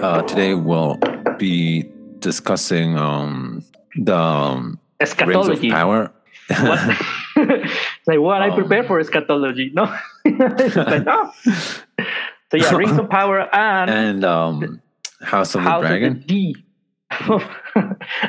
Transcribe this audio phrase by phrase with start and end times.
[0.00, 0.96] Uh, today we'll
[1.38, 1.90] be
[2.20, 3.64] discussing um,
[3.96, 4.78] the um,
[5.26, 5.60] Rings of.
[5.62, 6.12] Power.
[6.48, 6.96] What?
[7.40, 9.70] It's like, I Um, prepare for eschatology.
[9.74, 9.84] No.
[10.24, 11.32] Like, no.
[12.50, 14.80] So yeah, Rings of Power and, and um,
[15.20, 16.12] House of House the Dragon.
[16.16, 16.54] of the.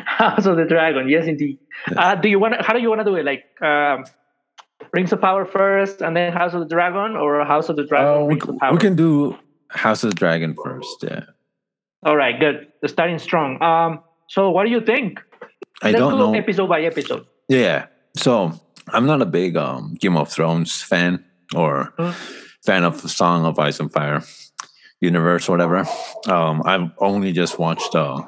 [0.06, 1.08] House of the Dragon.
[1.10, 1.60] Yes, indeed.
[1.96, 2.62] Uh, do you want?
[2.66, 3.26] How do you want to do it?
[3.26, 4.06] Like um,
[4.92, 8.24] Rings of Power first, and then House of the Dragon, or House of the Dragon?
[8.24, 8.74] Uh, we, Rings of Power.
[8.74, 9.38] we can do
[9.70, 11.04] House of the Dragon first.
[11.04, 11.24] Yeah,
[12.04, 12.68] All right, good.
[12.86, 13.62] Starting strong.
[13.62, 15.20] Um, so what do you think?
[15.82, 16.34] I Let's don't know.
[16.34, 17.26] episode by episode.
[17.48, 18.54] Yeah, so
[18.90, 21.24] I'm not a big um, Game of Thrones fan
[21.56, 22.12] or Hmm.
[22.66, 24.22] fan of the Song of Ice and Fire
[25.02, 25.86] universe, or whatever.
[26.28, 28.24] Um, I've only just watched uh,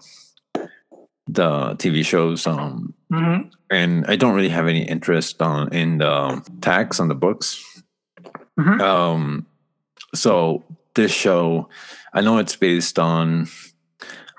[1.27, 2.47] the TV shows.
[2.47, 7.15] Um, hmm and I don't really have any interest on in the tax on the
[7.15, 7.63] books.
[8.59, 8.81] Mhm.
[8.81, 9.45] Um,
[10.13, 10.63] so
[10.95, 11.69] this show,
[12.13, 13.47] I know it's based on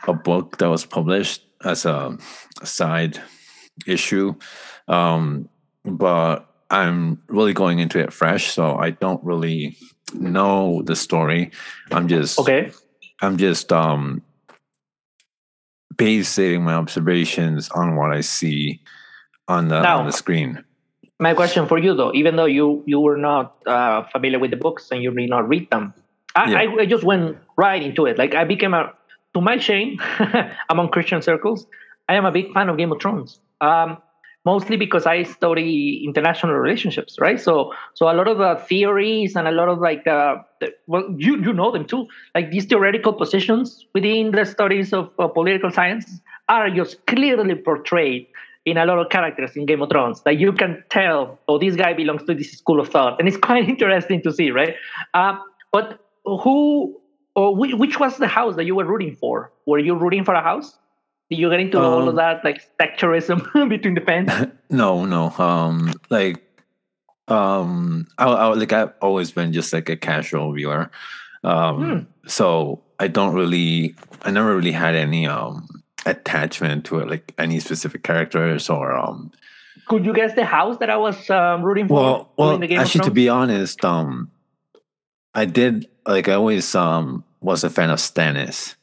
[0.06, 2.16] a book that was published as a,
[2.60, 3.20] a side
[3.86, 4.34] issue,
[4.88, 5.48] um,
[5.84, 9.76] but I'm really going into it fresh, so I don't really
[10.14, 11.50] know the story.
[11.90, 12.72] I'm just Okay.
[13.20, 14.22] I'm just um
[15.96, 18.80] basing my observations on what I see
[19.48, 20.64] on the Now- on the screen.
[21.20, 24.56] My question for you, though, even though you you were not uh, familiar with the
[24.56, 25.94] books and you did not read them,
[26.34, 26.58] I, Yeah.
[26.58, 28.18] I, I just went right into it.
[28.18, 28.92] Like I became a,
[29.34, 30.00] to my shame,
[30.68, 31.66] among Christian circles,
[32.08, 33.40] I am a big fan of Game of Thrones.
[33.60, 33.98] Um,
[34.44, 37.40] mostly because I study international relationships, right?
[37.40, 41.14] So so a lot of the theories and a lot of like uh, the, well,
[41.16, 42.06] you you know them too.
[42.34, 48.26] Like these theoretical positions within the studies of uh, political science are just clearly portrayed
[48.64, 50.22] in a lot of characters in Game of Thrones.
[50.24, 53.36] Like you can tell, oh, this guy belongs to this school of thought, and it's
[53.36, 54.74] quite interesting to see, right?
[55.14, 55.38] Uh,
[55.72, 57.00] but who
[57.34, 59.52] or which, which was the house that you were rooting for?
[59.66, 60.76] Were you rooting for a house?
[61.30, 64.30] Did you get into all of Um, that like sectorism between the fans?
[64.70, 65.30] no, no.
[65.38, 66.42] Um, like,
[67.28, 70.90] um, I, I like I've always been just like a casual viewer.
[71.44, 71.98] Um, Hmm.
[72.28, 75.66] so I don't really, I never really had any um
[76.04, 79.32] attachment to it, like any specific characters or um.
[79.88, 81.94] Could you guess the house that I was um, rooting for?
[81.94, 84.30] Well, well, during the Game actually, to be honest, um,
[85.34, 88.74] I did like I always um was a fan of Stannis.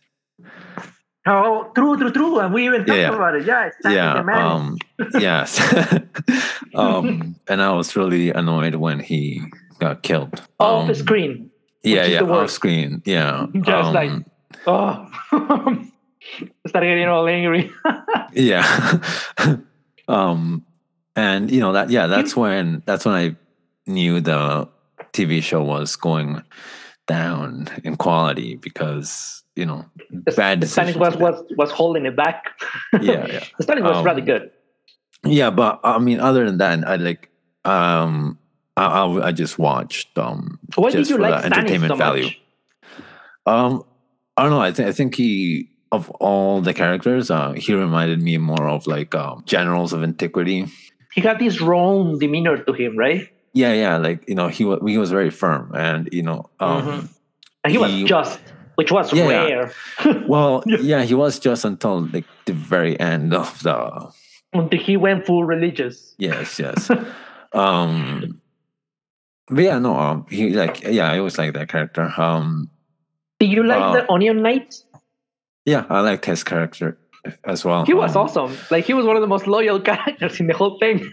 [1.28, 2.40] Oh, true, true, true.
[2.40, 3.46] And we even talked Yeah, about it.
[3.46, 4.78] Yeah, Stannis yeah um
[5.19, 5.59] yes
[6.75, 9.41] um and i was really annoyed when he
[9.80, 11.50] got killed off um, the screen.
[11.84, 14.25] yeah yeah off screen yeah Just like- um,
[14.68, 15.07] Oh,
[16.68, 17.72] start getting all angry.
[18.34, 19.00] yeah
[20.07, 20.66] um
[21.16, 23.36] and you know that yeah that's when that's when i
[23.88, 24.68] knew the
[25.13, 26.44] tv show was going
[27.09, 29.84] down in quality because you know
[30.38, 32.46] bad Stannis was, was was holding it back.
[33.02, 34.52] yeah yeah the Stannis was Um, rather good.
[35.25, 37.28] Yeah, but I mean, other than that, I like
[37.66, 38.38] um,
[38.78, 42.24] I I, I just watched um, did just you for like the entertainment so value.
[42.31, 42.40] much?
[43.46, 43.84] Um,
[44.38, 44.62] I don't know.
[44.62, 48.88] I think I think he of all the characters, uh, he reminded me more of
[48.88, 50.68] like um, generals of antiquity.
[51.14, 53.28] He had this wrong demeanor to him, right?
[53.54, 56.82] Yeah, yeah, like you know, he was he was very firm, and you know, um,
[56.86, 57.10] Mhm.
[57.64, 58.40] And he was just,
[58.76, 59.44] which was Yeah, yeah.
[59.46, 60.78] rare well, Yeah.
[60.82, 64.12] yeah, he was just until like the very end of the
[64.54, 66.16] until he went full religious.
[66.18, 66.90] yes, yes.
[67.54, 68.40] um,
[69.50, 72.14] but yeah, no, um, he like yeah, I always like that character.
[72.18, 72.70] Um,
[73.40, 74.76] Did you like Uh, the Onion Knight?
[75.66, 76.98] Yeah, I liked his character
[77.44, 77.86] as well.
[77.86, 78.58] He was Um, awesome.
[78.72, 81.12] Like he was one of the most loyal characters in the whole thing.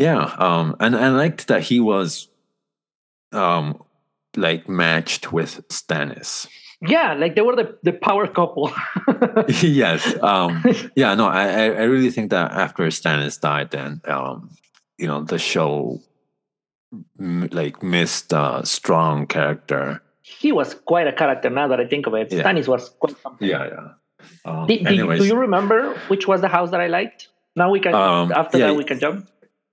[0.00, 2.28] Yeah, um, and I liked that he was,
[3.32, 3.82] um,
[4.34, 6.48] like matched with Stannis.
[6.80, 8.72] Yeah, like they were the, the power couple.
[9.60, 10.00] yes.
[10.22, 10.64] Um,
[10.96, 11.14] yeah.
[11.14, 11.44] No, I
[11.82, 14.48] I really think that after Stannis died, then um,
[14.96, 16.00] you know, the show
[17.20, 20.00] m- like missed a strong character.
[20.22, 22.32] he was quite a character now that I think of it.
[22.32, 22.42] Yeah.
[22.42, 23.46] Stannis was quite something.
[23.48, 23.88] Yeah, yeah.
[24.44, 27.28] Um, Did, did, do you remember which was the house that I liked?
[27.56, 28.68] Now we can Um, after yeah.
[28.68, 29.28] that we can jump.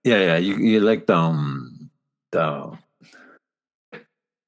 [0.08, 0.38] Yeah, yeah.
[0.38, 1.90] You you liked um
[2.32, 2.78] the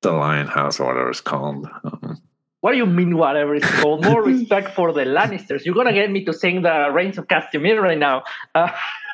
[0.02, 1.68] the Lion House or whatever it's called.
[1.84, 2.18] Um,
[2.62, 4.06] What do you mean whatever it's called?
[4.06, 5.66] More respect for the Lannisters.
[5.66, 8.24] You're gonna get me to sing the Rains of Castamere right now.
[8.56, 8.70] Uh,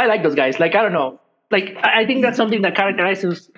[0.00, 0.58] I like those guys.
[0.58, 1.20] Like I don't know.
[1.50, 3.50] Like I think that's something that characterizes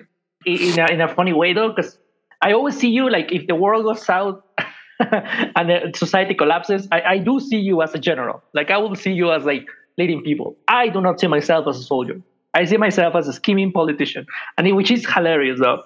[0.45, 1.97] in a, in a funny way though, because
[2.41, 4.41] I always see you like if the world goes south
[4.99, 8.43] and the society collapses, I, I do see you as a general.
[8.53, 9.65] Like I will see you as like
[9.97, 10.55] leading people.
[10.67, 12.21] I do not see myself as a soldier.
[12.53, 14.25] I see myself as a scheming politician,
[14.57, 15.83] and which is hilarious though.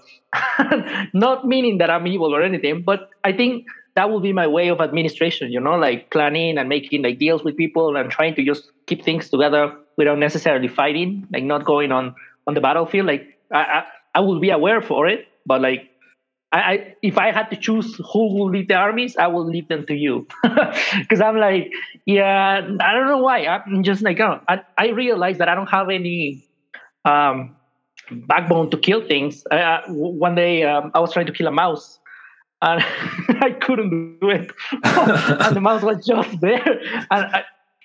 [1.13, 3.65] Not meaning that I'm evil or anything, but I think
[3.95, 5.51] that will be my way of administration.
[5.51, 9.03] You know, like planning and making like deals with people and trying to just keep
[9.03, 12.15] things together without necessarily fighting, like not going on
[12.47, 13.07] on the battlefield.
[13.07, 13.83] Like I I,
[14.15, 15.90] I will be aware for it, but like
[16.51, 19.67] I, I, if I had to choose who will lead the armies, I will leave
[19.69, 21.71] them to you, because I'm like,
[22.05, 23.45] yeah, I don't know why.
[23.45, 26.45] I'm just like, oh, I, I realize that I don't have any
[27.05, 27.55] um,
[28.11, 29.45] backbone to kill things.
[29.49, 31.99] Uh, one day, um, I was trying to kill a mouse,
[32.61, 32.83] and
[33.41, 34.51] I couldn't do it,
[34.83, 36.81] and the mouse was just there,
[37.11, 37.43] and I,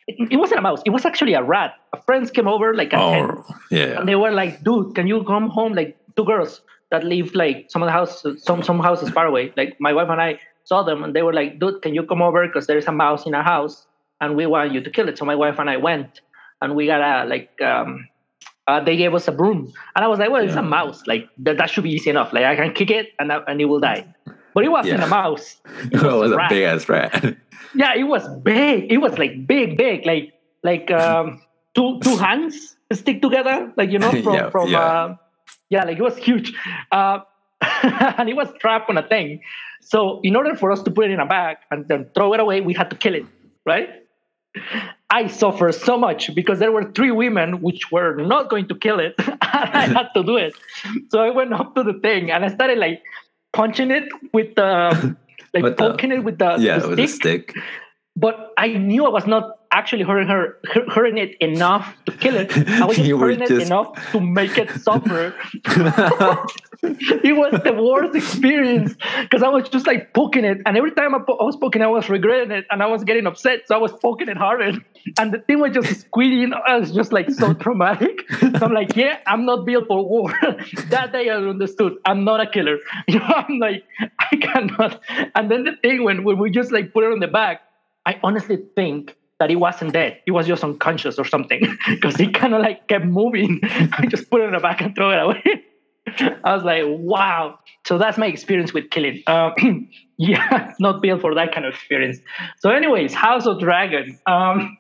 [0.09, 0.83] it wasn't a mouse.
[0.85, 1.75] It was actually a rat.
[2.05, 5.51] Friends came over like a oh, yeah, and they were like, "Dude, can you come
[5.51, 9.27] home?" Like two girls that lived like some of the houses, some some houses far
[9.27, 9.53] away.
[9.57, 12.23] Like my wife and I saw them, and they were like, "Dude, can you come
[12.23, 12.47] over?
[12.47, 13.87] Because there's a mouse in our house,
[14.21, 16.21] and we want you to kill it." So my wife and I went,
[16.61, 17.61] and we got a like.
[17.63, 18.09] um
[18.69, 20.49] uh, they gave us a broom, and I was like, "Well, yeah.
[20.49, 21.07] it's a mouse.
[21.07, 22.33] Like that, that should be easy enough.
[22.33, 24.05] Like I can kick it, and and it will die."
[24.55, 25.07] But it wasn't yeah.
[25.07, 25.61] a mouse.
[25.93, 27.37] It was, it was a, a big ass rat.
[27.75, 28.91] yeah, it was big.
[28.91, 30.33] It was like big, big, like
[30.65, 31.43] like um,
[31.75, 34.75] two two hands stick together, like you know, from yeah, from.
[34.75, 35.15] Uh,
[35.71, 36.55] yeah, like it was huge.
[36.93, 37.21] Uh,
[37.61, 39.41] and it was trapped on a thing.
[39.81, 42.41] So in order for us to put it in a bag and then throw it
[42.41, 43.25] away, we had to kill it,
[43.65, 43.89] right?
[45.11, 48.99] I suffered so much because there were three women which were not going to kill
[48.99, 49.15] it.
[49.19, 50.55] and I had to do it.
[51.11, 53.03] So I went up to the thing and I started like
[53.53, 55.17] punching it with the
[55.55, 57.55] like with poking the, it with the, yeah, the with a stick.
[58.17, 60.59] But I knew I was not actually hurting her,
[60.89, 62.57] hurting it enough to kill it.
[62.57, 65.35] I was just hurting it enough to make it suffer.
[66.83, 71.15] it was the worst experience because I was just like poking it, and every time
[71.15, 73.63] I, po- I, was poking, I was regretting it, and I was getting upset.
[73.67, 74.73] So I was poking it harder,
[75.19, 76.53] and the thing was just squealing.
[76.53, 78.21] I was just like so traumatic.
[78.41, 80.33] So I'm like, yeah, I'm not built for war.
[80.91, 82.79] that day I understood I'm not a killer.
[83.09, 83.85] You know, I'm like,
[84.19, 85.01] I cannot.
[85.35, 87.63] And then the thing when when we just like put it on the back,
[88.05, 90.21] I honestly think that he wasn't dead.
[90.25, 93.61] He was just unconscious or something because he kind of like kept moving.
[93.65, 95.65] I just put it in the back and throw it away.
[96.45, 97.59] I was like, wow.
[97.87, 99.23] So that's my experience with killing.
[99.27, 99.51] Uh,
[100.19, 102.19] yeah, not built for that kind of experience.
[102.59, 104.19] So, anyways, House of Dragon.
[104.27, 104.79] Um,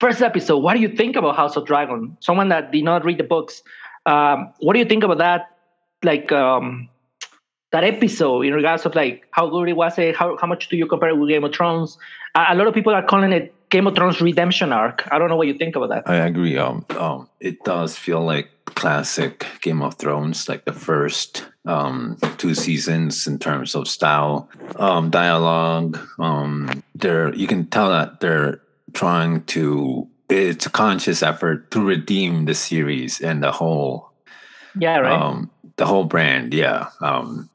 [0.00, 0.58] first episode.
[0.58, 2.16] What do you think about House of Dragon?
[2.20, 3.62] Someone that did not read the books.
[4.04, 5.56] Um, what do you think about that?
[6.02, 6.88] Like um,
[7.72, 9.98] that episode in regards of like how good it was.
[9.98, 11.98] It, how how much do you compare it with Game of Thrones?
[12.34, 15.06] a lot of people are calling it Game of Thrones redemption arc.
[15.10, 16.08] I don't know what you think about that.
[16.08, 16.56] I agree.
[16.56, 22.54] Um, um, it does feel like classic Game of Thrones, like the first um two
[22.54, 25.98] seasons in terms of style, um, dialogue.
[26.18, 28.60] Um, they're you can tell that they're
[28.92, 30.08] trying to.
[30.28, 34.10] It's a conscious effort to redeem the series and the whole.
[34.78, 34.98] Yeah.
[34.98, 35.12] Right.
[35.12, 36.54] Um, the whole brand.
[36.54, 36.88] Yeah.
[37.00, 37.50] Um,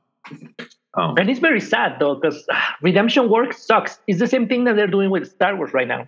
[0.98, 1.14] Oh.
[1.16, 2.46] And it's very sad though, because
[2.82, 4.00] redemption work sucks.
[4.08, 6.08] It's the same thing that they're doing with Star Wars right now.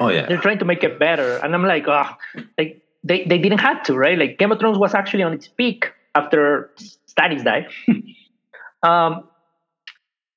[0.00, 0.26] Oh yeah.
[0.26, 1.36] They're trying to make it better.
[1.36, 2.10] And I'm like, oh,
[2.58, 4.18] like they, they didn't have to, right?
[4.18, 6.70] Like Game of Thrones was actually on its peak after
[7.06, 7.68] Stannis died.
[8.82, 9.28] um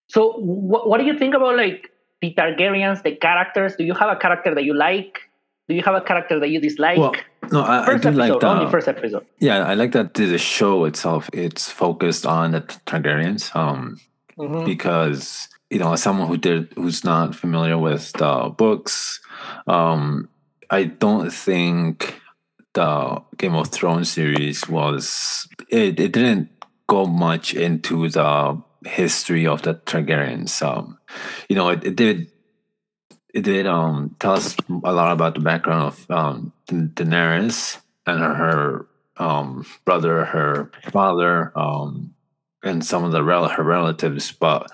[0.08, 3.76] so what, what do you think about like the Targaryens, the characters?
[3.76, 5.20] Do you have a character that you like?
[5.68, 6.98] Do you have a character that you dislike?
[6.98, 7.14] Well,
[7.52, 9.26] no, I, first I do episode, like the only first episode.
[9.40, 11.30] Yeah, I like that the show itself.
[11.34, 14.00] It's focused on the Targaryens, um,
[14.38, 14.66] mm-hmm.
[14.66, 19.20] because you know, as someone who did who's not familiar with the books,
[19.68, 20.30] um,
[20.70, 22.22] I don't think
[22.74, 26.50] the Game of Thrones series was it, it didn't
[26.88, 30.62] go much into the history of the Targaryens.
[30.62, 30.98] Um,
[31.50, 32.32] you know, it, it did
[33.41, 38.88] did um, tell us a lot about the background of um, Daenerys and her, her
[39.17, 42.13] um, brother, her father, um,
[42.63, 44.72] and some of the rel- her relatives, but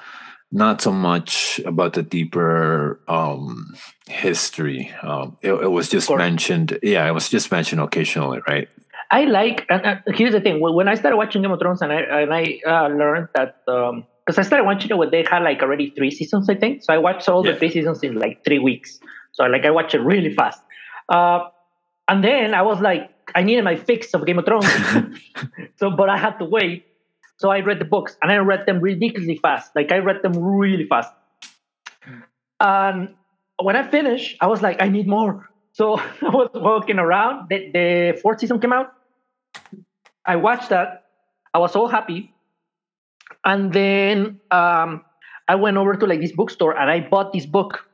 [0.51, 3.75] not so much about the deeper um,
[4.08, 4.93] history.
[5.01, 6.77] Um, it, it, was just mentioned.
[6.84, 8.70] Yeah, it was just mentioned occasionally, right?
[9.10, 9.65] I like.
[9.70, 12.34] And, uh, here's the thing: when I started watching Game of Thrones, and I and
[12.34, 15.89] I uh, learned that um, because I started watching it when they had like already
[15.89, 16.84] three seasons, I think.
[16.84, 17.53] So I watched all yeah.
[17.53, 19.00] the three seasons in like three weeks.
[19.34, 20.62] So like I watched it really fast.
[21.10, 21.50] Uh,
[22.08, 24.68] and then I was like, I needed my fix of Game of Thrones.
[25.75, 26.86] so, but I had to wait.
[27.38, 29.72] So I read the books and I read them ridiculously fast.
[29.75, 31.12] Like I read them really fast.
[32.60, 33.15] And
[33.62, 35.50] when I finished, I was like, I need more.
[35.74, 37.50] So I was walking around.
[37.50, 38.94] The, the fourth season came out.
[40.25, 41.06] I watched that.
[41.53, 42.33] I was so happy.
[43.46, 45.04] And then um,
[45.48, 47.86] I went over to like this bookstore and I bought this book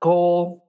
[0.00, 0.60] called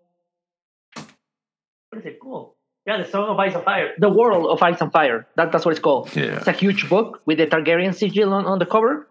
[1.89, 2.53] what is it called?
[2.86, 5.27] Yeah, the Song of Ice and Fire, the World of Ice and Fire.
[5.36, 6.15] That, that's what it's called.
[6.15, 6.38] Yeah.
[6.38, 9.08] It's a huge book with the Targaryen sigil on, on the cover,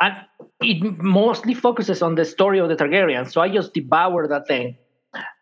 [0.00, 0.14] and
[0.60, 3.32] it mostly focuses on the story of the Targaryens.
[3.32, 4.76] So I just devoured that thing,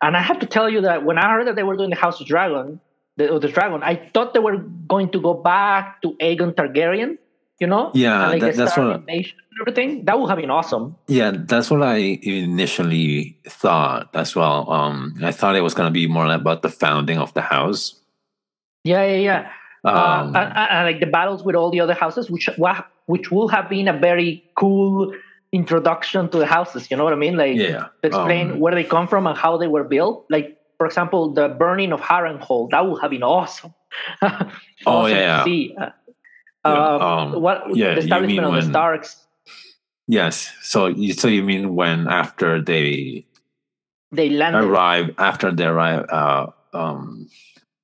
[0.01, 1.95] and I have to tell you that when I heard that they were doing the
[1.95, 2.79] House of Dragon,
[3.17, 7.17] the, of the Dragon, I thought they were going to go back to Aegon Targaryen.
[7.61, 7.91] You know?
[7.93, 9.25] Yeah, And, like that- that's what- and
[9.61, 10.03] everything.
[10.05, 10.95] That would have been awesome.
[11.07, 14.69] Yeah, that's what I initially thought as well.
[14.71, 17.95] Um, I thought it was going to be more about the founding of the house.
[18.83, 19.41] Yeah, yeah, yeah.
[19.83, 22.49] Um, uh, and, and- like the battles with all the other houses, which
[23.05, 25.13] which will have been a very cool
[25.51, 26.89] introduction to the houses.
[26.89, 27.35] You know what I mean?
[27.37, 30.25] Like yeah, to explain um, where they come from and how they were built.
[30.29, 32.69] Like for example, the burning of Harrenhal.
[32.71, 33.73] That would have been awesome.
[34.87, 35.13] Oh, Awesome
[35.45, 35.91] to yeah.
[36.65, 36.71] See.
[36.71, 39.25] Uh, Yeah, um, what yeah, the establishment mean of the when- Starks?
[40.07, 40.51] yes.
[40.61, 43.25] So you so you mean when after they
[44.11, 47.27] They landed arrive after they arrive uh um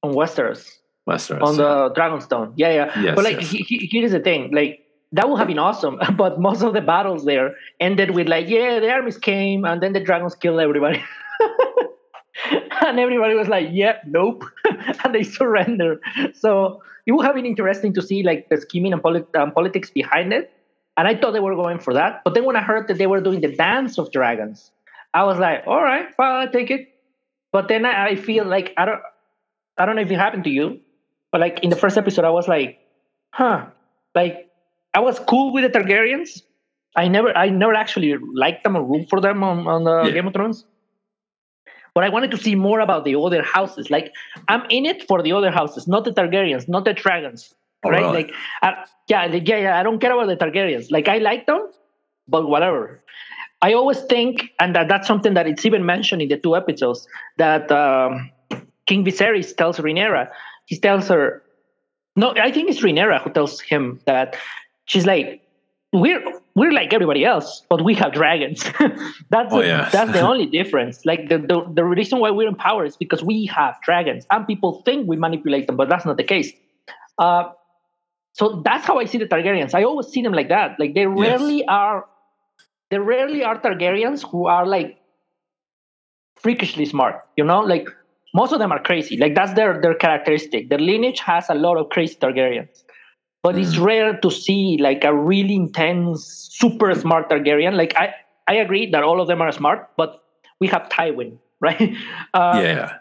[0.03, 0.67] on Westeros
[1.07, 2.53] Westeros on the Dragonstone.
[2.57, 2.87] Yeah, yeah.
[3.01, 3.49] Yes, but like, yes.
[3.51, 4.79] he, he, here's the thing: like
[5.13, 5.99] that would have been awesome.
[6.17, 9.93] But most of the battles there ended with like, yeah, the armies came, and then
[9.93, 10.99] the dragons killed everybody.
[12.85, 14.43] and everybody was like, yeah, nope,
[15.03, 15.99] and they surrender.
[16.33, 19.89] So it would have been interesting to see like the scheming and polit- um, politics
[19.89, 20.51] behind it.
[20.97, 22.21] And I thought they were going for that.
[22.23, 24.71] But then when I heard that they were doing the dance of dragons,
[25.13, 26.89] I was like, all right, fine, I'll take it.
[27.51, 28.99] But then I, I feel like I don't,
[29.77, 30.79] I don't know if it happened to you,
[31.31, 32.79] but like in the first episode, I was like,
[33.31, 33.67] huh,
[34.15, 34.49] like
[34.93, 36.41] I was cool with the Targaryens.
[36.95, 40.11] I never, I never actually liked them or root for them on, on the Yeah.
[40.15, 40.65] Game of Thrones.
[41.97, 43.89] But I wanted to see more about the other houses.
[43.89, 44.13] Like
[44.47, 48.01] I'm in it for the other houses, not the Targaryens, not the dragons, Oh, right?
[48.01, 48.13] really?
[48.17, 49.79] Like, I, yeah, yeah, yeah.
[49.79, 50.91] I don't care about the Targaryens.
[50.91, 51.61] Like I like them,
[52.27, 52.99] but whatever.
[53.63, 57.07] I always think, and that, that's something that it's even mentioned in the two episodes
[57.37, 58.29] that um,
[58.85, 60.29] King Viserys tells Rhaenyra.
[60.67, 61.41] He tells her,
[62.15, 64.37] no, I think it's Rhaenyra who tells him that
[64.85, 65.41] she's like,
[65.91, 66.23] we're
[66.59, 68.63] we're like everybody else, but we have dragons.
[69.29, 69.89] that's Oh, the, yeah.
[69.95, 71.05] that's the only difference.
[71.05, 74.45] Like the, the the reason why we're in power is because we have dragons, and
[74.47, 76.51] people think we manipulate them, but that's not the case.
[77.19, 77.43] Uh,
[78.33, 79.73] so that's how I see the Targaryens.
[79.73, 80.79] I always see them like that.
[80.79, 82.05] Like they rarely are,
[82.91, 84.97] they rarely are Targaryens who are like
[86.41, 87.15] freakishly smart.
[87.35, 87.87] You know, like
[88.33, 89.17] most of them are crazy.
[89.17, 90.69] Like that's their their characteristic.
[90.69, 92.83] Their lineage has a lot of crazy Targaryens,
[93.43, 93.85] but it's Mm.
[93.85, 97.75] rare to see like a really intense, super smart Targaryen.
[97.75, 98.13] Like I
[98.47, 100.23] I agree that all of them are smart, but
[100.59, 101.93] we have Tywin, right?
[102.33, 102.97] Uh, yeah.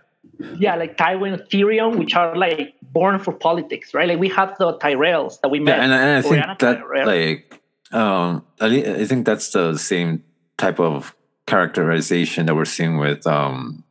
[0.58, 4.08] yeah, like Tywin, Tyrion, which are like born for politics, right?
[4.08, 5.76] Like we have the Tyrells that we met.
[5.78, 7.06] Yeah, and, and I think Oriana that Tyrell.
[7.06, 7.62] like
[7.92, 8.66] um I,
[9.02, 10.24] I think that's the same
[10.58, 11.14] type of
[11.46, 13.84] characterization that we're seeing with um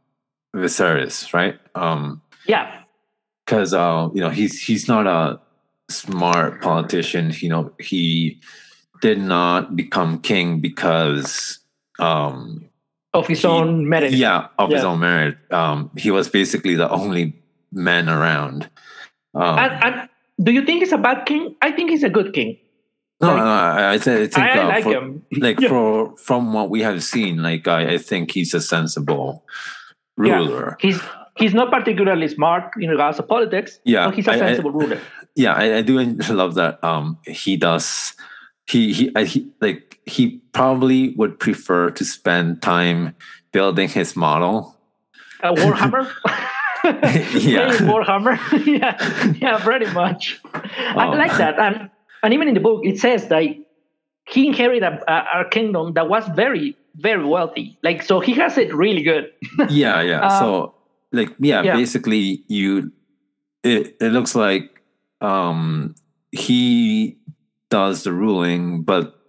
[0.55, 1.57] Viserys, right?
[1.75, 2.81] Um yeah,
[3.45, 5.39] because uh, you know he's he's not a
[5.89, 7.31] smart politician.
[7.35, 8.39] You know he
[9.01, 11.59] did not become king because
[11.99, 12.65] um
[13.13, 14.13] of his He- own merit.
[14.13, 15.37] yeah of his own merit.
[15.51, 17.33] Um, he was basically the only
[17.71, 18.69] man around.
[19.33, 20.09] Um, And, and
[20.41, 21.55] do you think he's a bad king?
[21.61, 22.57] I think he's a good king.
[23.21, 25.23] no, like- no, I, I, I think I, uh, like for- him.
[25.39, 25.69] like Yeah.
[25.69, 29.43] for from what we have seen, like I, I think he's a sensible
[30.21, 30.35] Yeah.
[30.37, 30.77] ruler.
[30.81, 30.99] He's
[31.37, 33.79] he's not particularly smart in regards to politics.
[33.85, 34.99] Yeah, but he's a sensible ruler.
[35.35, 35.99] Yeah I, I do
[36.29, 38.13] love that um he does
[38.67, 43.15] he he, I, he like he probably would prefer to spend time
[43.51, 44.75] building his model
[45.43, 46.09] Uh, Warhammer.
[47.33, 47.73] Yeah.
[47.89, 48.37] Warhammer.
[48.65, 48.93] yeah,
[49.41, 50.39] yeah, pretty much.
[50.53, 51.89] I Um, like that, and
[52.21, 53.41] and even in the book it says that
[54.29, 57.77] he inherited a, a, a kingdom that was very very wealthy.
[57.83, 59.31] Like so, he has it really good.
[59.69, 60.73] yeah yeah Um, so
[61.11, 61.75] like yeah, yeah.
[61.75, 62.91] basically you
[63.63, 64.74] it, it looks like
[65.21, 65.95] um
[66.31, 67.17] he
[67.69, 69.19] does the ruling but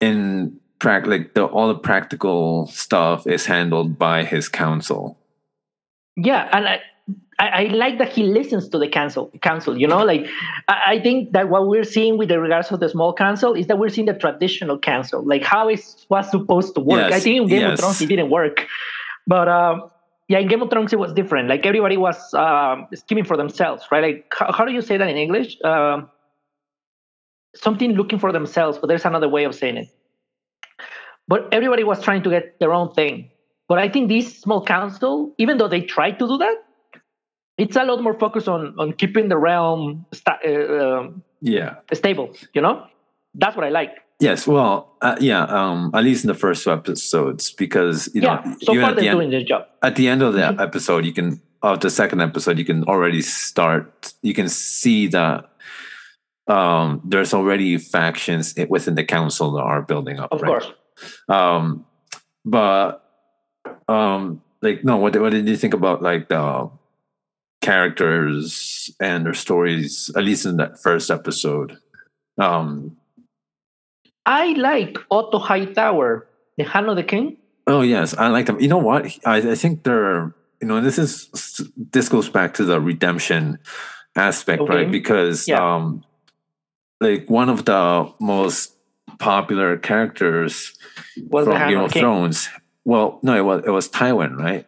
[0.00, 5.18] in prac like the all the practical stuff is handled by his council
[6.16, 6.80] Yeah, and I,
[7.38, 9.30] I, I like that he listens to the council.
[9.42, 10.26] Council, you know, like
[10.66, 13.66] I, I think that what we're seeing with the regards of the small council is
[13.66, 17.12] that we're seeing the traditional council, like how it was supposed to work.
[17.12, 17.72] I think in Game yes.
[17.74, 18.66] of Thrones it didn't work,
[19.26, 19.88] but uh,
[20.28, 21.48] yeah, in Game of Thrones it was different.
[21.48, 24.02] Like everybody was um scheming for themselves, right?
[24.02, 25.56] Like how, how do you say that in English?
[25.62, 26.10] Um,
[27.54, 29.88] something looking for themselves, but there's another way of saying it.
[31.28, 33.30] But everybody was trying to get their own thing.
[33.68, 36.56] But I think this small council, even though they tried to do that,
[37.58, 42.34] it's a lot more focused on on keeping the realm sta- uh, um, yeah stable.
[42.52, 42.86] You know,
[43.34, 44.05] that's what I like.
[44.18, 45.42] Yes, well, uh, yeah.
[45.44, 48.42] Um, at least in the first two episodes, because you yeah.
[48.44, 49.66] know, So far at the they're end, doing their job.
[49.82, 50.60] at the end of the Mhm.
[50.60, 54.12] episode, you can of the second episode, you can already start.
[54.22, 55.50] You can see that
[56.48, 60.30] um, there's already factions within the council that are building up.
[60.32, 60.48] Of right?
[60.48, 60.72] course.
[61.28, 61.84] Um,
[62.44, 63.02] but
[63.88, 66.70] um, like, no, what what did you think about like the
[67.60, 70.10] characters and their stories?
[70.16, 71.78] At least in that first episode.
[72.38, 72.96] Um,
[74.26, 76.26] I like Otto Hightower,
[76.58, 77.36] the Hand of the King.
[77.66, 78.60] Oh yes, I like them.
[78.60, 79.06] You know what?
[79.24, 81.30] I, I think they're you know this is
[81.92, 83.58] this goes back to the redemption
[84.16, 84.74] aspect, Okay.
[84.74, 84.90] right?
[84.90, 85.62] Because Yeah.
[85.74, 86.04] um
[87.00, 88.72] like one of the most
[89.18, 90.74] popular characters
[91.30, 92.02] Was from Game of of King.
[92.02, 92.48] Thrones.
[92.84, 94.66] Well, no, it was it was Tywin, right?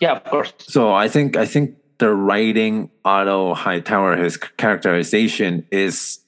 [0.00, 0.52] Yeah, of course.
[0.58, 6.18] So I think I think the writing Otto Hightower, his characterization is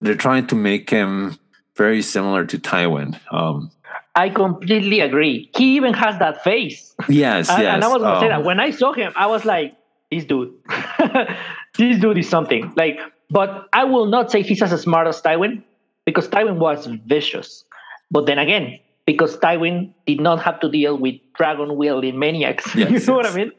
[0.00, 1.38] they're trying to make him
[1.76, 3.18] very similar to Tywin.
[3.32, 3.70] Um,
[4.16, 5.50] I completely agree.
[5.56, 6.94] He even has that face.
[7.08, 7.74] yes, And, yes.
[7.74, 9.74] and I was gonna say um, that when I saw him, I was like,
[10.10, 10.52] "This dude,
[11.78, 13.00] this dude is something." Like,
[13.30, 15.62] but I will not say he's as smart as Tywin
[16.04, 17.64] because Tywin was vicious.
[18.10, 22.86] But then again, because Tywin did not have to deal with dragon wielding maniacs, you
[22.86, 23.50] Yes, know what I mean?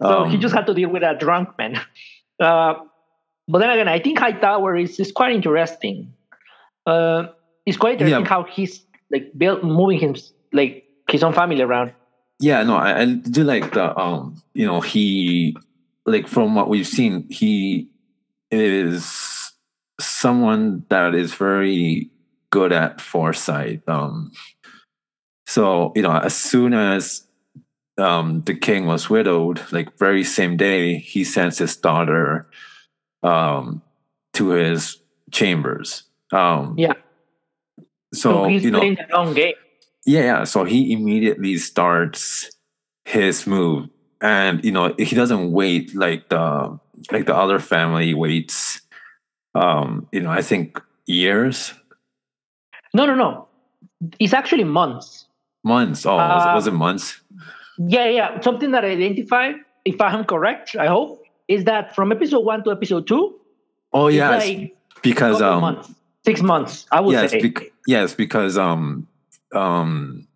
[0.00, 1.80] So he Um, just had to deal with a drunk man.
[2.40, 2.74] Uh,
[3.46, 6.12] but then again, I think Hightower is is quite interesting.
[6.86, 7.26] Uh,
[7.66, 8.28] it's quite interesting Yeah.
[8.28, 10.16] how he's like built moving him
[10.52, 11.92] like his own family around.
[12.40, 15.56] Yeah, no, I, I do like the um, you know, he
[16.06, 17.88] like from what we've seen, he
[18.50, 19.52] is
[20.00, 22.10] someone that is very
[22.50, 23.82] good at foresight.
[23.88, 24.32] Um
[25.46, 27.26] so, you know, as soon as
[27.98, 32.46] um the king was widowed, like very same day, he sends his daughter
[33.22, 33.82] um
[34.34, 34.98] to his
[35.30, 36.04] chambers.
[36.32, 36.94] Um Yeah.
[38.12, 39.54] So, he's you know playing the long game.
[40.06, 40.44] yeah, yeah.
[40.44, 42.50] So he immediately starts
[43.04, 43.88] his move,
[44.20, 46.78] and you know he doesn't wait like the
[47.10, 48.80] like the other family waits.
[49.54, 51.74] Um, you know, I think years,
[52.94, 53.48] No, no, no.
[54.18, 55.26] It's actually months.
[55.64, 56.06] months.
[56.06, 57.20] Oh, was, it, Uh, was it months?
[57.78, 58.40] Yeah, yeah.
[58.40, 59.52] Something that I identify,
[59.84, 63.38] if I'm correct, I hope, is that from episode one to episode two,
[63.92, 65.90] Oh, yes, like because um, months,
[66.24, 66.86] six months.
[66.90, 67.40] I would yes, say.
[67.42, 69.06] bec- yes, because um,
[69.54, 70.26] um,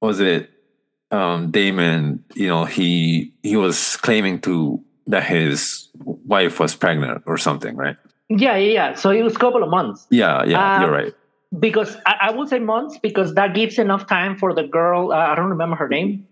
[0.00, 0.50] was it
[1.10, 2.24] um Daemon?
[2.34, 7.96] You know, he he was claiming to that his wife was pregnant or something, right?
[8.28, 8.94] yeah, yeah, yeah.
[8.94, 10.06] So it was a couple of months.
[10.10, 11.14] Yeah, yeah, Uh, you're right.
[11.58, 15.12] because I, I would say months because that gives enough time for the girl.
[15.12, 16.26] Uh, I don't remember her name,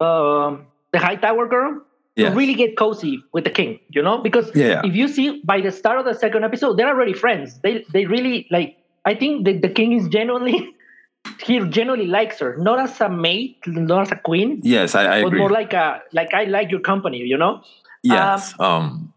[0.00, 1.82] um, the Hightower girl,
[2.16, 2.28] Yeah.
[2.30, 3.80] to really get cozy with the king.
[3.88, 6.88] You know, because Yeah, if you see by the start of the second episode, they're
[6.88, 7.58] already friends.
[7.60, 8.76] They they really like.
[9.04, 10.74] I think the, the king is genuinely
[11.46, 15.22] he genuinely likes her, not as a mate, not as a queen, Yes, I, I
[15.22, 15.38] but agree.
[15.40, 17.18] more like a like I like your company.
[17.18, 17.62] You know.
[18.02, 18.54] yes.
[18.60, 19.12] Um,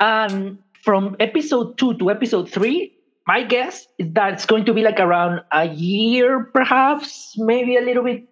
[0.00, 2.92] And from episode two to episode three,
[3.26, 7.80] my guess is that it's going to be like around a year, perhaps, maybe a
[7.82, 8.24] little bit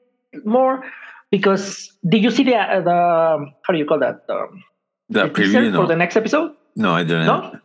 [0.44, 0.84] more.
[1.30, 4.62] Because did you see the uh, the how do you call that um,
[5.08, 6.52] the the preview, no, for the next episode?
[6.76, 7.26] no, I didn't.
[7.26, 7.58] No.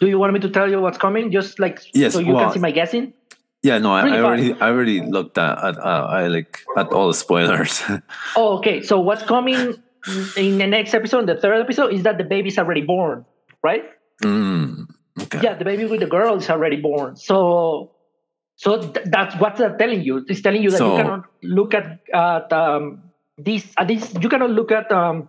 [0.00, 1.32] Do you want me to tell you what's coming?
[1.32, 3.12] Just like Yes, so you well- can see my guessing.
[3.62, 4.24] Yeah, no, I, Really I fun.
[4.26, 7.82] already, I already looked at, at uh, I like at all the spoilers.
[8.36, 8.82] Oh, okay.
[8.82, 9.74] So what's coming
[10.36, 13.24] in the next episode, the third episode, is that the baby's already born,
[13.64, 13.82] right?
[14.22, 14.86] mm,
[15.22, 15.40] okay.
[15.42, 17.90] yeah the baby with the girl is already born so
[18.62, 21.24] so th- that's what they're telling you it's telling you that So- you cannot
[21.58, 21.86] look at
[22.22, 22.86] at um
[23.48, 25.28] these at this you cannot look at um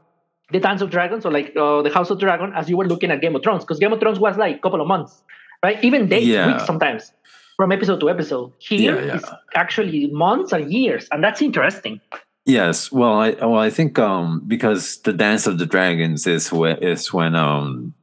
[0.56, 3.12] the dance of dragons or like uh, the house of dragon as you were looking
[3.16, 5.22] at game of thrones because game of thrones was like a couple of months
[5.68, 6.48] right even days Yeah.
[6.52, 7.12] weeks sometimes
[7.58, 9.16] from episode to episode here Yeah, yeah.
[9.18, 9.30] it's
[9.64, 12.02] actually months and years and that's interesting
[12.46, 12.78] Yes.
[12.92, 17.14] Well, I well I think um because the Dance of the Dragons is when is
[17.14, 17.94] when um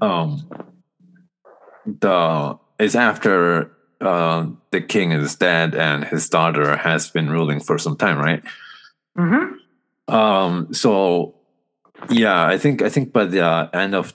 [0.00, 0.48] um
[1.86, 7.78] the is after uh, the king is dead and his daughter has been ruling for
[7.78, 8.42] some time, right?
[9.16, 10.14] mm-hmm.
[10.14, 11.34] Um, so
[12.10, 14.12] yeah, I think I think by the end of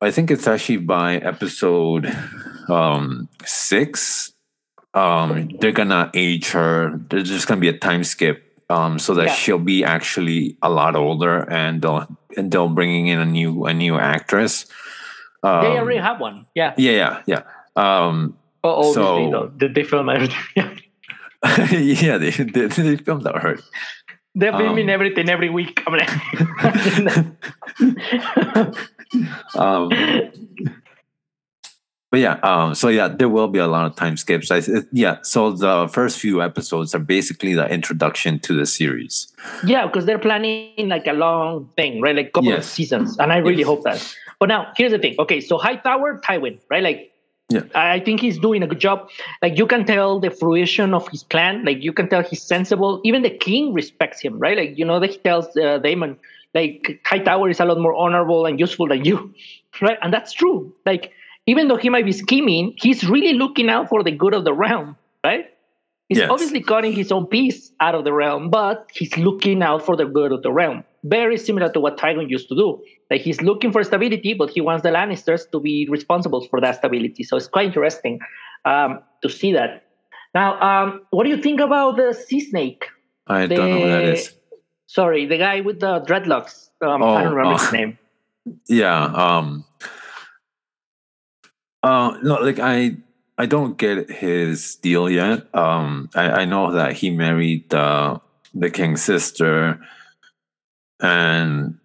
[0.00, 2.12] I think it's actually by episode
[2.68, 4.32] um six.
[4.92, 7.00] Um, they're gonna age her.
[7.10, 8.42] There's just gonna be a time skip.
[8.70, 9.34] Um, so that Yeah.
[9.34, 13.72] she'll be actually a lot older, and they'll and they'll bringing in a new a
[13.74, 14.66] new actress.
[15.42, 17.42] Um, they already have one yeah yeah, yeah, yeah.
[17.76, 20.74] Um, oh, obviously so- though, they, they film everything yeah
[21.70, 23.62] yeah, they, they they filmed that hurt.
[24.34, 25.82] They're filming Um, everything every week.
[25.86, 26.10] I'm like,
[29.54, 29.90] Um,
[32.10, 34.50] but yeah, um, so yeah, there will be a lot of time skips.
[34.50, 39.32] I, yeah, so the first few episodes are basically the introduction to the series.
[39.64, 42.16] Yeah, because they're planning like a long thing, right?
[42.16, 42.64] Like couple yes.
[42.64, 43.66] of seasons, and I really yes.
[43.66, 44.16] hope that.
[44.40, 45.14] But now here's the thing.
[45.18, 46.82] Okay, so Hightower, Tywin, right?
[46.82, 47.12] Like,
[47.50, 49.10] yeah, I think he's doing a good job.
[49.42, 51.64] Like you can tell the fruition of his plan.
[51.64, 53.00] Like you can tell he's sensible.
[53.04, 54.56] Even the king respects him, right?
[54.56, 56.16] Like you know that he tells uh, Daemon,
[56.54, 59.34] like Hightower is a lot more honorable and useful than you,
[59.82, 59.98] right?
[60.00, 60.74] And that's true.
[60.86, 61.12] Like
[61.46, 64.54] even though he might be scheming, he's really looking out for the good of the
[64.54, 65.50] realm, right?
[66.08, 66.30] He's yes.
[66.30, 70.04] obviously cutting his own piece out of the realm, but he's looking out for the
[70.04, 70.84] good of the realm.
[71.04, 72.82] Very similar to what Tywin used to do.
[73.10, 76.76] Like he's looking for stability, but he wants the Lannisters to be responsible for that
[76.76, 77.24] stability.
[77.24, 78.20] So it's quite interesting
[78.64, 79.84] um, to see that.
[80.34, 82.86] Now, um, what do you think about the sea snake?
[83.26, 84.34] I the, don't know who that is.
[84.86, 86.70] Sorry, the guy with the dreadlocks.
[86.80, 87.98] Um, oh, I don't remember his name.
[88.68, 89.04] Yeah.
[89.04, 89.64] Um,
[91.82, 92.96] uh, no, like I,
[93.36, 95.54] I don't get his deal yet.
[95.54, 98.20] Um, I, I know that he married the
[98.54, 99.80] the king's sister,
[101.04, 101.78] and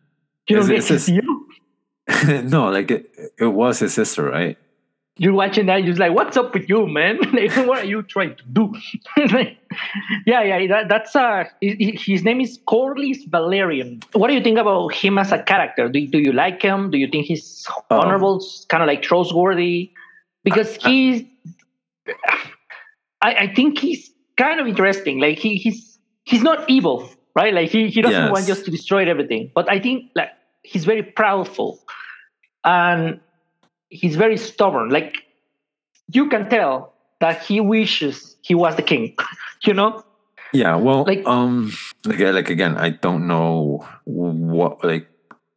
[0.48, 2.44] you don't get his deal.
[2.44, 4.58] no, like it, it was his sister, right?
[5.18, 7.18] You're watching that, you're like, "What's up with you, man?
[7.68, 8.74] what are you trying to do?"
[10.26, 14.02] yeah, yeah, that, that's uh, his name is Corlys Velaryon.
[14.14, 15.90] What do you think about him as a character?
[15.90, 16.90] Do do you like him?
[16.90, 19.92] Do you think he's um, honorable, um, kind of like trustworthy?
[20.46, 21.24] Because he's,
[23.22, 25.20] I, I think he's kind of interesting.
[25.20, 27.54] Like he he's he's not evil, right?
[27.54, 28.32] Like he he doesn't yes.
[28.32, 29.52] want just to destroy everything.
[29.56, 30.32] But I think like
[30.64, 31.80] he's very proudful,
[32.64, 33.22] and
[33.90, 34.90] he's very stubborn.
[34.90, 35.16] Like
[36.12, 39.16] you can tell that he wishes he was the king.
[39.64, 40.04] you know?
[40.52, 40.76] Yeah.
[40.76, 41.72] Well, like um,
[42.06, 45.08] like like again, I don't know what like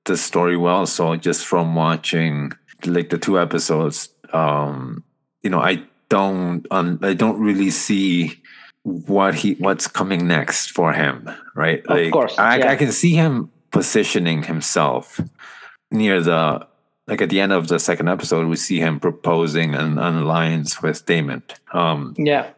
[0.04, 0.86] the story well.
[0.86, 2.52] So just from watching
[2.84, 5.02] like the two episodes, um,
[5.42, 8.41] you know, I don't um, I don't really see
[8.84, 11.88] what he what's coming next for him, right?
[11.88, 12.72] Like, of course, I, yeah.
[12.72, 15.20] I can see him positioning himself
[15.90, 16.66] near the
[17.06, 20.80] like at the end of the second episode, we see him proposing an, an alliance
[20.82, 21.42] with Daemon.
[21.72, 22.50] Um, yeah.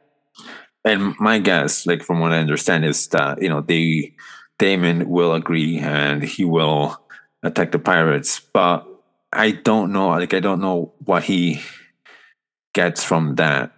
[0.84, 4.14] And my guess, like from what I understand, is that you know they
[4.58, 7.00] Daemon will agree and he will
[7.42, 8.86] attack the pirates, but
[9.32, 10.08] I don't know.
[10.08, 11.60] Like I don't know what he
[12.74, 13.72] gets from that.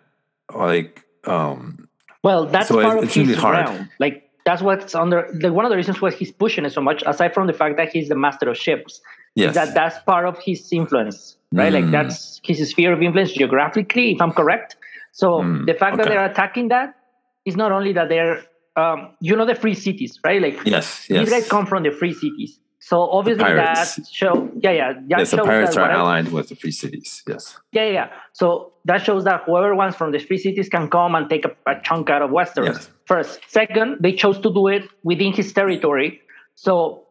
[0.55, 1.86] Like, um,
[2.27, 3.89] well, that's so part it, of his really realm.
[4.01, 5.29] Like that's what's under.
[5.45, 7.77] Like one of the reasons why he's pushing it so much, aside from the fact
[7.77, 9.01] that he's the master of ships,
[9.37, 9.55] yes.
[9.55, 11.73] that that's part of his influence, right?
[11.73, 11.77] Mm.
[11.79, 14.77] Like that's his sphere of influence geographically, if I'm correct.
[15.13, 15.67] So mm.
[15.67, 16.03] the fact okay.
[16.03, 16.97] that they're attacking that
[17.45, 18.43] is not only that they're,
[18.75, 20.43] um, you know, the free cities, right?
[20.43, 21.21] Like yes, yes.
[21.21, 22.59] these guys come from the free cities.
[22.87, 26.71] So obviously that show, yeah, yeah, that yes, the pirates are aligned with the free
[26.71, 27.21] cities.
[27.27, 27.59] Yes.
[27.73, 28.13] Yeah, yeah.
[28.33, 31.51] So that shows that whoever wants from the free cities can come and take a,
[31.67, 32.67] a chunk out of Westeros.
[32.67, 32.91] Yes.
[33.05, 36.21] First, second, they chose to do it within his territory.
[36.55, 37.03] So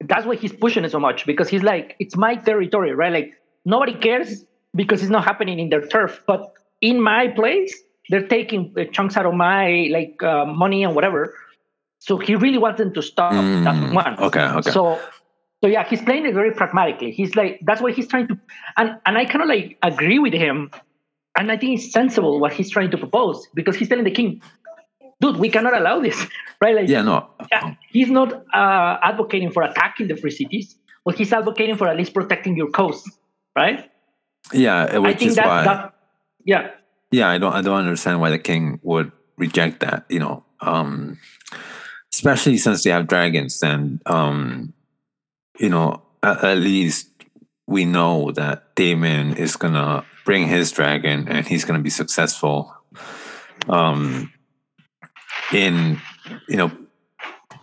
[0.00, 3.12] that's why he's pushing it so much because he's like, it's my territory, right?
[3.12, 7.72] Like nobody cares because it's not happening in their turf, but in my place,
[8.08, 11.32] they're taking chunks out of my like uh, money and whatever.
[12.02, 14.18] So he really wants them to stop mm, that one.
[14.18, 14.70] Okay, okay.
[14.72, 15.00] So
[15.62, 17.12] so yeah, he's playing it very pragmatically.
[17.12, 18.38] He's like that's what he's trying to
[18.76, 20.70] and and I kind of like agree with him.
[21.38, 24.42] And I think it's sensible what he's trying to propose because he's telling the king,
[25.20, 26.26] dude, we cannot allow this,
[26.60, 26.74] right?
[26.74, 27.30] Like, yeah, no.
[27.50, 31.96] Yeah, he's not uh, advocating for attacking the free cities, but he's advocating for at
[31.96, 33.08] least protecting your coast,
[33.56, 33.90] right?
[34.52, 35.64] Yeah, which I think is that, why.
[35.64, 35.94] That,
[36.44, 36.70] yeah.
[37.12, 37.52] Yeah, I don't.
[37.52, 40.04] I don't understand why the king would reject that.
[40.08, 41.18] You know, um,
[42.12, 44.74] especially since they have dragons, and um,
[45.58, 47.08] you know, at, at least
[47.66, 52.74] we know that Daemon is gonna bring his dragon, and he's gonna be successful.
[53.68, 54.32] Um,
[55.52, 56.00] in
[56.48, 56.70] you know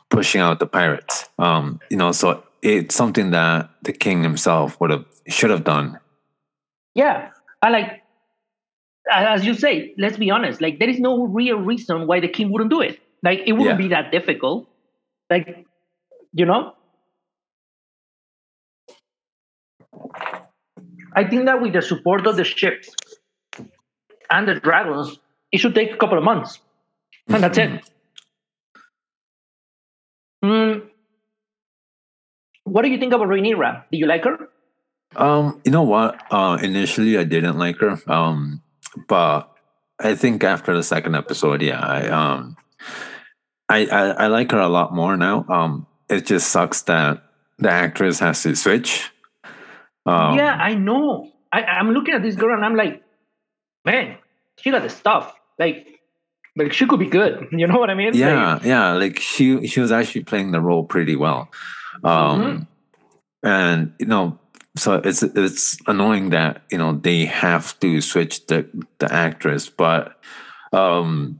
[0.09, 1.29] pushing out the pirates.
[1.37, 5.99] Um, you know, so it's something that the king himself would have should have done.
[6.95, 7.29] Yeah,
[7.61, 8.01] I like
[9.11, 9.93] as you say.
[9.97, 10.61] Let's be honest.
[10.61, 12.99] Like there is no real reason why the king wouldn't do it.
[13.23, 13.87] Like it wouldn't yeah.
[13.87, 14.67] be that difficult.
[15.29, 15.65] Like
[16.33, 16.73] you know.
[21.13, 22.89] I think that with the support of the ships
[24.29, 25.19] and the dragons,
[25.51, 26.59] it should take a couple of months
[27.29, 27.89] and that's it.
[30.43, 30.87] Mm.
[32.63, 33.83] What do you think about Rhaenyra?
[33.91, 34.49] Do you like her?
[35.15, 36.21] Um, you know what?
[36.31, 37.99] Uh, initially, I didn't like her.
[38.07, 38.61] Um,
[39.07, 39.51] but
[39.99, 42.57] I think after the second episode, yeah, I um,
[43.67, 45.45] I, I, I like her a lot more now.
[45.49, 47.23] Um, it just sucks that
[47.57, 49.11] the actress has to switch.
[50.09, 51.31] Um, yeah, I know.
[51.51, 53.01] I, I'm looking at this girl and I'm like,
[53.85, 54.17] man,
[54.59, 55.33] she got the stuff.
[55.57, 55.87] Like,
[56.55, 57.47] like she could be good.
[57.51, 58.13] You know what I mean?
[58.13, 58.93] Yeah, Like, yeah.
[58.93, 61.49] Like she she was actually playing the role pretty well.
[62.03, 62.67] Um Mhm.
[63.43, 64.37] and you know,
[64.77, 68.67] so it's it's annoying that, you know, they have to switch the
[68.99, 70.17] the actress, but
[70.73, 71.39] um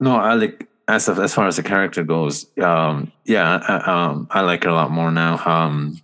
[0.00, 3.74] no, I like as of, as far as the character goes, um yeah, I,
[4.10, 5.38] um I like her a lot more now.
[5.44, 6.00] Um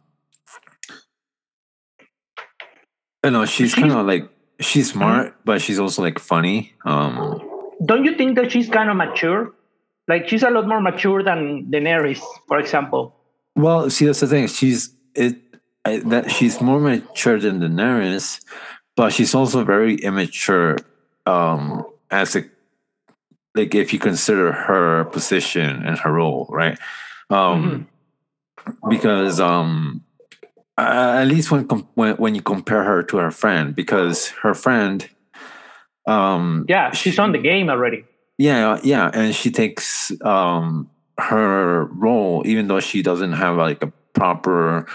[3.26, 4.28] you know, she's kind of like
[4.60, 6.74] she's smart, but she's also like funny.
[6.84, 7.42] Um
[7.84, 9.52] don't you think that she's kind of mature?
[10.08, 13.14] Like she's a lot more mature than Daenerys, for example.
[13.54, 14.46] Well, see, that's the thing.
[14.46, 15.36] She's it
[15.84, 18.42] I, that she's more mature than Daenerys,
[18.96, 20.78] but she's also very immature.
[21.26, 22.44] Um, as a
[23.54, 26.78] like, if you consider her position and her role, right?
[27.30, 27.88] Um,
[28.88, 30.04] because um,
[30.78, 35.08] uh, at least when, when when you compare her to her friend, because her friend,
[36.06, 38.04] um, Yeah, she's on the game already.
[38.38, 43.92] yeah, yeah, and she takes um her role, even though she doesn't have like a
[44.12, 44.86] proper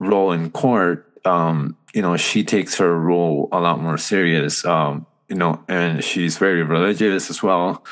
[0.00, 1.04] role in court.
[1.24, 4.64] Um, you know, she takes her role a lot more serious.
[4.64, 7.84] Um, you know, and she's very religious as well.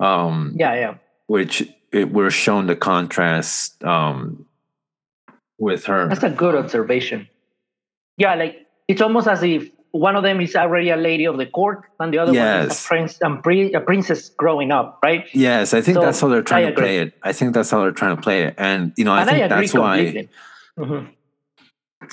[0.00, 0.94] Um, Yeah, yeah.
[1.26, 1.62] which
[1.92, 4.46] it, we're shown the contrast um
[5.58, 6.08] with her.
[6.08, 7.28] That's a good observation.
[8.16, 11.46] Yeah, like it's almost as if one of them is already a lady of the
[11.46, 15.26] court and the other one is a prince and pri- a princess growing up, right?
[15.32, 17.14] Yes, I think So, that's how they're trying to play it.
[17.22, 19.32] I think that's how they're trying to play it, and you know, I and I
[19.34, 19.96] think agree that's why.
[20.04, 20.28] completely.
[20.78, 21.08] Mhm.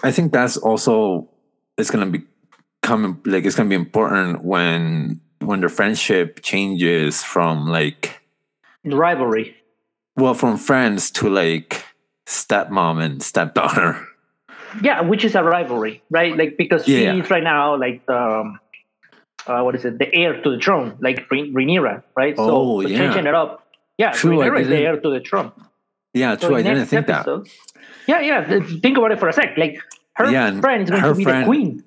[0.03, 1.29] I think that's also
[1.77, 2.21] it's gonna be
[2.83, 8.21] come like it's gonna be important when when the friendship changes from like
[8.85, 9.55] rivalry.
[10.15, 11.83] well from friends to like
[12.27, 14.07] stepmom and stepdaughter.
[14.81, 16.35] Yeah, which is a rivalry, right?
[16.37, 17.13] Like because Yeah.
[17.13, 18.59] she's right now like um,
[19.47, 19.97] uh, what is it?
[19.99, 22.35] The heir to the throne, like Rha- Rhaenyra, right?
[22.37, 22.97] Oh, so, so yeah.
[22.99, 23.67] changing it up.
[23.97, 25.51] Yeah, True, Rhaenyra is the heir to the throne.
[26.13, 26.57] Yeah, So true.
[26.57, 27.27] I didn't think that.
[28.07, 28.59] Yeah, yeah.
[28.81, 29.57] Think about it for a sec.
[29.57, 29.79] Like
[30.13, 31.83] her Yeah, friend is going to be friend- the queen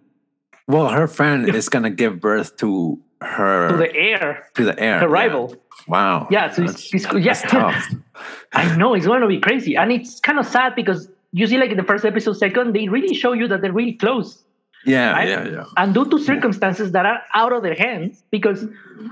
[0.69, 4.99] Well, her friend is gonna give birth to her to the heir, to the heir.
[5.01, 5.13] her yeah.
[5.13, 5.57] rival.
[5.89, 6.29] Wow.
[6.31, 7.83] Yeah, so that's, it's, it's yeah.
[8.53, 11.59] I know it's going to be crazy, and it's kind of sad because you see,
[11.59, 14.45] like in the first episode, second, they really show you that they're really close,
[14.87, 15.29] Yeah, Right?
[15.29, 15.65] yeah, yeah.
[15.77, 18.65] and due to circumstances that are out of their hands, because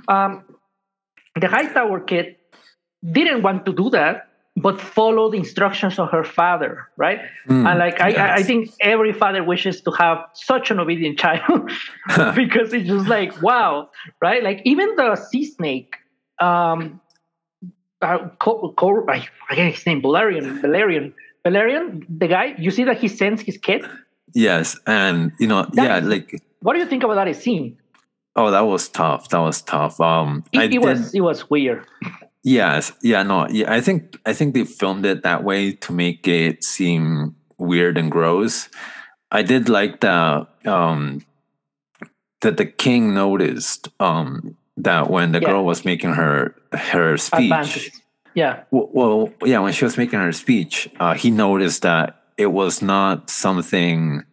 [0.09, 0.45] um,
[1.41, 2.37] the Hightower kid
[3.11, 4.29] didn't want to do that,
[4.63, 7.21] but follow the instructions of her father, right?
[7.49, 11.19] Mm, and like I, I, I think every father wishes to have such an obedient
[11.19, 11.71] child
[12.35, 14.43] because it's just like wow, right?
[14.43, 15.97] Like even the sea snake,
[16.41, 17.01] um,
[18.01, 21.13] uh, Co- Co- I forget his name, Velaryon, Velaryon,
[21.45, 22.55] Velaryon, the guy.
[22.59, 23.85] You see that he sends his kid.
[24.35, 27.79] Yes, and you know, That yeah, is- like What do you think about that scene?
[28.35, 29.29] oh, that was tough.
[29.29, 30.01] That was tough.
[30.01, 31.85] Um, It, it was it was weird.
[32.45, 33.73] Yes, yeah, no, yeah.
[33.73, 38.11] I think I think they filmed it that way to make it seem weird and
[38.11, 38.69] gross.
[39.31, 41.25] I did like the um
[42.41, 45.49] that the king noticed um that when the Yeah.
[45.51, 47.45] girl was making her her speech.
[47.53, 48.01] Advances.
[48.35, 52.47] Yeah, Well, well, yeah, when she was making her speech, uh, he noticed that it
[52.47, 54.25] was not something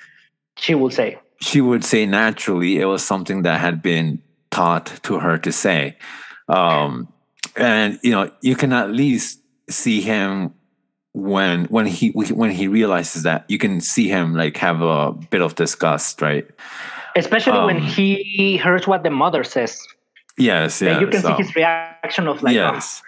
[0.57, 1.19] she would say.
[1.41, 2.79] she would say naturally.
[2.79, 5.97] It was something that had been taught to her to say.
[6.47, 7.09] Um,
[7.56, 10.54] and you know, you can at least see him
[11.13, 15.41] when when he when he realizes that you can see him like have a bit
[15.41, 16.47] of disgust, right?
[17.15, 19.86] Especially when Um, he hears what the mother says.
[20.38, 21.02] Yes, Yeah, yes.
[21.02, 23.02] you can see um, his reaction of like, "Ah, yes,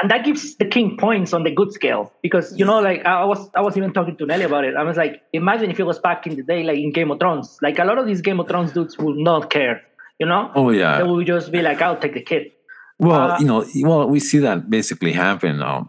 [0.00, 3.24] and that gives the king points on the good scale because you know like i
[3.24, 5.84] was i was even talking to nelly about it i was like imagine if it
[5.84, 8.20] was back in the day like in game of thrones like a lot of these
[8.20, 9.82] game of thrones dudes will not care
[10.18, 12.52] you know oh yeah they will just be like i'll take the kid
[12.98, 15.62] Well, uh, you know, well, we see that basically happen.
[15.62, 15.88] Um,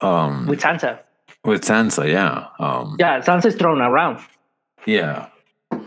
[0.00, 0.98] um, with sansa
[1.44, 4.18] with Sansa, yeah, um, yeah sansa's thrown around
[4.86, 5.28] yeah.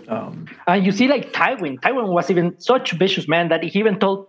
[0.07, 3.79] Um, and you see like tywin tywin was even such a vicious man that he
[3.79, 4.27] even told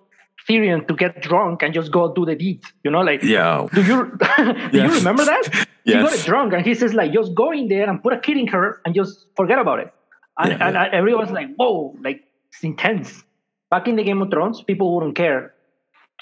[0.48, 3.82] Tyrion to get drunk and just go do the deed you know like yeah, do
[3.82, 4.18] you
[4.72, 6.24] do you remember that he got Yes.
[6.24, 8.80] drunk and he says like just go in there and put a kid in her
[8.84, 9.92] and just forget about it
[10.38, 10.88] and, Yeah, and yeah.
[10.92, 13.22] everyone's like whoa like it's intense
[13.70, 15.52] back in the game of thrones people wouldn't care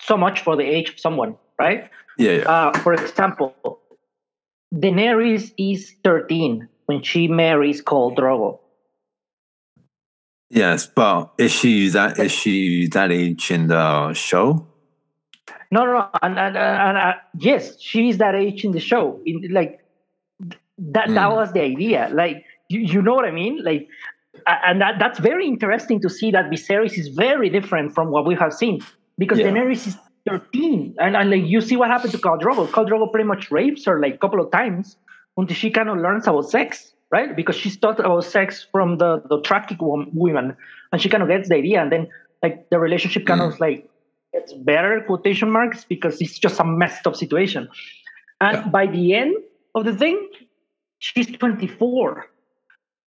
[0.02, 2.42] so much for the age of someone right yeah, yeah.
[2.42, 3.54] uh, for example
[4.74, 8.58] daenerys is 13 when she marries Khal drogo
[10.50, 14.66] yes, but is she that is she that age in the show?
[15.70, 19.48] no no no and, and, and, uh, yes she's that age in the show in,
[19.50, 19.80] like
[20.78, 21.36] that that Mm.
[21.36, 23.88] was the idea like you, you know what i mean like
[24.46, 28.34] and that, that's very interesting to see that Viserys is very different from what we
[28.34, 28.80] have seen
[29.18, 29.46] because Yeah.
[29.46, 29.96] Daenerys is
[30.28, 32.68] 13, and, and like you see what happened to Khal Drogo.
[32.68, 34.96] Khal Drogo pretty much rapes her like a couple of times
[35.36, 37.34] until she kind of learns about sex, right?
[37.34, 40.56] Because she's taught about sex from the the traffic wom- women,
[40.92, 42.08] and she kind of gets the idea, and then
[42.42, 43.60] like the relationship kind of mm.
[43.60, 43.88] like
[44.32, 47.68] gets better quotation marks because it's just a messed up situation.
[48.40, 48.68] And Yeah.
[48.68, 49.36] by the end
[49.74, 50.28] of the thing,
[50.98, 52.26] she's 24.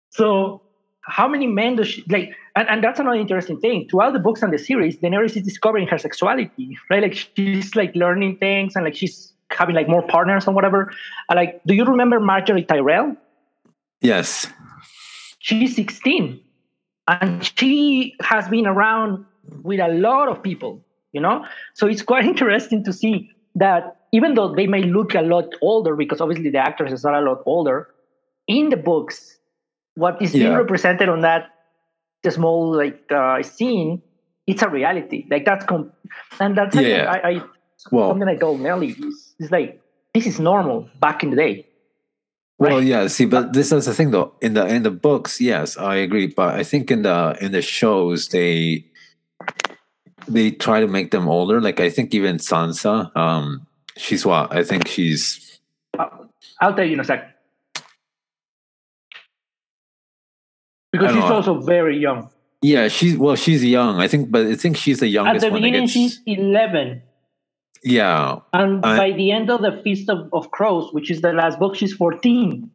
[0.09, 0.61] So
[1.01, 2.31] how many men does she like?
[2.55, 3.87] And, and that's another interesting thing.
[3.89, 7.01] Throughout the books and the series, Daenerys is discovering her sexuality, right?
[7.01, 10.91] Like she's like learning things and like she's having like more partners and whatever.
[11.29, 13.15] And, like, do you remember Margaery Tyrell?
[14.01, 14.47] Yes.
[15.39, 16.39] She's 16
[17.07, 19.25] and she has been around
[19.63, 20.83] with a lot of people,
[21.13, 21.45] you know?
[21.73, 25.95] So it's quite interesting to see that even though they may look a lot older,
[25.95, 27.87] because obviously the actresses are a lot older,
[28.47, 29.37] in the books,
[29.95, 31.49] what is being represented on that
[32.29, 34.03] small like uh, scene,
[34.45, 35.25] it's a reality.
[35.31, 35.91] Like that's com-
[36.39, 37.09] and that's Yeah.
[37.09, 37.41] I, I
[37.91, 39.81] Well, something I told Nelly is, is like
[40.13, 41.65] this is normal back in the day.
[42.59, 42.85] Well, Right.
[42.85, 43.07] yeah.
[43.07, 44.33] See, but this is the thing, though.
[44.39, 46.27] In the in the books, yes, I agree.
[46.27, 48.85] But I think in the in the shows, they
[50.27, 51.59] they try to make them older.
[51.59, 53.65] Like I think even Sansa, um,
[53.97, 54.53] she's what?
[54.53, 55.59] I think she's
[55.97, 57.35] I'll tell you in a sec.
[60.91, 61.33] Because she's know.
[61.33, 62.29] also very young.
[62.61, 63.99] yeah, she's well, she's young.
[63.99, 65.45] I think, but I think she's the youngest.
[65.45, 67.01] At the beginning, gets- she's 11.
[67.83, 71.33] yeah, And I- by the end of the Feast of, of Crows, which is the
[71.33, 72.69] last book, she's 14.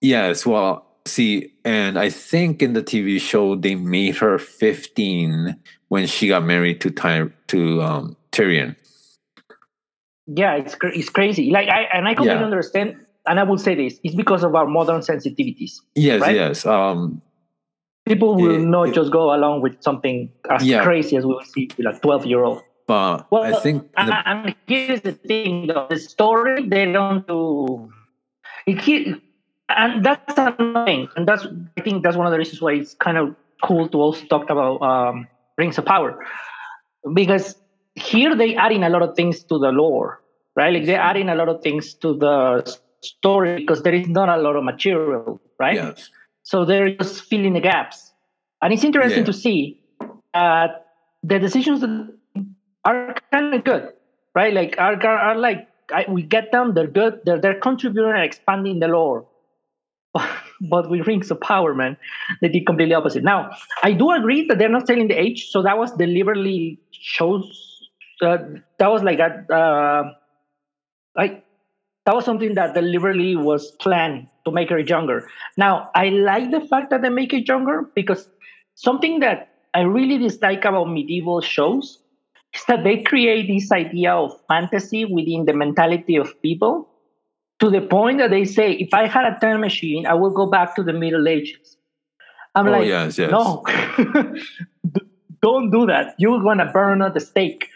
[0.00, 0.44] yes.
[0.46, 5.56] Well, see, and I think in the TV show they made her fifteen
[5.88, 8.76] when she got married to Ty- to um, Tyrion.
[10.26, 11.50] Yeah, it's, cra- it's crazy.
[11.50, 12.44] Like I And I completely Yeah.
[12.44, 12.96] understand.
[13.26, 15.80] And I will say this it's because of our modern sensitivities.
[15.94, 16.34] Yes, Right?
[16.36, 16.66] yes.
[16.66, 17.22] Um,
[18.08, 20.82] People will Eh, not eh, just go along with something as Yeah.
[20.82, 22.62] crazy as we will see with a 12 year old.
[22.86, 27.26] but Well, I think and, the, and here's the thing: though, the story they don't
[27.26, 27.90] do.
[28.66, 29.20] It,
[29.68, 33.18] and that's annoying, and that's I think that's one of the reasons why it's kind
[33.18, 35.26] of cool to also talk about um,
[35.58, 36.24] Rings of Power,
[37.14, 37.54] because
[37.94, 40.20] here they add in a lot of things to the lore,
[40.56, 40.72] right?
[40.72, 42.64] Like they add in a lot of things to the
[43.02, 45.74] story because there is not a lot of material, right?
[45.74, 46.08] yes.
[46.48, 48.10] So they're just filling the gaps.
[48.62, 49.32] And it's interesting Yeah.
[49.32, 49.82] to see
[50.32, 50.86] that
[51.22, 51.84] the decisions
[52.86, 53.92] are kind of good,
[54.34, 54.54] right?
[54.54, 58.24] Like are, are, are like I, we get them, they're good, they're they're contributing and
[58.24, 59.26] expanding the lore.
[60.70, 61.98] but with Rings of Power, man,
[62.40, 63.24] they did completely opposite.
[63.24, 63.50] Now,
[63.82, 67.44] I do agree that they're not telling the age, so that was deliberately shows.
[68.22, 68.38] Uh,
[68.78, 70.02] that was like a uh,
[71.14, 71.44] like
[72.08, 75.28] that was something that deliberately was planned to make her younger.
[75.58, 78.26] Now, I like the fact that they make it younger because
[78.76, 81.98] something that I really dislike about medieval shows
[82.54, 86.88] is that they create this idea of fantasy within the mentality of people
[87.58, 90.46] to the point that they say, if I had a time machine, I will go
[90.46, 91.76] back to the Middle Ages.
[92.54, 93.30] I'm Oh, like, yes, yes.
[93.30, 93.64] no,
[95.42, 96.14] don't do that.
[96.16, 97.68] You're going to burn at the stake.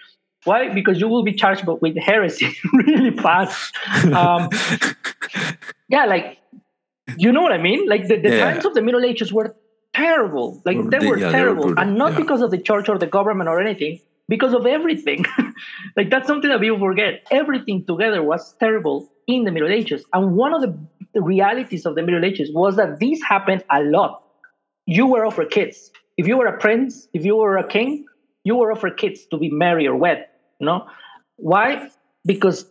[0.44, 0.68] Why?
[0.72, 3.76] Because you will be charged with heresy really fast.
[4.05, 4.48] Um,
[5.88, 6.38] yeah, like
[7.16, 7.88] you know what I mean.
[7.88, 8.50] Like the, the Yeah.
[8.52, 9.55] times of the Middle Ages were
[9.94, 10.61] terrible.
[10.64, 12.18] Like they they- were yeah, they were terrible, and not yeah.
[12.18, 15.24] because of the church or the government or anything, because of everything.
[15.96, 17.22] like that's something that people forget.
[17.31, 20.76] Everything together was terrible in the Middle Ages, and one of the,
[21.14, 24.22] the realities of the Middle Ages was that this happened a lot.
[24.87, 25.90] You were offered kids.
[26.16, 28.07] If you were a prince, if you were a king,
[28.44, 30.26] you were offered kids to be married or wed.
[30.62, 30.87] Know
[31.37, 31.88] why?
[32.25, 32.62] Because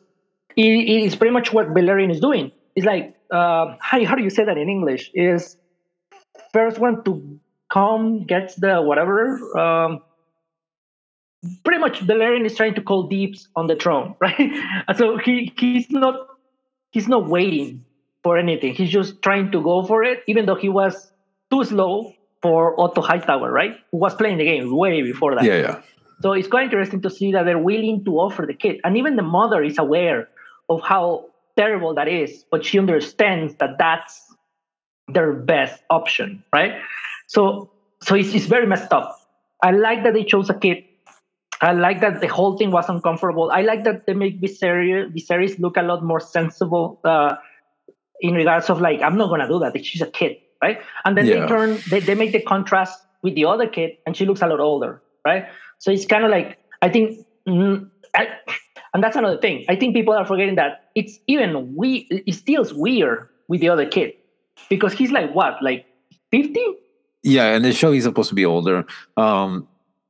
[0.56, 2.52] it, it is pretty much what Velaryon is doing.
[2.76, 5.12] It's like uh, how, how do you say that in English?
[5.14, 5.58] Is
[6.54, 7.40] first one to
[7.72, 9.38] come gets the whatever.
[9.58, 10.02] Um,
[11.64, 14.52] pretty much, Velaryon is trying to call Deeps on the throne, right?
[14.96, 16.28] So he he's not
[16.92, 17.86] he's not waiting
[18.24, 18.74] for anything.
[18.74, 21.12] He's just trying to go for it, even though he was
[21.52, 23.78] too slow for Otto Hightower, right?
[23.92, 25.44] Who was playing the game way before that.
[25.44, 25.82] yeah, yeah.
[26.22, 28.80] So it's quite interesting to see that they're willing to offer the kid.
[28.84, 30.30] And even the mother is aware
[30.70, 31.26] of how
[31.58, 34.22] terrible that is, but she understands that that's
[35.08, 36.74] their best option, right?
[37.28, 37.70] So
[38.04, 39.16] so it's, it's very messed up.
[39.64, 40.84] I like that they chose a kid.
[41.62, 43.52] I like that the whole thing was uncomfortable.
[43.52, 47.36] I like that they make Viserys, Viserys look a lot more sensible uh,
[48.20, 49.74] in regards of like, I'm not gonna do that.
[49.86, 50.80] She's a kid, right?
[51.06, 51.42] And then Yeah.
[51.42, 54.48] they turn, they, they make the contrast with the other kid, and she looks a
[54.48, 55.46] lot older, right?
[55.80, 58.28] So it's kind of like I think, mm, I,
[58.94, 59.66] and that's another thing.
[59.70, 62.08] I think people are forgetting that it's even we.
[62.10, 64.14] It feels weird with the other kid
[64.70, 65.86] because he's like what, like
[66.32, 66.66] fifty,
[67.24, 68.86] yeah, and the show he's supposed to be older.
[69.18, 69.68] Um,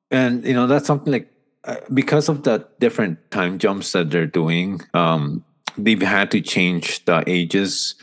[0.10, 1.32] and you know that's something like
[1.64, 5.44] uh, because of the different time jumps that they're doing, um,
[5.78, 7.96] they've had to change the ages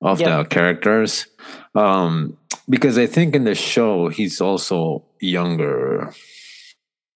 [0.00, 0.38] of Yeah.
[0.38, 1.26] the characters.
[1.74, 2.36] Um,
[2.68, 6.12] because I think in the show he's also younger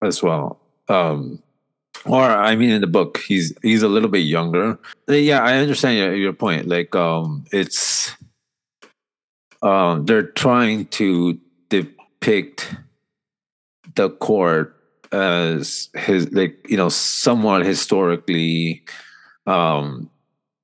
[0.03, 0.59] as well.
[0.88, 1.42] Um,
[2.07, 4.78] or I mean, in the book he's he's a little bit younger.
[5.09, 6.66] Uh, Yeah, I understand your, your point.
[6.66, 8.14] Like, um, it's
[9.62, 11.38] um, they're trying to
[11.68, 12.74] depict
[13.94, 14.76] the court
[15.12, 18.80] as his like you know somewhat historically
[19.46, 20.09] um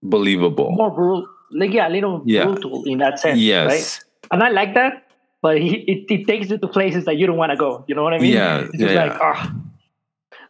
[0.02, 2.44] believable More brutal, like yeah, a little Yeah.
[2.44, 3.40] brutal in that sense, right?
[3.40, 5.05] yes And I like that,
[5.46, 7.84] but he, it, it takes you to places that you don't want to go.
[7.86, 8.32] You know what I mean?
[8.32, 9.54] Yeah, It's just yeah, like ah,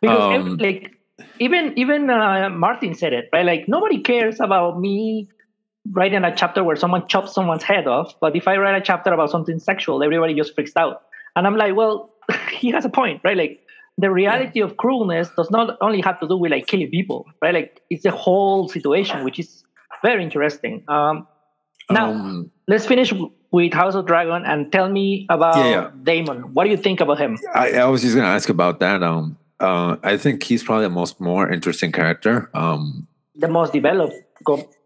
[0.01, 0.83] because ev- Um, like
[1.39, 3.45] even even uh, Martin said it right.
[3.45, 5.29] Like nobody cares about me
[5.93, 9.13] writing a chapter where someone chops someone's head off, but if I write a chapter
[9.13, 11.03] about something sexual, everybody just freaks out.
[11.37, 12.15] And I'm like, well,
[12.61, 13.37] he has a point, right?
[13.37, 13.61] Like
[13.99, 17.53] the reality of cruelness does not only have to do with like killing people, right?
[17.53, 19.63] Like it's a whole situation, which is
[20.03, 20.85] very interesting.
[20.89, 21.29] Um,
[21.91, 23.13] now um, let's finish
[23.53, 25.91] with House of Dragon and tell me about Yeah, yeah.
[26.03, 26.53] Daemon.
[26.55, 27.39] What do you think about him?
[27.55, 30.91] I, I was just gonna ask about that um uh i think he's probably the
[30.91, 33.07] most more interesting character um
[33.37, 34.17] The most developed,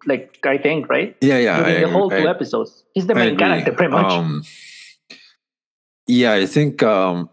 [0.06, 1.16] like I think, right?
[1.20, 2.22] yeah yeah During I the whole agree.
[2.22, 4.12] two I- episodes, he's the main character, pretty much.
[4.12, 4.44] Um,
[6.06, 7.30] yeah, I think um,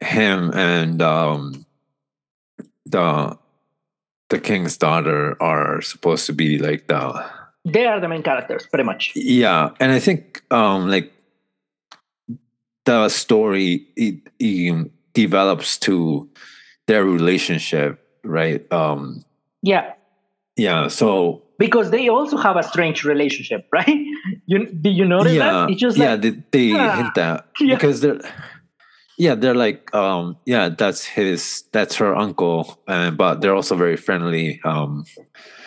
[0.00, 1.66] him and um,
[2.84, 3.36] the
[4.30, 7.24] the king's daughter are supposed to be like the
[7.72, 9.12] they are the main characters, pretty much.
[9.14, 11.12] yeah, and I think um, like
[12.84, 16.28] the story it, it develops to
[16.86, 18.70] their relationship, right?
[18.72, 19.24] Um,
[19.62, 19.92] Yeah,
[20.56, 23.98] yeah, so because they also have a strange relationship, right?
[24.46, 25.70] You did you notice yeah, that?
[25.70, 27.74] It's just yeah, like they, they Ah, hint that yeah.
[27.74, 28.20] because they're
[29.18, 33.96] yeah, they're like um yeah, that's his that's her uncle, uh, but they're also very
[33.96, 34.60] friendly.
[34.64, 35.04] Um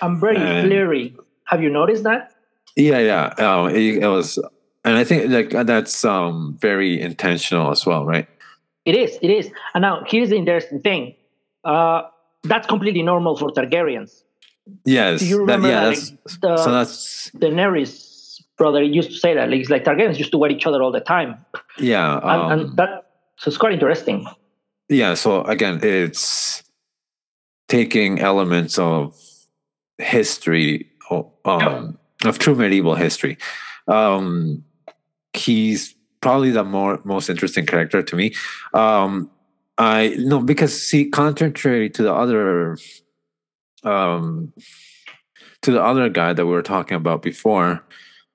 [0.02, 1.16] I'm very and- flirty.
[1.50, 2.34] Have you noticed that?
[2.76, 4.38] yeah, yeah, um, it, it was,
[4.86, 8.28] and I think like that's um very intentional as well, right?
[8.86, 9.18] It is.
[9.22, 9.52] It is.
[9.74, 11.16] And now here's the interesting thing.
[11.64, 12.04] Uh,
[12.44, 14.24] that's completely normal for Targaryens.
[14.86, 19.18] Yes, Do you that- remember yeah, like, that's the so that's Daenerys brother used to
[19.18, 19.50] say that?
[19.50, 21.44] Like, it's like Targaryens used to wear each other all the time,
[21.80, 24.26] yeah, and, um, and that so it's quite interesting.
[24.90, 25.16] yeah.
[25.16, 26.64] So again, it's
[27.68, 29.16] taking elements of
[29.98, 30.89] history,
[31.46, 33.38] um, of true medieval history.
[33.88, 34.64] Um,
[35.34, 38.34] he's probably the more most interesting character to me.
[38.74, 39.30] Um,
[39.78, 42.78] I no because see, contrary to the other,
[43.84, 44.54] um,
[45.62, 47.84] to the other guy that we were talking about before.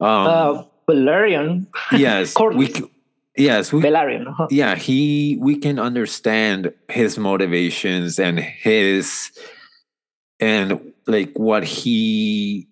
[0.01, 2.73] Um, uh, Velaryon, yes, we
[3.37, 4.29] yes we Velaryon.
[4.29, 4.47] uh-huh.
[4.51, 9.33] yeah he we can understand his motivations and his
[10.39, 12.69] and like what he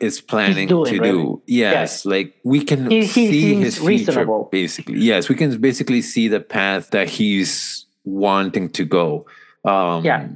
[0.00, 1.10] is planning doing, to right?
[1.12, 4.48] do yes like we can He- he see his future reasonable.
[4.50, 9.26] basically yes we can basically see the path that he's wanting to go
[9.64, 10.28] um Yeah.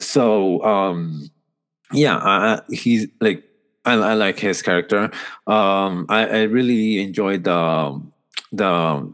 [0.00, 1.30] so um
[1.92, 3.44] yeah I, I- he's like
[3.84, 5.10] I, I like his character
[5.46, 8.00] um i, I really enjoyed the
[8.52, 9.12] the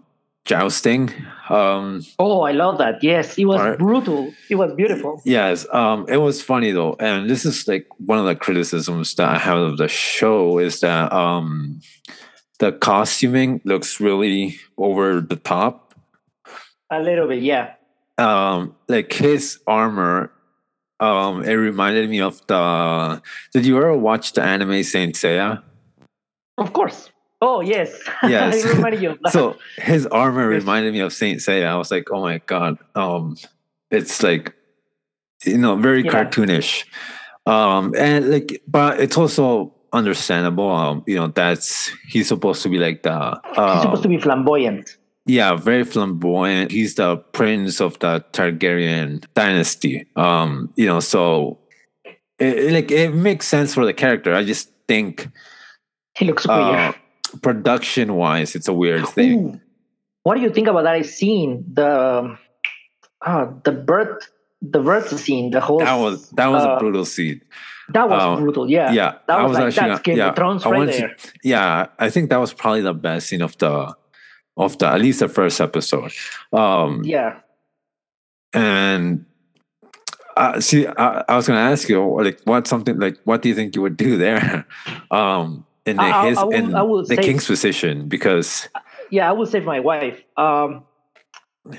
[0.49, 1.11] jousting
[1.51, 3.03] um Oh, I love that.
[3.05, 3.79] Yes, it was Alright.
[3.79, 4.33] brutal.
[4.51, 5.21] It was beautiful.
[5.25, 9.29] yes um it was funny though and this is like one of the criticisms that
[9.29, 11.81] i have of the show is that um
[12.59, 15.95] the costuming looks really over the top
[16.91, 17.75] A little bit, yeah.
[18.17, 20.33] um like his armor
[21.01, 23.23] um it reminded me of the
[23.53, 25.63] did you ever watch the anime saint seiya
[26.59, 27.11] Of course.
[27.41, 27.91] Oh yes.
[28.25, 28.65] Yes.
[28.65, 29.19] I remember you.
[29.31, 31.67] so his armor reminded me of Saint Seiya.
[31.67, 33.37] I was like, oh my god, um,
[33.91, 34.55] it's like
[35.45, 36.13] you know very Yeah.
[36.13, 36.85] cartoonish,
[37.47, 40.71] um, and like, but it's also understandable.
[40.71, 44.21] Um, you know, that's he's supposed to be like the He's supposed to um, be
[44.21, 44.97] flamboyant.
[45.27, 46.73] yeah, very flamboyant.
[46.73, 50.07] He's the prince of the Targaryen dynasty.
[50.17, 51.59] Um, you know, so
[52.39, 54.35] it, it, like it makes sense for the character.
[54.35, 55.29] I just think
[56.17, 56.95] He looks uh, weird.
[57.43, 59.39] Production wise, it's a weird thing.
[59.39, 59.61] Ooh.
[60.23, 61.65] What do you think about that scene?
[61.73, 62.37] The
[63.25, 65.51] ah, the birth, the birth scene.
[65.51, 67.41] The whole That was that was uh, a brutal scene.
[67.91, 68.69] that was um, brutal.
[68.71, 70.93] Yeah, yeah, that I was, like actually that's Game yeah, of Thrones I right wanted
[70.93, 71.17] to- there.
[71.43, 73.95] Yeah, I think that was probably the best scene of the
[74.57, 76.13] of the at least the first episode.
[76.53, 77.41] Um, Yeah,
[78.53, 79.25] and
[80.37, 83.49] uh, see, I, I was going to ask you, like, what something like, what do
[83.49, 84.67] you think you would do there?
[85.11, 88.69] Um, in the, I- his I will- I will the say- king's position because
[89.11, 90.23] Yeah, I would save my wife.
[90.37, 90.85] Um,
[91.65, 91.79] and,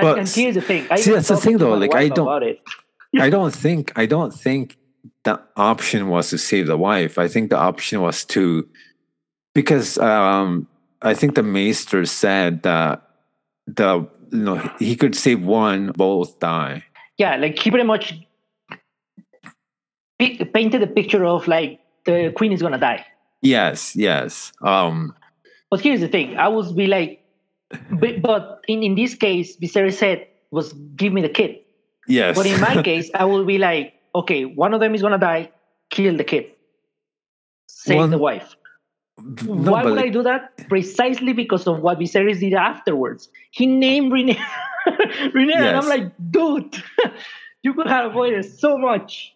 [0.00, 0.86] But and here's the thing.
[0.90, 2.60] I see, that's the thing though, like, I don't- it.
[3.18, 4.76] I don't think I don't think
[5.24, 7.18] the option was to save the wife.
[7.18, 8.68] I think the option was to
[9.54, 10.68] because um
[11.02, 13.02] I think the maester said that
[13.66, 16.84] the you know he could save one, both die.
[17.16, 18.14] Yeah, like he pretty much
[20.18, 23.06] painted a picture of like the queen is gonna die.
[23.42, 24.52] Yes, yes.
[24.62, 25.14] Um
[25.70, 27.20] But here's the thing: I would be like,
[28.00, 31.58] but, but in, in this case, Viserys said was give me the kid.
[32.08, 32.36] yes.
[32.36, 35.50] But in my case, I will be like, okay, one of them is gonna die,
[35.90, 36.46] kill the kid,
[37.68, 38.54] save One- the wife.
[39.18, 40.56] no, Why would I do that?
[40.68, 43.28] Precisely because of what Viserys did afterwards.
[43.50, 44.38] He named Rhaenyra,
[45.34, 46.80] Rhaenyra and I'm like, dude,
[47.62, 49.34] you could have avoided so much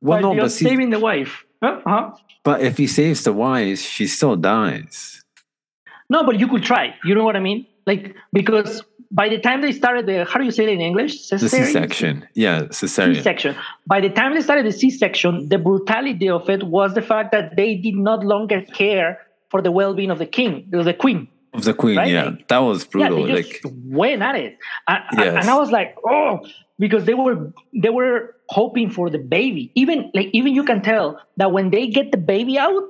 [0.00, 1.44] well, by no, but see, saving the wife.
[1.62, 1.80] Huh?
[1.86, 2.10] Huh?
[2.44, 5.24] but if he saves the wife, she still dies.
[6.10, 6.94] No, but you could try.
[7.04, 7.66] You know what I mean?
[7.86, 11.28] Like because by the time they started the how do you say it in English?
[11.28, 13.16] The C-section, yeah, cesarean.
[13.16, 13.56] C-section.
[13.86, 17.56] By the time they started the C-section, the brutality of it was the fact that
[17.56, 21.28] they did not longer care for the well-being of the king, of the queen.
[21.52, 21.96] Of the queen.
[21.96, 22.10] Right?
[22.10, 23.28] Yeah, Like- that was brutal.
[23.28, 25.42] Yeah, like, went at it, Yes.
[25.44, 26.40] and I was like, oh,
[26.78, 29.70] because they were they were hoping for the baby.
[29.74, 32.82] Even like even you can tell that when they get the baby out,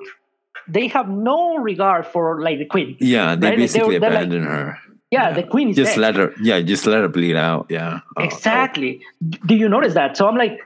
[0.69, 2.97] they have no regard for like the queen.
[3.01, 3.51] yeah, they Right?
[3.51, 4.79] Like, they basically they're like- her.
[5.11, 5.35] Yeah, Yeah.
[5.35, 6.01] the queen is Just dead.
[6.01, 6.33] let her.
[6.41, 7.67] Yeah, just let her bleed out.
[7.69, 8.01] Yeah.
[8.17, 8.25] Oh, oh.
[8.25, 9.03] exactly.
[9.47, 10.17] Do you notice that?
[10.17, 10.59] So I'm like,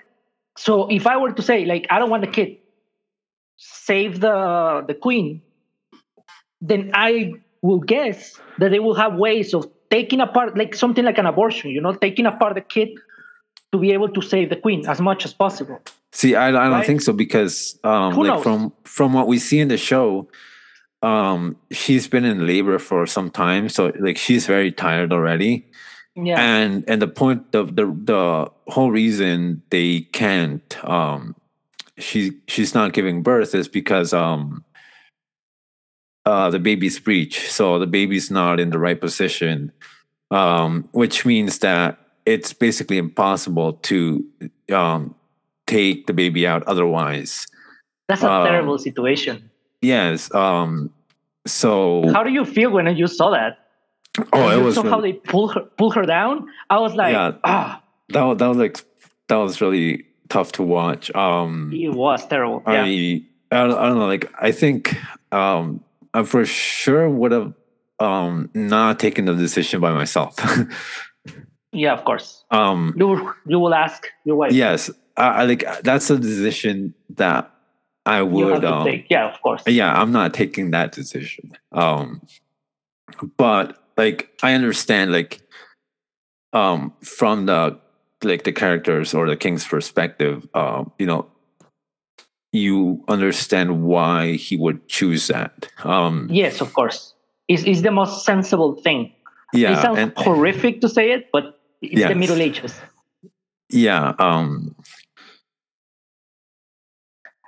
[0.56, 2.58] so if I were to say like I don't want the kid,
[3.56, 5.42] save the the queen,
[6.60, 7.32] then I
[7.66, 11.70] will guess that they will have ways of taking apart like something like an abortion,
[11.70, 12.88] you know, taking apart the kid
[13.72, 15.78] to be able to save the queen as much as possible.
[16.12, 16.86] See, I, I don't Right?
[16.86, 18.42] think so because um, Who like knows?
[18.42, 20.28] from from what we see in the show,
[21.02, 25.66] um, she's been in labor for some time, so like she's very tired already.
[26.14, 26.40] Yeah.
[26.40, 31.34] And and the point the the the whole reason they can't um
[31.98, 34.64] she she's not giving birth is because um
[36.26, 37.48] uh the baby's breech.
[37.50, 39.72] So the baby's not in the right position.
[40.30, 44.24] Um, which means that it's basically impossible to
[44.72, 45.14] um
[45.66, 47.46] take the baby out otherwise.
[48.08, 49.50] That's a um, terrible situation.
[49.80, 50.32] Yes.
[50.34, 50.90] Um
[51.46, 53.58] so How do you feel when you saw that?
[54.32, 56.48] oh it you was saw how they pull her pull her down.
[56.70, 57.32] I was like, Yeah.
[57.44, 58.84] ah, that was, that was like
[59.28, 61.14] that was really tough to watch.
[61.14, 62.62] Um it was terrible.
[62.66, 62.82] Yeah.
[62.82, 63.22] I,
[63.52, 64.06] I don't, I don't know.
[64.06, 64.96] Like I think
[65.30, 65.84] um,
[66.16, 67.54] I for sure would have
[68.00, 70.34] um, not taken the decision by myself.
[71.72, 72.44] yeah, of course.
[72.50, 74.52] um, You you will ask your wife.
[74.52, 77.50] yes, I, I like that's a decision that
[78.06, 78.64] I would.
[78.64, 79.06] Um, take.
[79.10, 79.62] Yeah, of course.
[79.66, 81.52] yeah, I'm not taking that decision.
[81.72, 82.22] Um,
[83.36, 85.42] but like I understand, like
[86.54, 87.78] um, from the
[88.22, 91.26] like the characters or the king's perspective, um, you know,
[92.56, 95.68] you understand why he would choose that.
[95.84, 97.14] Um, Yes, of course.
[97.48, 99.12] It's, it's the most sensible thing.
[99.52, 102.74] yeah, it sounds and horrific to say it, but it's the Middle Ages.
[103.70, 104.74] yeah, um,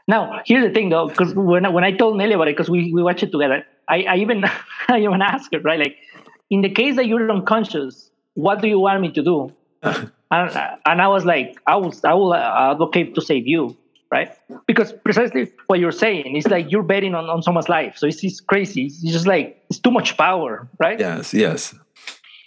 [0.09, 2.71] Now, here's the thing, though, because when I, when I told Nelly about it, because
[2.71, 4.43] we, we watched it together, I, I even
[4.89, 5.79] I even asked her, right?
[5.79, 5.97] Like,
[6.49, 9.53] in the case that you're unconscious, what do you want me to do?
[9.83, 13.77] and, and I was like, I will I will advocate to save you,
[14.11, 14.31] right?
[14.67, 17.97] Because precisely what you're saying is like you're betting on, on someone's life.
[17.97, 18.87] So it's, it's crazy.
[18.87, 20.99] It's just like it's too much power, right?
[20.99, 21.75] yes, yes,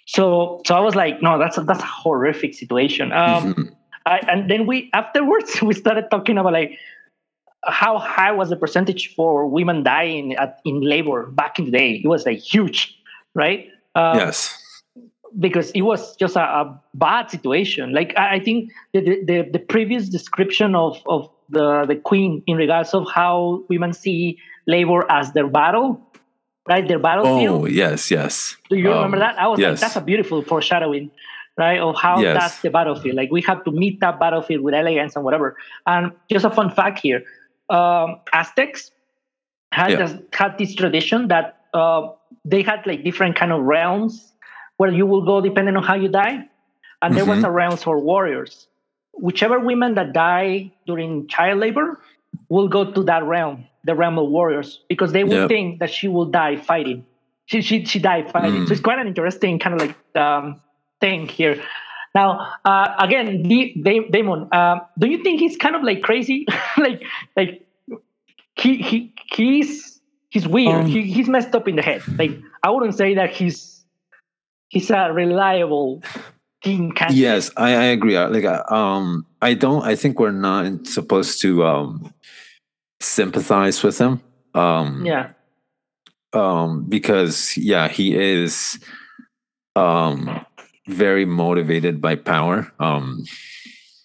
[0.06, 3.12] So so I was like, no, that's a, that's a horrific situation.
[3.12, 3.76] Um, Mhm.
[4.06, 6.78] I, and then we afterwards we started talking about like
[7.64, 12.02] how high was the percentage for women dying at, in labor back in the day?
[12.04, 12.98] It was like huge,
[13.36, 13.68] right?
[13.94, 14.58] Uh, yes,
[15.40, 17.94] because it was just a, a bad situation.
[17.94, 22.42] Like I, I think the, the the the previous description of of the the queen
[22.48, 24.38] in regards of how women see
[24.68, 26.00] labor as their battle,
[26.68, 26.88] right?
[26.88, 27.62] Their battlefield.
[27.62, 28.56] oh yes, yes.
[28.70, 29.40] Do you remember Um, that?
[29.40, 29.82] I was like, yes.
[29.82, 31.12] that's a beautiful foreshadowing,
[31.58, 31.80] right?
[31.80, 32.38] Of how Yes.
[32.40, 33.16] that's the battlefield.
[33.16, 35.58] Like we have to meet that battlefield with elegance and whatever.
[35.86, 37.24] And just a fun fact here:
[37.70, 38.92] um, Aztecs
[39.74, 39.98] had Yeah.
[40.06, 42.02] this, had this tradition that uh,
[42.46, 44.34] they had like different kind of realms
[44.78, 46.44] where you will go depending on how you die,
[47.02, 47.48] and there was Mhm.
[47.48, 48.68] a realm for warriors.
[49.22, 52.00] Whichever women that die during child labor
[52.50, 55.50] will go to that realm, the realm of warriors, because they will Yep.
[55.50, 57.06] think that she will die fighting.
[57.46, 58.62] She she she died fighting.
[58.62, 58.68] Mm.
[58.68, 60.60] So it's quite an interesting kind of like um,
[61.00, 61.62] thing here.
[62.16, 66.46] Now, uh, again, D- Da- Daemon, uh, do you think he's kind of like crazy?
[66.78, 67.04] like
[67.38, 67.66] like
[68.56, 70.00] he he he's
[70.30, 70.82] he's weird.
[70.82, 72.02] Um, he, he's messed up in the head.
[72.18, 72.32] Like
[72.64, 73.84] I wouldn't say that he's
[74.70, 76.02] he's a reliable
[76.62, 76.94] king.
[77.10, 78.16] Yes, I, I agree.
[78.18, 79.84] I- Like, uh, um, I don't.
[79.84, 82.14] I think we're not supposed to um
[83.00, 84.22] sympathize with him.
[84.54, 85.30] Um, Yeah.
[86.34, 88.80] um, because yeah, he is
[89.76, 90.46] um
[90.88, 92.72] very motivated by power.
[92.80, 93.24] Um,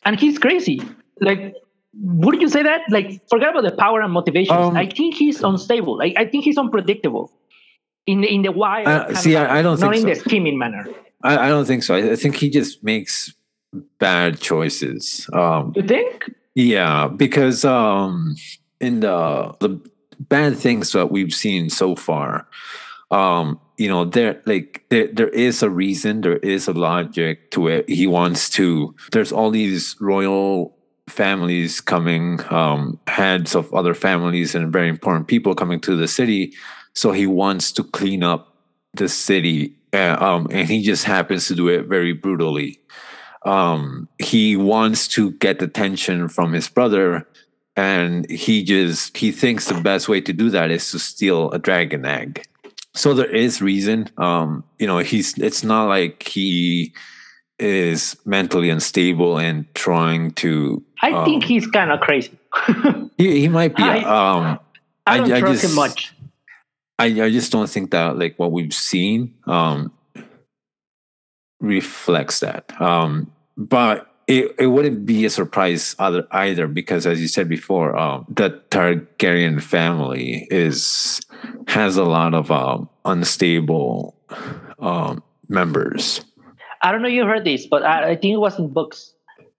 [0.04, 0.80] And he's crazy.
[1.20, 1.54] Like
[1.98, 2.82] wouldn't you say that?
[2.90, 4.58] Like forget about the power and motivations.
[4.70, 5.96] Um, I think he's unstable.
[5.98, 7.32] Like I think he's unpredictable.
[8.06, 10.08] In the in the wild Uh, see, I- I don't not in so.
[10.08, 10.86] the scheming manner.
[11.22, 11.94] I, I don't think so.
[11.94, 13.34] I, I think he just makes
[13.98, 15.28] bad choices.
[15.32, 16.30] Um, You think?
[16.54, 18.36] Yeah, because um
[18.80, 19.80] in the the
[20.18, 22.46] bad things that we've seen so far,
[23.10, 27.68] um, you know, there like there there is a reason, there is a logic to
[27.68, 27.88] it.
[27.88, 30.74] He wants to there's all these royal
[31.08, 36.52] families coming, um, heads of other families and very important people coming to the city.
[36.94, 38.56] So he wants to clean up
[38.94, 39.75] the city.
[39.92, 42.80] Um, and he just happens to do it very brutally
[43.46, 47.26] um, he wants to get attention from his brother
[47.76, 51.58] and he just he thinks the best way to do that is to steal a
[51.58, 52.44] dragon egg
[52.94, 56.92] so there is reason um you know he's it's not like he
[57.58, 62.36] is mentally unstable and trying to I um, think he's kind of crazy.
[63.18, 64.58] he, he might be I- um
[65.06, 66.14] I don't I trust him just- much.
[66.98, 69.92] I, I just don't think that like what we've seen um
[71.60, 72.80] reflects that.
[72.80, 77.96] Um but it, it wouldn't be a surprise either either because as you said before,
[77.96, 81.20] um the Targaryen family is
[81.68, 84.16] has a lot of um unstable
[84.78, 86.24] um members.
[86.82, 89.14] I don't know you heard this, but I, I think it was in books.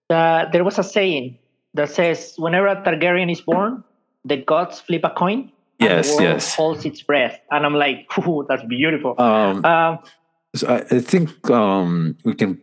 [0.10, 1.38] Uh, there was a saying
[1.74, 3.84] that says, "Whenever a Targaryen is born,
[4.24, 6.56] the gods flip a coin, Yes, the world yes.
[6.56, 10.00] holds its breath." And I'm like, "Ooh, that's beautiful." Um Um,
[10.56, 12.60] So I, I think um, we can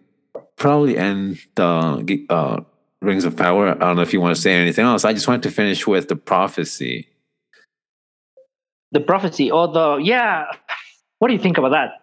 [0.57, 2.61] probably end the uh,
[3.01, 3.71] Rings of Power.
[3.71, 5.05] I don't know if you want to say anything else.
[5.05, 7.07] I just wanted to finish with the prophecy.
[8.91, 10.47] the prophecy, although, yeah.
[11.19, 12.01] What do you think about that?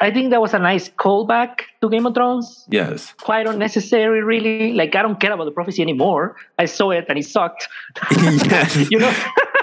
[0.00, 2.66] I think that was a nice callback to Game of Thrones.
[2.68, 3.14] Yes.
[3.22, 4.72] Quite unnecessary, really.
[4.74, 6.36] Like I don't care about the prophecy anymore.
[6.58, 7.68] I saw it and it sucked.
[8.12, 8.90] yes.
[8.90, 9.14] you know,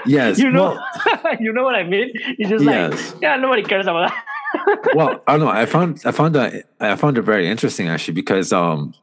[0.06, 0.38] Yes.
[0.38, 0.78] you know,
[1.22, 2.10] Well, you know what I mean.
[2.14, 3.14] It's just like, Yes.
[3.22, 4.94] yeah, nobody cares about that.
[4.94, 5.52] well, I don't know.
[5.52, 8.94] I found I found that I found it very interesting actually because um,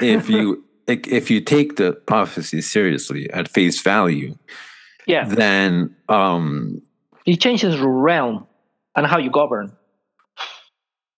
[0.00, 4.36] if you like, if you take the prophecy seriously at face value,
[5.06, 6.82] yeah, then um,
[7.26, 8.46] it changes realm
[8.96, 9.72] and how you govern.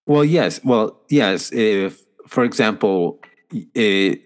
[0.07, 0.61] Well, yes.
[0.64, 1.53] Well, yes.
[1.53, 3.20] If, for example,
[3.74, 4.22] it,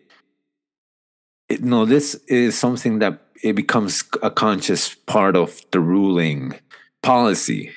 [1.49, 6.59] it, no, this is something that it becomes a conscious part of the ruling
[7.03, 7.73] policy.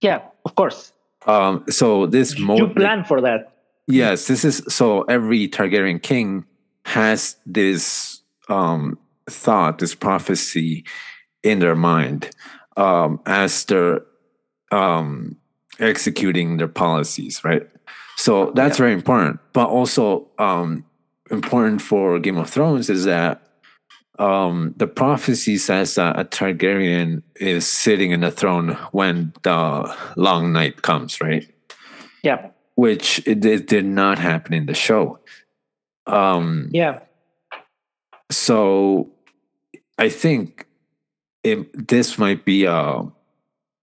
[0.00, 0.92] Yeah, of course.
[1.26, 3.56] Um, so this you plan for that.
[3.86, 6.44] yes, this is so every Targaryen king
[6.84, 8.98] has this um,
[9.30, 10.84] thought, this prophecy
[11.42, 12.30] in their mind
[12.76, 14.02] um, as they're
[14.70, 15.36] um,
[15.78, 17.68] executing their policies, right?
[18.16, 19.40] So that's very important.
[19.52, 20.84] But also um,
[21.30, 23.42] important for Game of Thrones is that
[24.18, 30.52] um, the prophecy says that a Targaryen is sitting in the throne when the long
[30.52, 31.46] night comes, right?
[32.22, 35.18] Yeah, Which it, it did not happen in the show.
[36.06, 37.00] Um, yeah,
[38.30, 39.10] so
[39.98, 40.66] I think
[41.42, 43.02] it, this might be a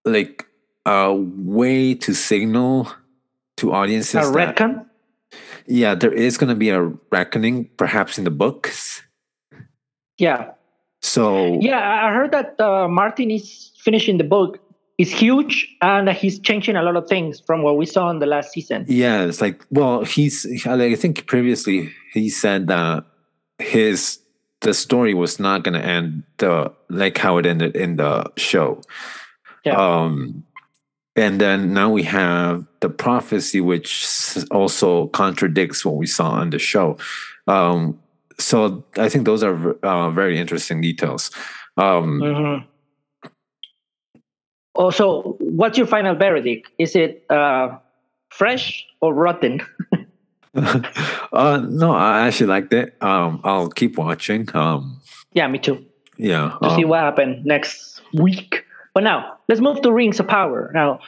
[0.06, 0.46] like
[0.86, 2.92] a way to signal
[3.58, 4.88] to audiences a that
[5.68, 9.02] yeah, there is going to be a reckoning, perhaps in the books.
[10.18, 10.52] Yeah,
[11.02, 12.06] So yeah.
[12.06, 14.60] I heard that uh, Martin is finishing the book.
[14.98, 18.28] It's huge, and he's changing a lot of things from what we saw in the
[18.28, 18.86] last season.
[18.88, 23.06] yeah, it's like well, he's I think previously he said that
[23.58, 24.20] his
[24.60, 28.82] the story was not going to end the like how it ended in the show.
[29.66, 29.76] Yeah.
[29.76, 30.44] Um,
[31.22, 36.58] and then now we have the prophecy, which also contradicts what we saw on the
[36.58, 36.98] show.
[37.48, 38.00] Um,
[38.40, 41.30] so I think those are uh, very interesting details.
[41.78, 42.66] Um, Mhm.
[44.74, 46.72] Also, what's your final verdict?
[46.80, 47.78] Is it uh,
[48.30, 49.62] fresh or rotten?
[50.56, 52.96] uh, no, I actually liked it.
[53.02, 54.48] Um, I'll keep watching.
[54.56, 55.02] Um,
[55.34, 55.86] Yeah, me too.
[56.18, 56.58] yeah.
[56.64, 58.66] To see um, what happened next week.
[58.94, 60.72] But now, let's move to Rings of Power.
[60.74, 61.00] Now,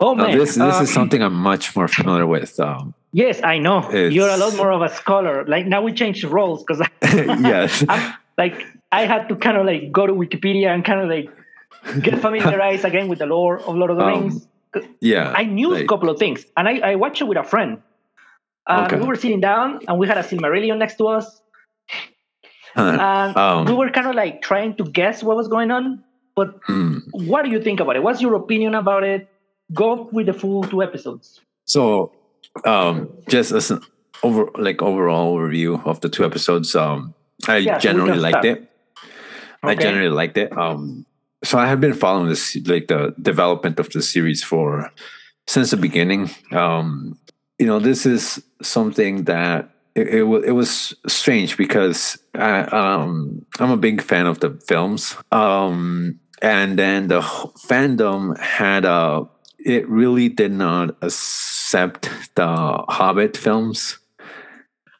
[0.00, 2.58] oh uh, man, this this uh, is something I'm much more familiar with.
[2.60, 3.88] Um, Yes, I know.
[3.92, 5.44] You're a lot more of a scholar.
[5.46, 7.84] Like now we changed roles because yes.
[7.88, 8.60] I'm, like
[8.90, 11.30] I had to kind of like go to Wikipedia and kind of like
[12.02, 14.48] get familiarized again with the lore of Lord of the Um, Rings.
[15.00, 15.32] Yeah.
[15.36, 17.82] I knew a couple of things, and I, I watched it with a friend.
[18.66, 18.96] And Okay.
[19.00, 21.40] we were sitting down, and we had a Silmarillion next to us,
[22.74, 23.00] and
[23.36, 26.02] Um, we were kind of like trying to guess what was going on.
[26.34, 27.02] But mm.
[27.12, 28.02] what do you think about it?
[28.02, 29.28] What's your opinion about it?
[29.72, 31.40] Go with the full two episodes.
[31.64, 32.12] So,
[32.64, 33.80] um, just as an
[34.22, 37.14] over like overall overview of the two episodes, um,
[37.48, 38.58] I generally liked start.
[38.58, 38.70] it.
[39.62, 40.56] I generally liked it.
[40.56, 41.06] Um,
[41.42, 44.90] so I have been following this like the development of the series for
[45.46, 46.30] since the beginning.
[46.52, 47.18] Um,
[47.58, 53.44] you know, this is something that it, it, wa- it was strange because I, um,
[53.58, 55.16] I'm a big fan of the films.
[55.30, 59.26] Um, and then the fandom had a,
[59.58, 62.46] it really did not accept the
[62.88, 63.98] Hobbit films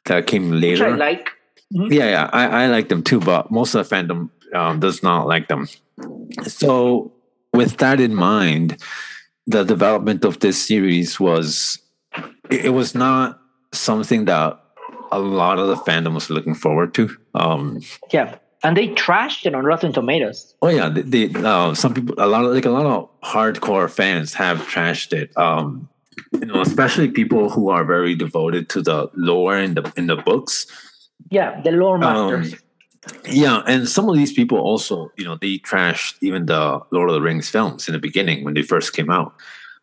[0.05, 0.87] that came Which later.
[0.87, 1.29] I like.
[1.73, 1.91] Mhm.
[1.91, 5.27] Yeah, yeah, I, I like them too, but most of the fandom um, does not
[5.27, 5.67] like them.
[6.43, 7.11] So,
[7.53, 8.77] with that in mind,
[9.47, 11.79] the development of this series was
[12.49, 13.39] it, it was not
[13.73, 14.59] something that
[15.11, 17.15] a lot of the fandom was looking forward to.
[17.33, 17.81] Um,
[18.11, 18.35] Yeah.
[18.65, 20.55] And they trashed it on Rotten Tomatoes.
[20.61, 23.89] oh yeah, they, they uh, some people a lot of like a lot of hardcore
[23.89, 25.35] fans have trashed it.
[25.37, 25.87] Um,
[26.33, 30.15] you know, especially people who are very devoted to the lore in the in the
[30.15, 30.65] books.
[31.29, 32.53] Yeah, the lore masters.
[32.53, 32.59] Um,
[33.29, 37.13] Yeah, and some of these people also, you know, they trashed even the Lord of
[37.13, 39.35] the Rings films in the beginning when they first came out.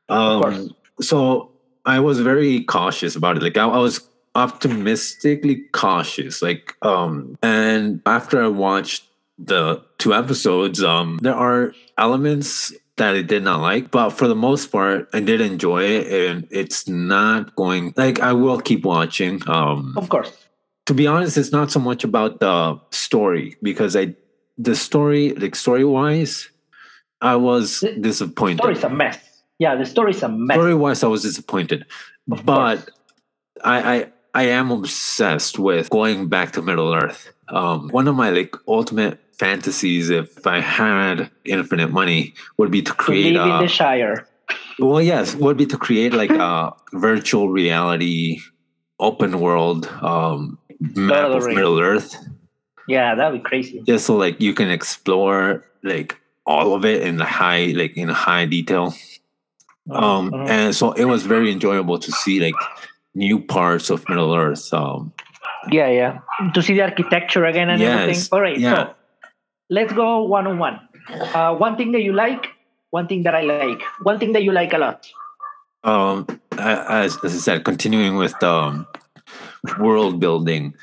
[0.09, 0.59] course.
[0.59, 1.53] Um, so
[1.85, 3.43] I was very cautious about it.
[3.43, 4.01] Like I, I was
[4.35, 6.43] optimistically cautious.
[6.43, 9.05] Like, um, and after I watched
[9.39, 14.35] the two episodes, um, there are elements that I did not like, but for the
[14.35, 19.41] most part, I did enjoy it, and it's not going like I will keep watching.
[19.49, 20.31] Um, of course.
[20.87, 24.15] to be honest, it's not so much about the story because I,
[24.59, 26.49] the story, like story wise,
[27.21, 28.59] I was The disappointed.
[28.59, 29.19] Story's a mess.
[29.59, 30.57] Yeah, the story's a mess.
[30.57, 31.87] Story wise, I was disappointed,
[32.31, 32.91] Of but course.
[33.65, 37.33] I, I, I am obsessed with going back to Middle Earth.
[37.49, 42.91] Um, one of my like ultimate fantasies, if I had infinite money, would be to
[42.93, 44.27] to create live in a the Shire.
[44.79, 48.41] well, yes, would be to create like a virtual reality,
[48.99, 51.47] open world um, map of.
[51.47, 52.17] Middle Earth.
[52.89, 53.83] Yeah, that'd be crazy.
[53.87, 58.09] just so like you can explore like all of it in the high like in
[58.09, 58.93] high detail
[59.91, 60.49] um Mhm.
[60.49, 62.55] and so it was very enjoyable to see like
[63.15, 65.13] new parts of middle earth um
[65.71, 66.19] yeah, yeah.
[66.55, 68.23] To see the architecture again and Yes, everything.
[68.33, 68.75] All right, yeah.
[68.87, 68.95] so
[69.71, 70.81] let's go one on one.
[71.09, 72.49] Uh, one thing that you like,
[72.91, 75.07] one thing that I like, one thing that you like a lot.
[75.85, 76.27] um
[76.59, 78.87] as, as i said continuing with the um,
[79.79, 80.75] world building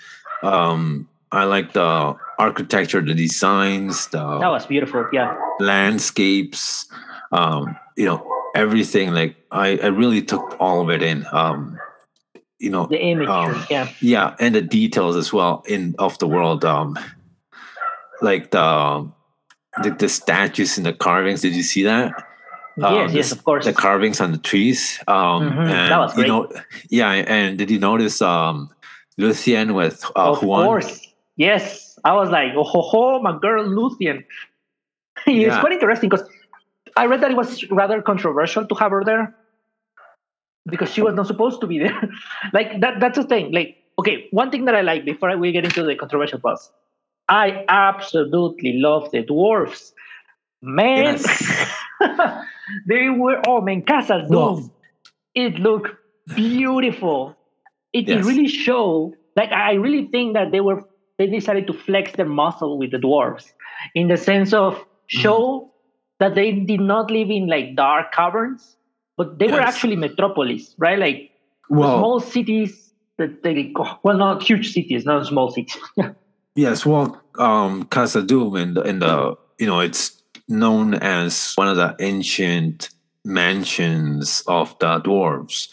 [0.43, 5.07] um i like the architecture the designs the That was beautiful.
[5.13, 5.35] Yeah.
[5.59, 6.87] landscapes
[7.31, 8.19] um you know
[8.55, 11.77] everything like i i really took all of it in um
[12.59, 13.27] you know The image.
[13.29, 13.87] Um, yeah.
[14.01, 16.97] yeah and the details as well in of the world um
[18.21, 19.09] like the
[19.83, 22.11] the, the statues and the carvings did you see that
[22.81, 23.65] um, yes, the yes, of course.
[23.65, 26.27] the carvings on the trees um Mhm, and that was great.
[26.27, 26.51] you know
[26.89, 28.69] yeah and did you notice um
[29.17, 30.65] luthien with uh of Huan?
[30.65, 31.05] course.
[31.35, 31.97] Yes.
[32.03, 34.23] I was like, oh, ho, ho, my girl Luthien.
[35.27, 35.59] it's Yeah.
[35.61, 36.27] quite interesting because
[36.95, 39.35] I read that it was rather controversial to have her there
[40.69, 42.01] because she was not supposed to be there.
[42.53, 43.51] like that that's the thing.
[43.51, 46.71] Like, okay, one thing that I like before we get into the controversial parts,
[47.27, 49.93] I absolutely love the dwarfs.
[50.61, 51.67] Man, Yes.
[52.87, 54.69] they were oh man, Khazad-dûm.
[55.35, 55.91] It looked
[56.35, 57.35] beautiful.
[57.93, 58.25] It, it Yes.
[58.25, 60.83] really showed like I really think that they were
[61.17, 63.51] they decided to flex their muscle with the dwarves
[63.95, 64.73] in the sense of
[65.11, 65.21] Mm-hmm.
[65.21, 65.71] show
[66.19, 68.77] that they did not live in like dark caverns,
[69.19, 70.97] but they were actually metropolis, right?
[70.97, 71.31] Like
[71.69, 75.77] well small cities that they well not huge cities, not small cities.
[76.55, 81.77] Yes, well, um, Khazad-dûm in the in the you know it's known as one of
[81.77, 82.89] the ancient
[83.23, 85.69] mansions of the dwarves.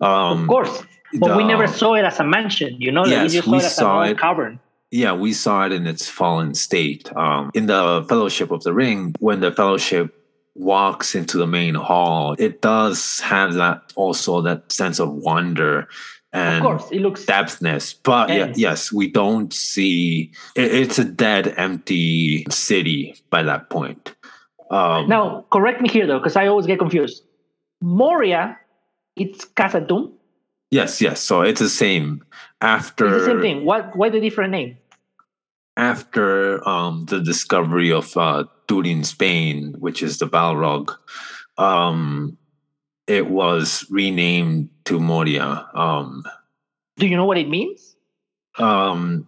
[0.00, 0.82] Um, of course.
[1.18, 3.50] But we never saw it as a mansion, you know, like Yes, we just saw
[3.52, 4.18] we it as saw a it.
[4.18, 4.60] cavern.
[4.92, 7.10] Yeah, we saw it in its fallen state.
[7.16, 10.19] Um, in the Fellowship of the Ring, when the Fellowship
[10.60, 15.86] walks into the main hall, it does have that also that sense of wonder Of
[16.32, 17.94] and course, it looks depthness.
[18.04, 18.58] But yeah, Yes.
[18.58, 24.14] yes, we don't see it, it's a dead, empty city by that point.
[24.70, 27.24] Um, Now, correct me here though, because I always get confused.
[27.82, 28.56] Moria,
[29.16, 30.12] it's Khazad-dûm.
[30.70, 31.20] yes, yes.
[31.20, 32.22] So it's the same
[32.60, 33.64] after It's the same thing.
[33.64, 33.96] What?
[33.96, 34.76] Why the different name?
[35.76, 40.94] After um, the discovery of uh, Durin's Bane, which is the Balrog,
[41.58, 42.36] um,
[43.06, 45.66] it was renamed to Moria.
[45.74, 46.24] Um,
[46.96, 47.96] Do you know what it means?
[48.58, 49.26] um,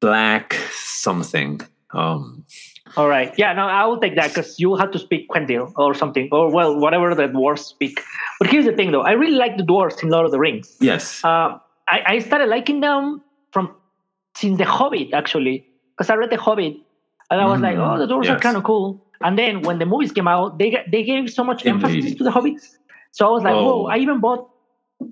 [0.00, 1.60] black something.
[1.92, 2.44] Um,
[2.96, 3.32] All right.
[3.38, 6.50] Yeah, no, I will take that because you have to speak Quentil or something, or
[6.52, 8.00] well, whatever the dwarves speak.
[8.38, 9.00] But here's the thing, though.
[9.02, 10.76] I really like the dwarves in Lord of the Rings.
[10.80, 11.24] yes.
[11.24, 11.58] Uh,
[11.88, 13.22] I, I started liking them
[13.52, 13.74] from
[14.36, 15.66] since The Hobbit, actually,
[15.96, 16.76] because I read The Hobbit,
[17.30, 19.00] and I was like, Mm, oh, the dwarves are kind of cool.
[19.20, 22.30] And then when the movies came out, they they gave so much emphasis to the
[22.30, 22.76] Hobbits.
[23.12, 23.64] So I was like, Oh.
[23.64, 23.86] whoa!
[23.86, 24.50] I even bought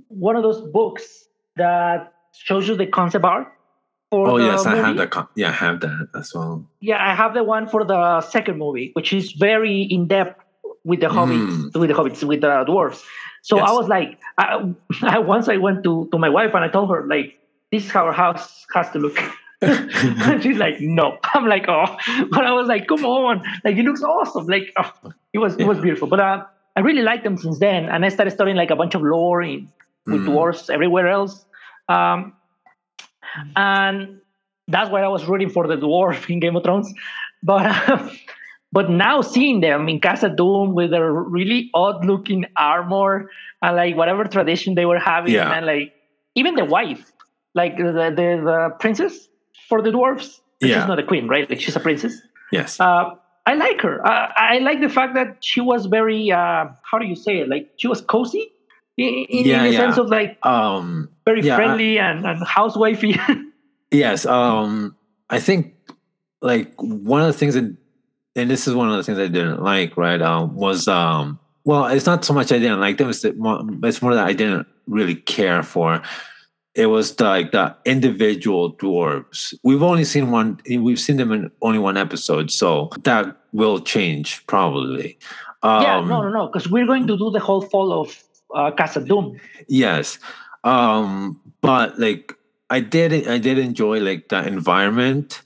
[0.09, 3.49] one of those books that shows you the concept art.
[4.11, 5.11] For oh yes, I have that.
[5.11, 6.66] con- Yeah, I have that as well.
[6.81, 10.39] Yeah, I have the one for the second movie, which is very in depth
[10.85, 11.79] with the hobbits, Mm.
[11.81, 13.03] with the hobbits, with the dwarves.
[13.43, 16.68] So I was like, I, I once I went to to my wife and I
[16.68, 17.39] told her like,
[17.73, 19.18] this is how our house has to look.
[19.62, 21.18] and she's like, no.
[21.35, 21.87] I'm like, oh,
[22.31, 24.47] but I was like, come on, like it looks awesome.
[24.47, 24.93] Like oh,
[25.33, 26.07] it was it was beautiful.
[26.09, 26.45] But uh,
[26.77, 29.43] I really liked them since then, and I started studying like a bunch of lore
[29.43, 29.68] in,
[30.07, 30.29] with Mm.
[30.29, 31.45] dwarves everywhere else.
[31.89, 32.33] Um,
[33.57, 34.20] and
[34.68, 36.93] that's why I was rooting for the dwarf in Game of Thrones.
[37.43, 38.12] But
[38.73, 44.25] but now seeing them in Khazad-dûm with their really odd looking armor and like whatever
[44.25, 45.53] tradition they were having, Yeah.
[45.53, 45.93] and like
[46.35, 47.12] even the wife,
[47.55, 49.29] like the the, the princess
[49.69, 50.41] for the dwarves.
[50.61, 50.81] Yeah.
[50.81, 51.49] She's not a queen, right?
[51.49, 52.15] Like she's a princess.
[52.53, 52.79] Yes.
[52.79, 53.11] Uh,
[53.47, 54.07] I like her.
[54.07, 57.49] Uh, I like the fact that she was very, uh, how do you say it?
[57.49, 58.53] Like she was cozy
[58.97, 59.79] in, in, Yeah, the yeah.
[59.81, 61.09] sense of like um.
[61.25, 63.19] very Yeah, I- friendly and, and housewifey.
[63.91, 64.25] Yes.
[64.25, 64.97] Um.
[65.29, 65.75] I think
[66.41, 67.77] like one of the things that,
[68.37, 69.97] and this is one of the things I didn't like.
[69.97, 70.23] Right.
[70.23, 70.55] Um.
[70.55, 71.39] Was um.
[71.65, 73.11] Well, it's not so much I didn't like them.
[73.11, 73.37] It's it's
[74.03, 76.01] more that I didn't really care for.
[76.75, 79.55] It was like the individual dwarves.
[79.62, 80.59] We've only seen one.
[80.68, 85.18] We've seen them in only one episode, so that will change probably.
[85.62, 88.23] Um, yeah, no, no, no, because we're going to do the whole fall of
[88.55, 89.39] uh, Khazad-dûm.
[89.68, 90.18] Yes.
[90.64, 92.35] Um, but like
[92.70, 95.43] I did I did enjoy like the environment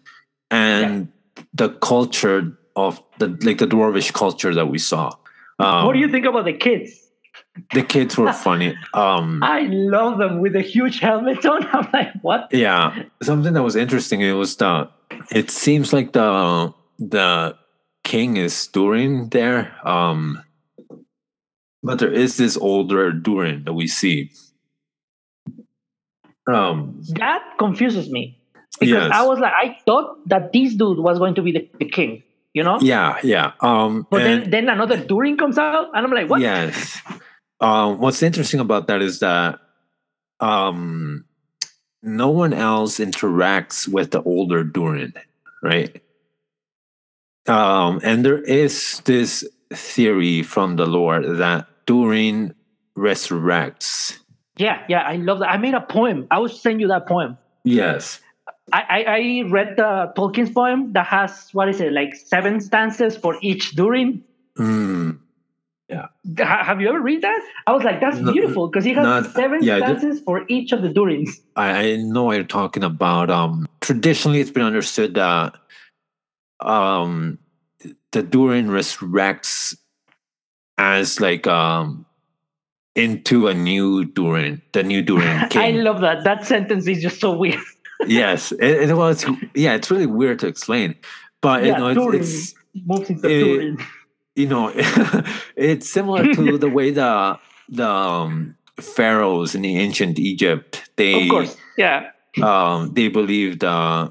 [0.51, 1.09] and
[1.53, 5.13] the culture of the like the dwarvish culture that we saw.
[5.59, 7.06] Um, what do you think about the kids?
[7.75, 8.77] The kids were funny.
[8.95, 11.65] Um I love them with a huge helmet on.
[11.73, 12.49] I'm like, what?
[12.53, 13.03] yeah.
[13.23, 14.89] Something that was interesting it was the
[15.31, 17.57] it seems like the the
[18.05, 19.73] king is Durin there.
[19.87, 20.43] Um
[21.83, 24.31] but there is this older Durin that we see.
[26.47, 28.39] Um That confuses me
[28.79, 29.11] because Yes.
[29.13, 32.23] I was like, I thought that this dude was going to be the, the king,
[32.53, 32.79] you know?
[32.81, 33.53] Yeah, yeah.
[33.61, 36.41] Um, But and- then, then another Durin comes out, and I'm like, what?
[36.43, 37.01] Yes.
[37.61, 39.61] Um, what's interesting about that is that
[40.41, 41.25] um,
[42.03, 45.15] no one else interacts with the older Durin,
[45.63, 46.03] right?
[47.47, 52.55] Um, and there is this theory from the lore that Durin
[52.97, 54.19] resurrects.
[54.59, 55.51] Yeah, yeah, I love that.
[55.51, 56.27] I made a poem.
[56.31, 57.39] I will send you that poem.
[57.65, 58.21] Yes.
[58.73, 63.17] I, I, I read the Tolkien's poem that has what is it like seven stanzas
[63.17, 64.25] for each Durin.
[64.59, 65.19] Mm,
[65.93, 67.41] Ha- have you ever read that?
[67.67, 70.73] I was like, that's No, beautiful because he has not- seven yeah, stanzas for each
[70.73, 71.31] of the Durins.
[71.55, 73.31] I, I know you're talking about.
[73.31, 75.55] Um, traditionally, it's been understood that
[76.61, 77.39] um,
[78.13, 79.77] the Durin resurrects
[80.79, 82.05] as like um,
[82.97, 86.25] into a new Durin, the new Durin I love that.
[86.25, 87.61] That sentence is just so weird.
[88.07, 89.25] yes, it, it was.
[89.55, 90.97] Yeah, it's really weird to explain,
[91.41, 93.79] but you know, it's, it's moves into it- Durin.
[94.37, 94.71] You know,
[95.57, 101.29] it's similar to the way the the um, pharaohs in the ancient Egypt they Of
[101.31, 102.11] course, yeah.
[102.43, 104.11] um, they believed uh,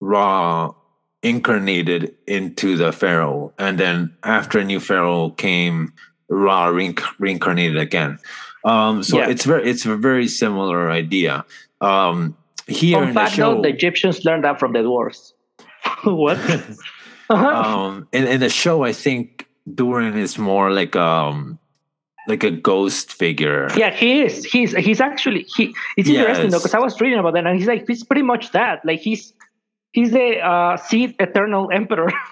[0.00, 0.74] Ra
[1.22, 5.92] incarnated into the pharaoh, and then after a new pharaoh came,
[6.28, 8.18] Ra reinc- reincarnated again.
[8.64, 9.30] Um, so Yeah.
[9.30, 11.44] it's very it's a very similar idea.
[11.80, 12.36] Um,
[12.66, 15.32] here in the fact, show, though, the Egyptians learned that from the dwarves.
[16.04, 16.38] what?
[17.30, 17.46] Uh-huh.
[17.48, 21.58] um, in, in the show, I think Durin is more like um
[22.26, 23.68] like a ghost figure.
[23.76, 24.44] yeah, he is.
[24.44, 25.74] He's he's actually he.
[25.96, 28.52] It's interesting though because I was reading about that, and he's like he's pretty much
[28.52, 28.84] that.
[28.84, 29.32] Like he's
[29.92, 32.12] he's the uh, seed eternal emperor.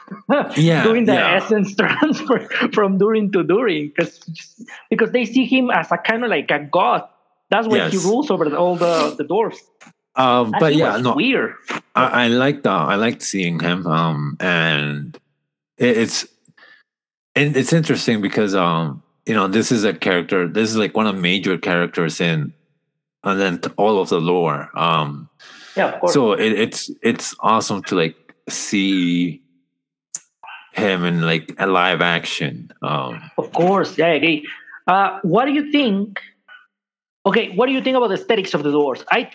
[0.56, 1.36] Yeah, doing the yeah.
[1.36, 4.18] essence transfer from Durin to Durin because
[4.88, 7.06] because they see him as a kind of like a god.
[7.50, 9.58] That's why he rules over all the the dwarves.
[10.14, 11.54] Um, but yeah, no, weird.
[11.94, 13.86] I, I liked uh, I liked seeing him.
[13.86, 15.18] Um, and
[15.78, 16.26] it, it's
[17.34, 20.48] and it's interesting because um, you know, this is a character.
[20.48, 22.52] This is like one of the major characters in,
[23.24, 24.68] and then all of the lore.
[24.74, 25.28] Um,
[25.76, 26.12] Yeah, of course.
[26.12, 28.16] So it, it's it's awesome to like
[28.48, 29.40] see
[30.72, 32.70] him in like a live action.
[32.82, 34.46] Um, Of course, yeah, I agree.
[34.86, 36.20] Uh, what do you think?
[37.24, 39.04] Okay, what do you think about the aesthetics of the dwarves?
[39.10, 39.30] I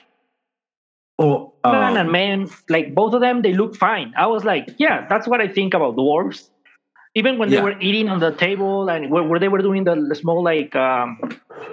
[1.19, 4.13] oh, man and man, like both of them, they look fine.
[4.17, 6.49] I was like, yeah, that's what I think about dwarves.
[7.15, 7.63] Even when they Yeah.
[7.63, 11.17] were eating on the table and where, where they were doing the, small like um,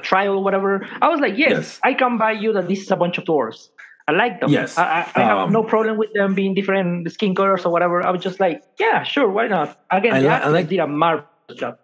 [0.03, 1.81] trial or whatever, I was like, yes, Yes.
[1.85, 3.69] I can buy you that this is a bunch of dwarves.
[4.09, 4.51] I like them.
[4.51, 4.77] Yes.
[4.79, 8.05] I, I, I have Um, no problem with them being different skin colors or whatever.
[8.07, 9.79] I was just like, yeah, sure, why not?
[9.91, 11.79] Again, I the actors like- did a marvelous job.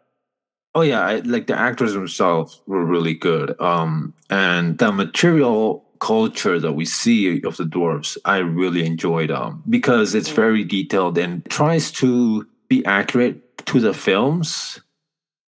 [0.75, 3.61] Oh yeah, I, like the actors themselves were really good.
[3.61, 9.31] Um, and the material culture that we see of the dwarves, I really enjoyed.
[9.31, 14.81] Um, because it's very detailed and tries to be accurate to the films,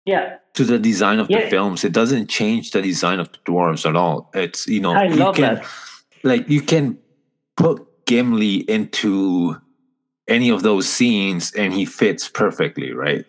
[0.05, 1.85] Yeah, to the design of the films.
[1.85, 4.31] It doesn't change the design of the dwarves at all.
[4.35, 5.67] It's you know I you can that.
[6.23, 6.99] like you can
[7.57, 9.57] put Gimli into
[10.29, 13.25] any of those scenes and he fits perfectly, right?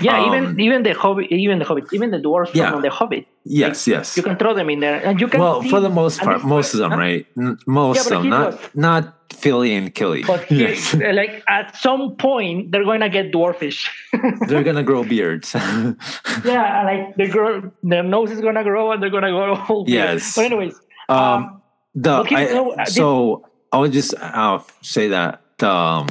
[0.00, 2.70] Yeah, Um, even even the hobbit, even the hobbits, even the dwarves Yeah.
[2.70, 3.26] from the Hobbit.
[3.44, 4.16] Yes, yes.
[4.16, 5.40] You can throw them in there, and you can.
[5.40, 6.98] well see- for the most part most of them huh?
[7.04, 7.26] right
[7.66, 9.02] most Yeah, of them not was- not
[9.34, 10.94] Fili and Kili But here, yes.
[10.94, 13.80] like at some point, they're going to get dwarfish.
[14.48, 15.54] they're gonna grow beards
[16.44, 19.54] yeah, like they grow, their nose is going to grow, and they're going to grow
[19.68, 19.84] whole.
[19.84, 19.94] beard.
[20.18, 20.34] Yes.
[20.36, 20.74] But anyways,
[21.08, 21.62] um um,
[21.94, 26.06] the but I, no, uh, so i would just uh, say that um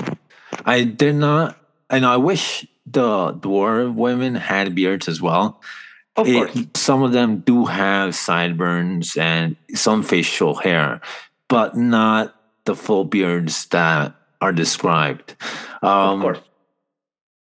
[0.65, 1.55] i did not
[1.89, 5.61] and i wish the dwarf women had beards as well
[6.15, 10.99] of It- course, some of them do have sideburns and some facial hair,
[11.47, 12.33] but not
[12.65, 15.35] the full beards that are described.
[15.83, 16.39] Um, of course.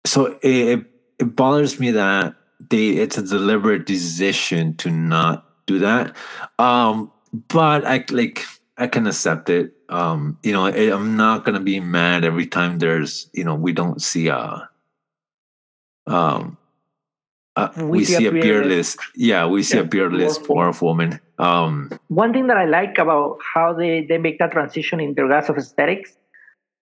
[0.06, 0.86] So it, it,
[1.18, 2.34] it bothers me that
[2.70, 6.16] they it's a deliberate decision to not do that.
[6.58, 7.12] Um,
[7.48, 8.42] but I like
[8.78, 9.74] I can accept it.
[9.90, 14.00] Um, you know, I'm not gonna be mad every time there's you know we don't
[14.00, 14.68] see a
[16.06, 16.56] um
[17.54, 20.72] uh, we, see, a beardless, yeah we see a Yeah, beardless dwarf woman.
[20.72, 25.00] dwarf woman um One thing that I like about how they, they make that transition
[25.00, 26.16] in regards of aesthetics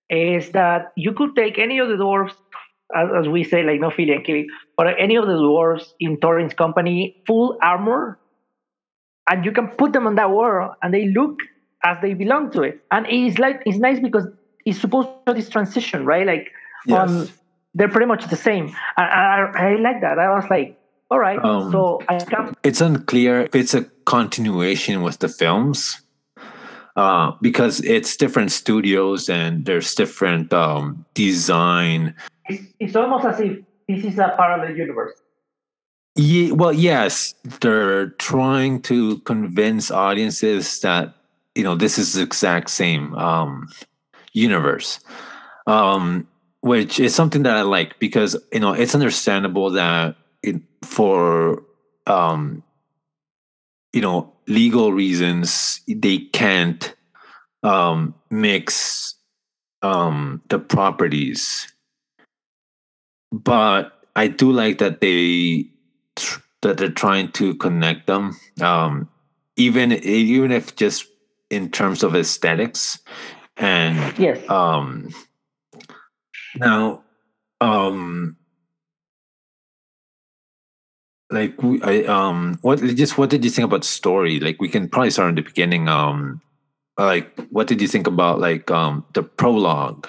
[0.09, 2.35] is that you could take any of the dwarves,
[2.95, 4.45] as, as we say, like no Fili and Kili,
[4.79, 8.19] or any of the dwarves in Thorin's company, full armor,
[9.29, 11.37] and you can put them on that world, and they look
[11.85, 12.81] as they belong to it.
[12.91, 14.27] And it's like it's nice because
[14.65, 16.27] it's supposed to be this transition, right?
[16.27, 16.51] Like
[16.87, 17.33] yes.
[17.75, 18.75] They're pretty much the same.
[18.97, 20.19] I, I, I like that.
[20.19, 20.79] I was like,
[21.11, 26.01] all right, Um, so I can it's unclear if it's a continuation with the films
[26.97, 32.15] uh, because it's different studios and there's different um, design.
[32.49, 33.59] it's, it's almost as if
[33.89, 35.21] this is a parallel universe.
[36.17, 41.15] Ye- well, yes, they're trying to convince audiences that
[41.55, 43.69] you know this is the exact same um,
[44.33, 45.01] universe,
[45.67, 46.27] um,
[46.63, 51.63] which is something that I like because you know it's understandable that it, for
[52.07, 52.63] um,
[53.93, 56.95] you know legal reasons they can't
[57.63, 59.15] um, mix
[59.83, 61.73] um, the properties,
[63.33, 65.71] but I do like that they
[66.17, 69.09] tr- that they're trying to connect them, um,
[69.57, 71.07] even even if just
[71.49, 72.99] in terms of aesthetics
[73.57, 74.49] and Yes.
[74.49, 75.13] um
[76.57, 77.03] now
[77.61, 78.37] um
[81.31, 84.41] like I um what just what did you think about the story?
[84.41, 86.41] Like we can probably start in the beginning um
[86.99, 90.09] like what did you think about like um the prologue?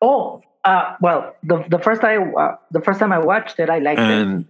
[0.00, 3.78] Oh, uh, well, the the first time uh, the first time I watched it, I
[3.78, 4.04] liked it.
[4.04, 4.44] and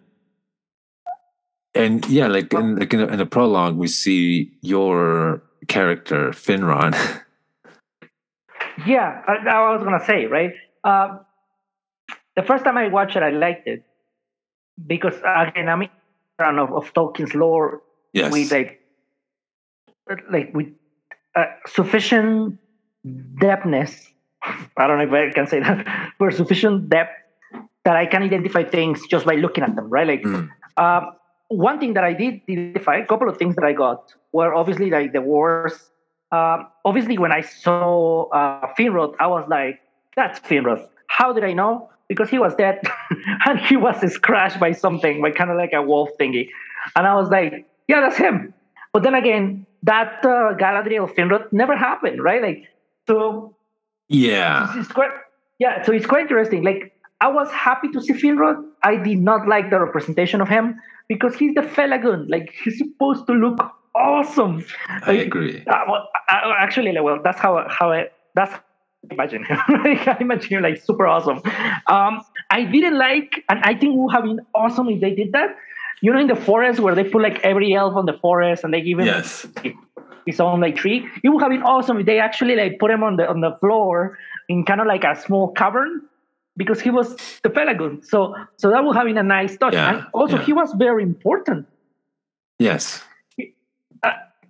[1.75, 6.97] and yeah like in like in the, in the prologue we see your character finrod
[8.87, 10.53] Yeah, I, I was gonna say right.
[10.85, 11.21] Um,
[12.37, 13.83] the first time I watched it, I liked it
[14.87, 15.91] because again, I'm a
[16.39, 18.81] fan of, of Tolkien's lore yes with like
[20.31, 20.69] like with
[21.37, 22.59] uh, sufficient
[23.07, 23.95] depthness.
[24.77, 27.11] I don't know if I can say that, for sufficient depth
[27.85, 30.07] that I can identify things just by looking at them, right?
[30.07, 30.49] Like Mm.
[30.77, 31.13] um,
[31.49, 34.03] one thing that I did identify, a couple of things that I got
[34.33, 35.73] were obviously like the wars.
[36.31, 39.81] Um, obviously, when I saw uh, Finrod, I was like,
[40.17, 41.91] "That's Finrod." How did I know?
[42.09, 42.81] Because he was dead,
[43.47, 46.49] and he was scratched by something, by kind of like a wolf thingy,
[46.97, 48.55] and I was like, "Yeah, that's him."
[48.93, 52.43] But then again, that uh, Galadriel Finrod never happened, right?
[52.43, 52.69] Like,
[53.07, 53.55] so
[54.09, 55.11] yeah it's quite
[55.59, 59.47] yeah so it's quite interesting like i was happy to see finrod i did not
[59.47, 63.59] like the representation of him because he's the Felagund like he's supposed to look
[63.99, 64.65] awesome.
[64.89, 65.65] I agree.
[65.67, 68.59] Uh, well, uh, actually, like, well, that's how how I that's how
[69.11, 69.59] I imagine him.
[69.69, 71.41] I imagine him like super awesome.
[71.87, 72.21] Um,
[72.51, 75.57] I didn't like, and I think it would have been awesome if they did that.
[76.01, 78.73] You know, in the forest where they put like every elf on the forest and
[78.73, 79.47] they give him Yes.
[80.27, 81.09] his own like tree.
[81.25, 83.57] It would have been awesome if they actually like put him on the on the
[83.61, 84.17] floor
[84.49, 86.03] in kind of like a small cavern
[86.57, 88.05] because he was the Felagund.
[88.05, 89.75] So so that would have been a nice touch.
[89.75, 90.45] Yeah, and also yeah.
[90.45, 91.67] he was very important.
[92.61, 93.03] Yes.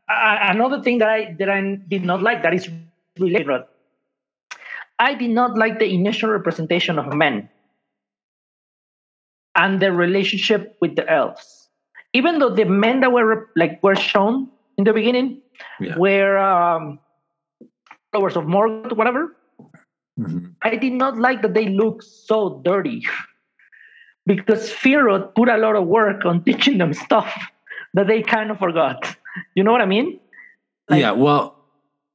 [0.09, 2.69] Uh, another thing that I that I did not like that is
[3.19, 3.65] related.
[4.99, 7.49] I did not like the initial representation of men
[9.55, 11.69] and the relationship with the elves.
[12.15, 14.49] Even though the men that were like were shown
[14.79, 15.43] in the beginning
[15.81, 15.97] Yeah.
[15.99, 16.99] were um,
[18.13, 19.37] followers of Morgoth, whatever,
[20.19, 20.55] Mhm.
[20.63, 23.05] I did not like that they look so dirty
[24.27, 27.31] because Finrod put a lot of work on teaching them stuff
[27.95, 29.15] that they kind of forgot.
[29.55, 30.21] You know what I mean?
[30.89, 31.13] Like, yeah.
[31.13, 31.59] Well,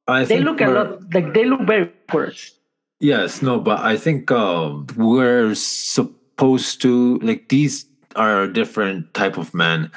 [0.08, 2.52] I They think look a lot like they look very backwards.
[3.00, 9.38] Yes, no, but I think um, we're supposed to like these are a different type
[9.38, 9.92] of men,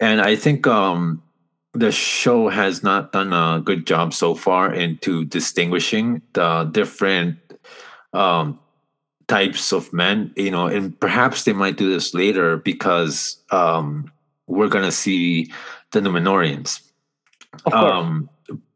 [0.00, 1.22] and I think um,
[1.74, 7.38] the show has not done a good job so far into distinguishing the different
[8.12, 8.58] um,
[9.28, 10.32] types of men.
[10.36, 14.10] You know, and perhaps they might do this later because um,
[14.46, 15.52] we're gonna see
[15.92, 16.80] the Numenorians.
[17.64, 17.84] Of course.
[17.84, 18.30] Um,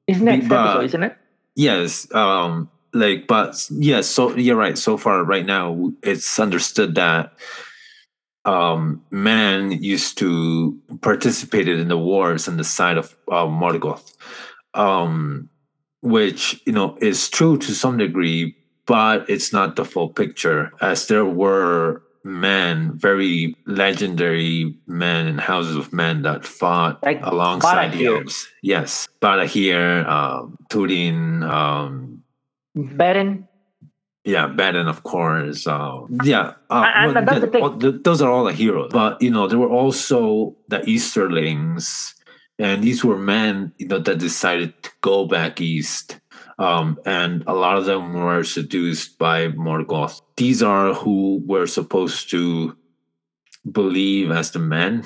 [0.06, 1.16] it's next but- episode, isn't it?
[1.58, 4.76] Yes, um, like, but yes, so you're right.
[4.76, 7.32] So far, right now, it's understood that
[8.44, 14.14] um, man used to participated in the wars on the side of uh, Morgoth,
[14.74, 15.48] um,
[16.02, 18.54] which you know is true to some degree,
[18.86, 25.76] but it's not the full picture, as there were men, very legendary men and houses
[25.76, 28.26] of men that fought Like alongside the.
[28.62, 32.22] Yes, Barahir, um, Turin, um,
[32.76, 33.46] Beren.
[34.24, 35.66] yeah, Baden, of course.
[35.66, 37.62] Uh, yeah, uh, And- and that's the thing.
[37.62, 38.90] all- those are all the heroes.
[38.92, 42.12] But you know, there were also the Easterlings,
[42.58, 46.18] and these were men, you know, that decided to go back east.
[46.58, 50.22] Um, and a lot of them were seduced by Morgoth.
[50.36, 52.76] These are who were supposed to
[53.70, 55.04] believe as the men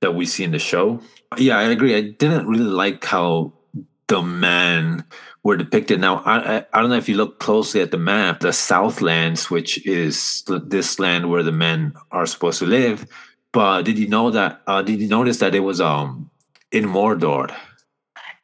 [0.00, 1.00] that we see in the show.
[1.36, 1.94] Yeah, I agree.
[1.96, 3.52] I didn't really like how
[4.08, 5.04] the men
[5.42, 6.00] were depicted.
[6.00, 9.50] Now, I, I I don't know if you look closely at the map, the Southlands,
[9.50, 13.06] which is this land where the men are supposed to live.
[13.52, 14.62] But did you know that?
[14.66, 16.30] Uh, did you notice that it was um
[16.70, 17.54] in Mordor?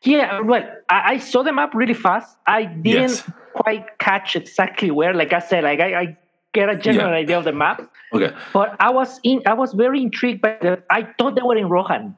[0.05, 2.37] Yeah, well, I, I saw the map really fast.
[2.47, 3.31] I didn't Yes.
[3.55, 5.15] quite catch exactly where.
[5.15, 6.17] Like I said, like I, I
[6.55, 7.17] get a general Yeah.
[7.23, 7.83] idea of the map,
[8.13, 8.33] Okay.
[8.53, 9.43] but I was in.
[9.47, 10.83] I was very intrigued by the.
[10.91, 12.17] I thought they were in Rohan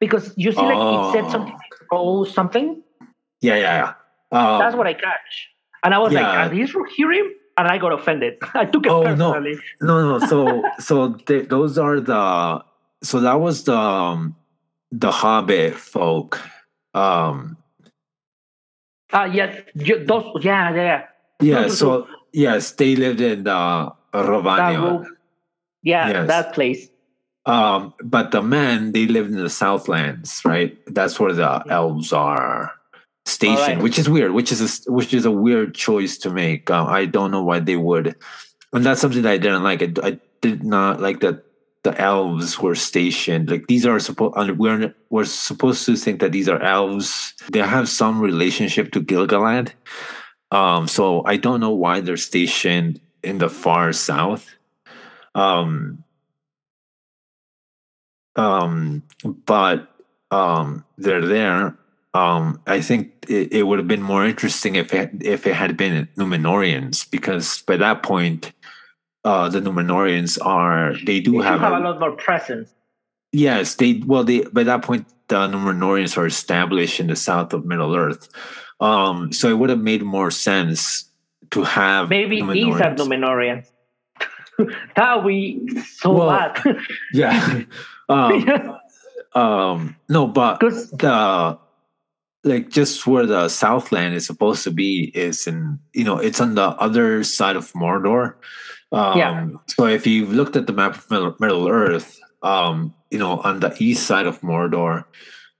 [0.00, 1.30] because you see, like it said Oh.
[1.30, 1.56] something.
[1.90, 2.82] Oh, something.
[3.40, 3.94] Yeah, yeah,
[4.32, 4.38] yeah.
[4.38, 5.48] Um, That's what I catch,
[5.82, 6.46] and I was like, yeah.
[6.46, 8.34] "Are these Rohirrim?" And I got offended.
[8.54, 9.32] I took it Oh, no.
[9.32, 9.58] personally.
[9.80, 10.26] no, no.
[10.26, 12.64] So, so th- those are the.
[13.02, 14.34] So that was the um,
[14.92, 16.40] the Hobbit folk.
[16.94, 17.56] Um,
[19.12, 20.42] Ah, yeah, you- those.
[20.42, 21.02] Yeah, yeah,
[21.40, 21.68] yeah.
[21.68, 25.06] So yes, they lived in the That Rhovanion.
[25.82, 26.28] Yeah, Yes.
[26.28, 26.88] that place.
[27.46, 30.76] Um, but the men they lived in the Southlands, right?
[30.86, 32.72] That's where the elves are
[33.26, 33.82] stationed, Alright.
[33.82, 34.32] which is weird.
[34.32, 36.70] Which is a, which is a weird choice to make.
[36.70, 38.16] Um, I don't know why they would,
[38.72, 39.82] and that's something that I didn't like.
[39.82, 41.44] I, I did not like that
[41.84, 43.50] the elves were stationed.
[43.50, 47.34] Like these are supposed, we're we're supposed to think that these are elves.
[47.52, 49.72] They have some relationship to Gilgalad.
[50.50, 54.54] Um, so I don't know why they're stationed in the far south.
[55.34, 56.04] Um,
[58.36, 59.02] um,
[59.44, 59.88] but
[60.30, 61.76] um, they're there.
[62.14, 65.76] Um, I think it, it would have been more interesting if it, if it had
[65.76, 68.52] been Numenorians, because by that point,
[69.24, 72.70] uh, the Numenorians are they do You have, have a, a lot more presence.
[73.32, 77.64] yes they well they by that point the Numenorians are established in the south of
[77.64, 78.28] Middle Earth,
[78.80, 81.08] um, so it would have made more sense
[81.50, 83.66] to have Maybe these are Numenorians.
[84.58, 84.74] Numenorians.
[84.96, 86.76] that would be so Well, bad.
[87.14, 87.62] yeah.
[88.08, 88.78] um,
[89.34, 91.58] um, no, but the
[92.44, 96.54] like just where the Southland is supposed to be is in you know it's on
[96.54, 98.34] the other side of Mordor.
[98.94, 99.46] Um, Yeah.
[99.66, 103.60] So if you've looked at the map of Middle, Middle Earth, um, you know on
[103.60, 105.04] the east side of Mordor,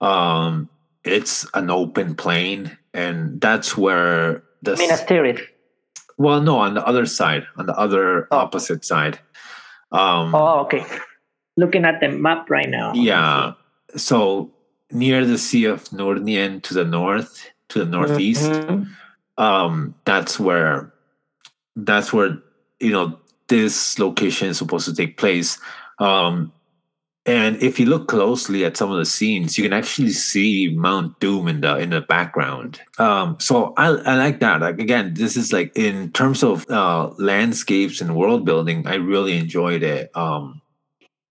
[0.01, 0.69] um,
[1.05, 5.41] it's an open plain, and that's where the Minas Tirith.
[6.17, 8.39] well, no, on the other side, on the other Oh.
[8.39, 9.19] opposite side.
[9.93, 10.85] Um, Oh, okay.
[11.57, 12.93] Looking at the map right now.
[12.95, 13.55] yeah
[13.97, 14.51] so
[14.91, 18.51] near the Sea of Núrnen to the north, to the northeast.
[18.51, 18.91] Mm-hmm.
[19.43, 20.93] Um, that's where
[21.77, 22.39] that's where
[22.81, 25.59] you know this location is supposed to take place.
[25.99, 26.53] Um,
[27.27, 31.19] and if you look closely at some of the scenes, you can actually see Mount
[31.21, 32.81] Doom in the in the background.
[32.99, 34.61] Um, so I, I like that.
[34.61, 39.39] Like again, this is like in terms of uh, landscapes and world building, I really
[39.39, 40.15] enjoyed it.
[40.15, 40.61] Um,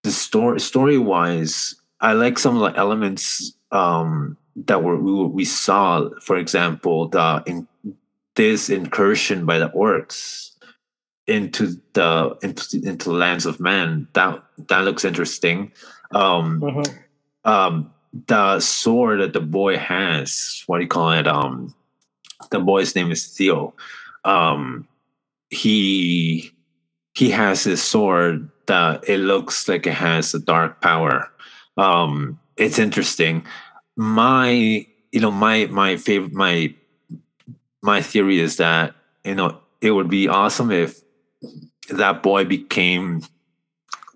[0.02, 4.36] the story story wise, I like some of the elements um,
[4.66, 6.10] that were we, we saw.
[6.22, 7.68] For example, the in
[8.36, 10.53] this incursion by the orcs
[11.28, 14.08] into the into, into the lands of man.
[14.14, 15.72] That that looks interesting.
[16.12, 17.50] Um mm-hmm.
[17.50, 17.92] um
[18.28, 21.28] the sword that the boy has what do you call it?
[21.28, 21.74] Um
[22.52, 23.74] the boy's name is theo.
[24.26, 24.88] Um
[25.50, 26.52] he
[27.16, 31.30] he has his sword that it looks like it has a dark power.
[31.78, 33.46] Um it's interesting.
[33.96, 36.74] My you know my my favorite my
[37.82, 41.03] my theory is that you know it would be awesome if
[41.90, 43.22] that boy became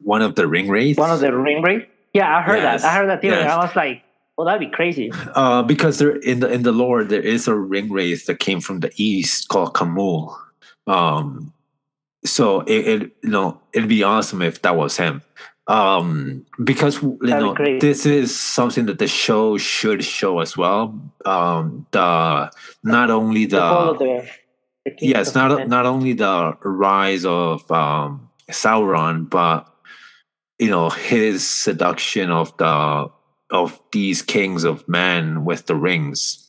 [0.01, 0.97] one of the ring wraiths.
[0.97, 1.87] One of the ring wraiths.
[2.13, 2.81] Yeah, I heard yes.
[2.81, 2.91] that.
[2.91, 3.37] I heard that theory.
[3.37, 3.51] Yes.
[3.51, 4.03] I was like,
[4.37, 5.11] well, that'd be crazy.
[5.33, 8.61] Uh, because there in the in the lore there is a ring wraith that came
[8.61, 10.35] from the east called Khamûl.
[10.85, 11.53] Um,
[12.23, 15.21] so it, it you know it'd be awesome if that was him.
[15.67, 20.55] Um, because you That'd know be this is something that the show should show as
[20.55, 20.97] well.
[21.25, 22.51] Um, the
[22.83, 24.29] not only the, the
[24.99, 29.67] yes, not not only the rise of um, Sauron, but
[30.59, 33.09] you know his seduction of the
[33.49, 36.43] of these kings of men with the rings.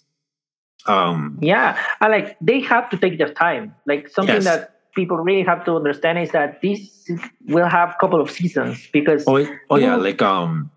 [0.86, 3.74] Um, yeah, I like they have to take their time.
[3.86, 4.44] Like something yes.
[4.44, 7.10] that people really have to understand is that this
[7.46, 10.70] will have a couple of seasons because oh, oh yeah, know, like um,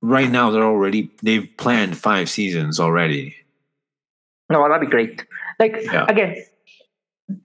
[0.00, 3.34] right now they're already they've planned five seasons already.
[4.50, 5.26] No, that'd be great.
[5.58, 6.06] Like yeah.
[6.08, 6.36] again,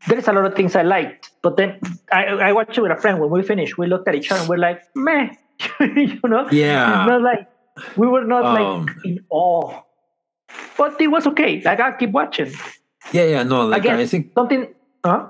[0.08, 1.80] there's a lot of things I liked, but then
[2.12, 3.20] I, I watched it with a friend.
[3.20, 5.30] When we finished, we looked at each other and we're like, meh,
[5.80, 6.48] you know?
[6.52, 7.06] Yeah.
[7.06, 7.48] not like
[7.98, 9.82] we were not um, like in awe,
[10.78, 11.62] but it was okay.
[11.62, 12.54] Like I keep watching.
[13.12, 14.74] Yeah, yeah, no, like Again, I think something.
[15.04, 15.30] Huh?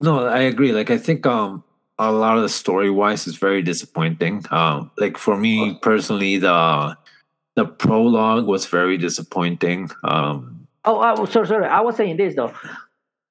[0.00, 0.72] No, I agree.
[0.72, 1.62] Like I think um
[1.98, 4.44] a lot of the story wise is very disappointing.
[4.50, 6.96] Um, like for me personally, the
[7.56, 9.90] the prologue was very disappointing.
[10.02, 11.66] Um, oh, oh, sorry, sorry.
[11.66, 12.54] I was saying this though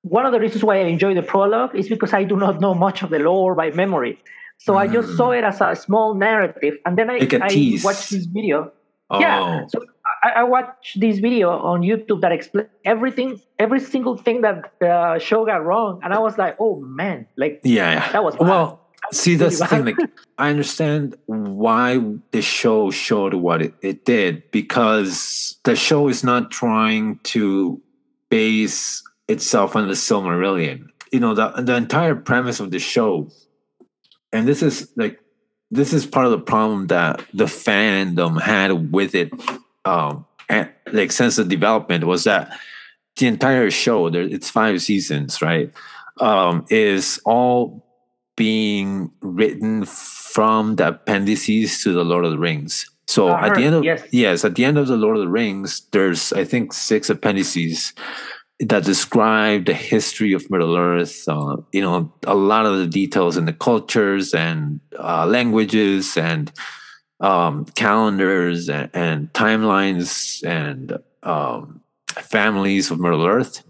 [0.01, 2.73] one of the reasons why I enjoy the prologue is because I do not know
[2.73, 4.21] much of the lore by memory.
[4.57, 4.77] So mm.
[4.77, 8.71] I just saw it as a small narrative, and then I, I watched this video.
[9.09, 9.19] Oh.
[9.19, 9.83] Yeah, so
[10.23, 15.17] I, I, watched this video on YouTube that explained everything, every single thing that the
[15.17, 18.47] show got wrong, and I was like, "Oh man, like yeah, that was bad.
[18.47, 18.81] well."
[19.11, 19.85] See, that's the thing.
[19.85, 19.95] Like,
[20.37, 21.99] I understand why
[22.31, 27.81] the show showed what it, it did because the show is not trying to
[28.29, 30.89] base itself on the Silmarillion.
[31.11, 33.29] You know, the the entire premise of the show,
[34.33, 35.19] and this is like
[35.71, 39.31] this is part of the problem that the fandom had with it,
[39.85, 42.51] um, and like since the development was that
[43.15, 45.71] the entire show, there it's five seasons, right?
[46.19, 47.85] Um, is all
[48.35, 52.89] being written from the appendices to the Lord of the Rings.
[53.07, 54.03] So at the end of yes.
[54.11, 57.93] yes, at the end of the Lord of the Rings, there's I think six appendices
[58.59, 61.23] that describe the history of Middle Earth.
[61.27, 66.51] Uh, you know, a lot of the details in the cultures and uh, languages and
[67.21, 73.63] um, calendars and, and, timelines and um, families of Middle Earth.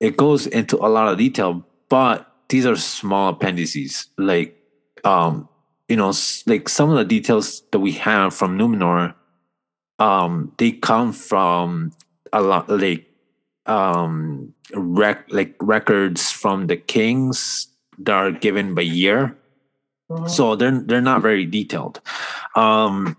[0.00, 4.06] It goes into a lot of detail, but these are small appendices.
[4.16, 4.56] Like,
[5.04, 5.48] um,
[5.88, 6.12] you know,
[6.46, 9.14] like some of the details that we have from Numenor,
[9.98, 11.92] um, they come from
[12.32, 13.09] a lot, like
[13.70, 17.68] um rec- like records from the kings
[17.98, 19.36] that are given by year.
[20.10, 20.26] Mm-hmm.
[20.26, 22.00] so they're they're not very detailed.
[22.56, 23.16] Um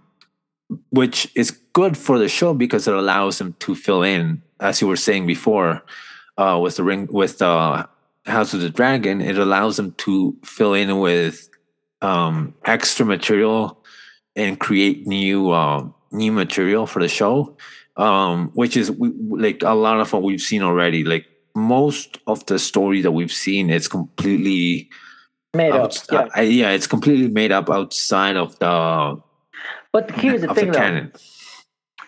[0.91, 4.87] which is good for the show because it allows them to fill in as you
[4.87, 5.81] were saying before
[6.37, 7.87] uh with the ring with the
[8.25, 11.49] house of the dragon it allows them to fill in with
[12.01, 13.83] um extra material
[14.35, 17.55] and create new uh new material for the show
[18.01, 21.03] um, which is we, like a lot of what we've seen already.
[21.03, 24.89] Like most of the story that we've seen, it's completely
[25.53, 25.93] made up.
[26.11, 26.27] Yeah.
[26.35, 29.21] Uh, yeah, it's completely made up outside of the.
[29.91, 31.11] But here's the thing, the though.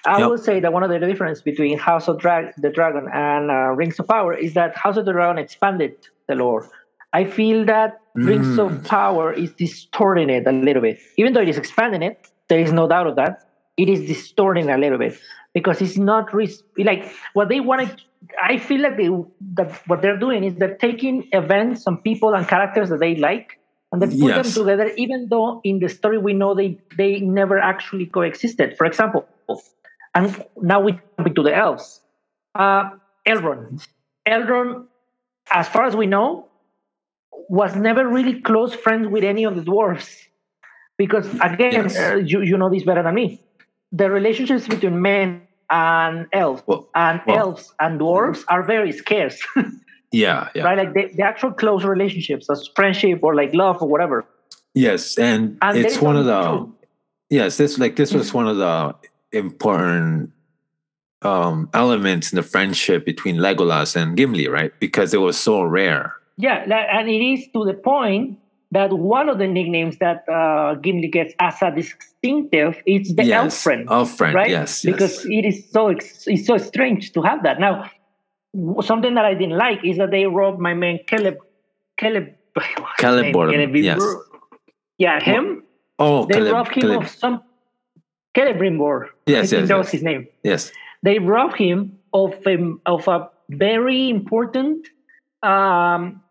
[0.06, 0.30] I yep.
[0.30, 3.72] will say that one of the difference between House of Dra- the Dragon and uh,
[3.76, 5.96] Rings of Power is that House of the Dragon expanded
[6.28, 6.70] the lore.
[7.14, 8.28] I feel that mm.
[8.28, 8.88] Rings of mm.
[8.88, 12.28] Power is distorting it a little bit, even though it is expanding it.
[12.50, 13.48] There is no doubt of that
[13.78, 15.20] it is distorting a little bit
[15.54, 18.02] because it's not res- like what they wanted.
[18.42, 19.10] I feel like they
[19.56, 23.60] that what they're doing is they're taking events and people and characters that they like
[23.92, 24.56] and they put Yes.
[24.56, 28.78] them together, even though in the story we know they they never actually coexisted.
[28.78, 29.28] For example,
[30.16, 32.02] and now we jump into the elves.
[32.56, 32.92] Uh,
[33.28, 33.88] Elrond.
[34.28, 34.86] Elrond,
[35.52, 36.48] as far as we know,
[37.50, 40.10] was never really close friends with any of the dwarves.
[40.98, 41.98] Because again, Yes.
[42.00, 43.42] uh, you, you know this better than me.
[43.94, 49.40] The relationships between men and elves Well, and well- elves and dwarves are very scarce,
[50.12, 50.64] yeah, yeah.
[50.64, 50.78] right?
[50.78, 54.26] Like the, the actual close relationships as friendship or like love or whatever.
[54.74, 56.74] Yes, and, And it's one of the true.
[57.30, 57.58] yes.
[57.58, 58.96] This like this was one of the
[59.32, 60.32] important
[61.22, 64.74] um elements in the friendship between Legolas and Gimli, right?
[64.80, 66.14] Because it was so rare.
[66.38, 68.40] Yeah, and it is to the point
[68.74, 73.56] that one of the nicknames that uh, Gimli gets as a distinctive is the elf
[73.56, 74.34] friend, elf friend.
[74.36, 74.50] right?
[74.50, 75.26] Yes, because yes.
[75.26, 77.60] it is so it's so strange to have that.
[77.60, 77.90] Now,
[78.82, 81.38] something that I didn't like is that they robbed my man Caleb,
[81.98, 84.02] Caleb, what's his yes.
[84.98, 85.64] yeah, him.
[86.00, 87.04] Oh, they Caleb, robbed him Caleb.
[87.04, 87.44] of some
[88.36, 89.10] Celebrimbor.
[89.28, 90.28] Yes, I think yes, that was his name.
[90.44, 90.72] Yes.
[91.04, 94.88] They robbed him of a, of a very important
[95.44, 96.23] um,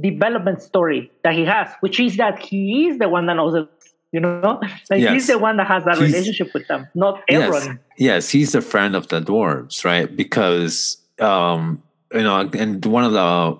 [0.00, 3.68] development story that he has, which is that he is the one that knows it.
[4.12, 4.60] You know,
[4.90, 5.12] like Yes.
[5.14, 7.48] he's the one that has that He's- relationship with them, not Yes.
[7.50, 7.78] Elrond.
[7.96, 10.14] Yes, he's a friend of the dwarves, right?
[10.14, 11.82] Because um,
[12.12, 13.58] you know, and one of the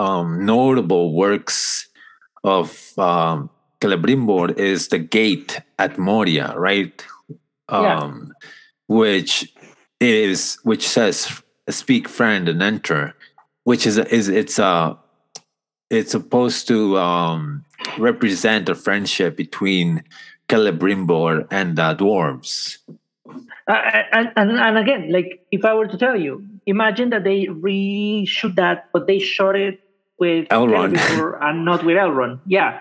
[0.00, 1.88] um notable works
[2.44, 3.48] of um
[3.80, 7.04] Celebrimbor is the gate at Moria, right?
[7.70, 7.98] Yeah.
[7.98, 8.32] Um
[8.88, 9.52] which
[10.00, 13.14] is which says speak friend and enter,
[13.64, 14.98] which is is it's a
[15.90, 17.64] it's supposed to um
[17.98, 20.02] represent a friendship between
[20.48, 22.78] Celebrimbor and the dwarves.
[23.68, 23.72] Uh,
[24.12, 28.54] and, and and again, like if I were to tell you, imagine that they reshoot
[28.56, 29.80] that, but they shot it
[30.18, 30.96] with Elrond.
[31.42, 32.38] And not with Elrond.
[32.46, 32.80] Yeah,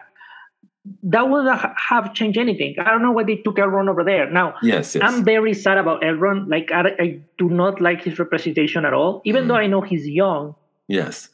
[1.04, 1.48] that would
[1.90, 2.76] have changed anything.
[2.80, 4.30] I don't know why they took Elrond over there.
[4.30, 5.04] Now, Yes, yes.
[5.04, 6.48] I'm very sad about Elrond.
[6.50, 9.22] Like I, I do not like his representation at all.
[9.26, 9.48] Even Mm.
[9.48, 10.54] though I know he's young,
[10.88, 11.30] yes.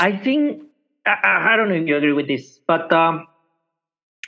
[0.00, 0.62] I think
[1.06, 3.26] I, I don't know if you agree with this, but um,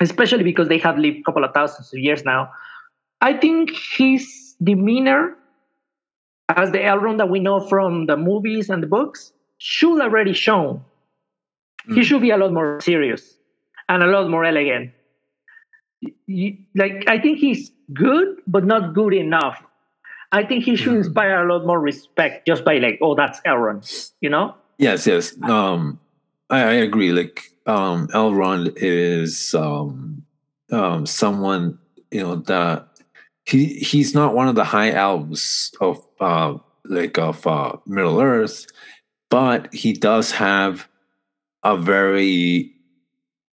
[0.00, 2.50] especially because they have lived a couple of thousands of years now,
[3.20, 5.36] I think his demeanor
[6.48, 10.84] as the Elrond that we know from the movies and the books should already shown.
[11.86, 12.02] He Mm.
[12.04, 13.36] should be a lot more serious
[13.88, 14.90] and a lot more elegant.
[16.02, 19.62] Y- y- Like I think he's good, but not good enough.
[20.32, 21.04] I think he should Mhm.
[21.06, 24.54] inspire a lot more respect just by like, oh, that's Elrond, you know?
[24.78, 25.34] Yes, yes.
[25.42, 25.98] Um,
[26.50, 27.12] I, I agree.
[27.12, 30.22] Like, um, Elrond is um,
[30.70, 31.78] um, someone
[32.10, 32.86] you know that
[33.44, 36.54] he he's not one of the high elves of uh,
[36.84, 38.66] like of uh, Middle Earth,
[39.30, 40.88] but he does have
[41.64, 42.72] a very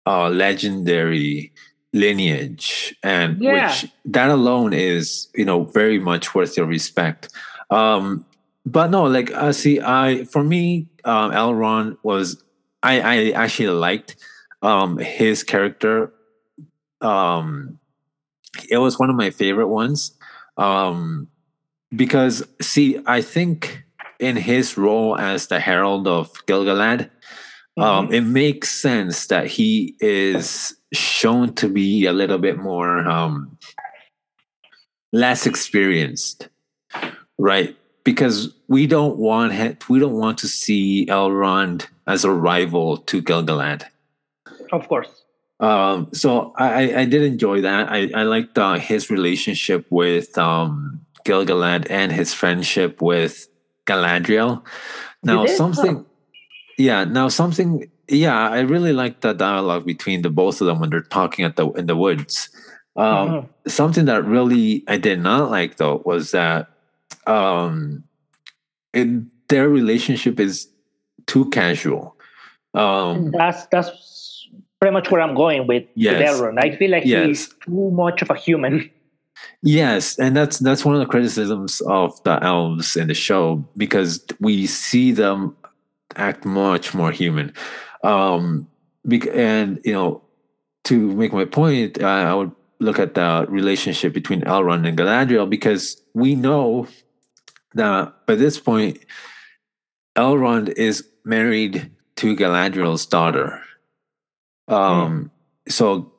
[0.06, 1.52] uh, legendary
[1.92, 3.68] lineage, and Yeah.
[3.68, 7.28] which that alone is you know very much worth your respect.
[7.70, 8.26] Um,
[8.66, 12.42] but no, like uh, see, I for me, um, Elrond was
[12.82, 14.16] I I actually liked
[14.62, 16.12] um his character.
[17.00, 17.78] Um,
[18.70, 20.12] it was one of my favorite ones.
[20.56, 21.28] Um,
[21.94, 23.84] because see, I think
[24.20, 27.10] in his role as the Herald of Gilgalad,
[27.78, 28.14] um, Mm-hmm.
[28.14, 33.56] it makes sense that he is shown to be a little bit more um,
[35.12, 36.48] less experienced,
[37.38, 37.76] right?
[38.04, 39.52] Because we don't want
[39.88, 43.84] we don't want to see Elrond as a rival to Gilgalad.
[44.72, 45.08] Of course.
[45.60, 47.88] Um, so I, I- did enjoy that.
[47.88, 53.46] I, I liked uh, his relationship with um, Gilgalad and his friendship with
[53.86, 54.64] Galadriel.
[55.22, 56.04] Now something,
[56.78, 57.04] yeah.
[57.04, 58.48] Now something, yeah.
[58.50, 61.70] I really liked the dialogue between the both of them when they're talking at the
[61.72, 62.48] in the woods.
[62.96, 63.48] Um, Mhm.
[63.68, 66.66] Something that really I did not like though was that
[67.26, 68.04] um,
[68.92, 69.08] it,
[69.48, 70.68] their relationship is
[71.26, 72.16] too casual.
[72.74, 74.48] Um, That's that's
[74.80, 76.40] pretty much where I'm going with, Yes.
[76.40, 76.58] with.
[76.58, 77.26] I feel like Yes.
[77.26, 78.90] he's too much of a human.
[79.62, 84.24] Yes, and that's that's one of the criticisms of the elves in the show because
[84.40, 85.56] we see them
[86.16, 87.52] act much more human.
[88.04, 88.68] Um,
[89.34, 90.22] and you know,
[90.84, 95.48] to make my point, I, I would look at the relationship between Elrond and Galadriel
[95.48, 96.86] because we know
[97.74, 98.98] that by this point,
[100.16, 103.60] Elrond is married to Galadriel's daughter.
[104.68, 105.30] Um,
[105.68, 106.12] so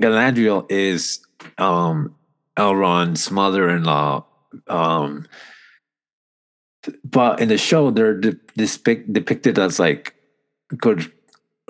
[0.00, 1.20] Galadriel is
[1.58, 2.14] um,
[2.56, 4.24] Elrond's mother-in-law.
[4.68, 5.26] Um,
[7.04, 10.14] but in the show, they're de- depict- depicted as like
[10.76, 11.12] good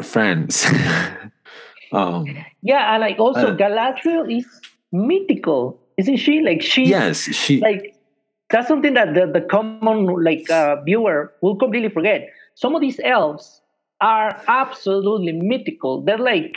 [0.02, 0.66] friends.
[1.92, 2.26] um,
[2.62, 4.46] yeah, and like also uh, Galadriel is
[4.92, 6.40] mythical, isn't she?
[6.40, 7.97] Like she, yes, she like
[8.50, 12.28] that's something that the, the common like uh, viewer will completely forget.
[12.54, 13.60] Some of these elves
[14.00, 16.02] are absolutely mythical.
[16.02, 16.56] They're like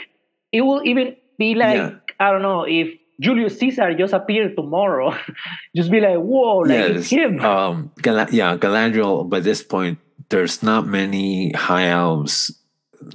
[0.52, 1.94] it will even be like Yeah.
[2.20, 2.88] I don't know if
[3.20, 5.14] Julius Caesar just appeared tomorrow,
[5.76, 7.40] just be like whoa, like it's him.
[7.40, 9.28] Um, Gal- yeah, Galadriel.
[9.28, 9.98] By this point,
[10.28, 12.50] there's not many high elves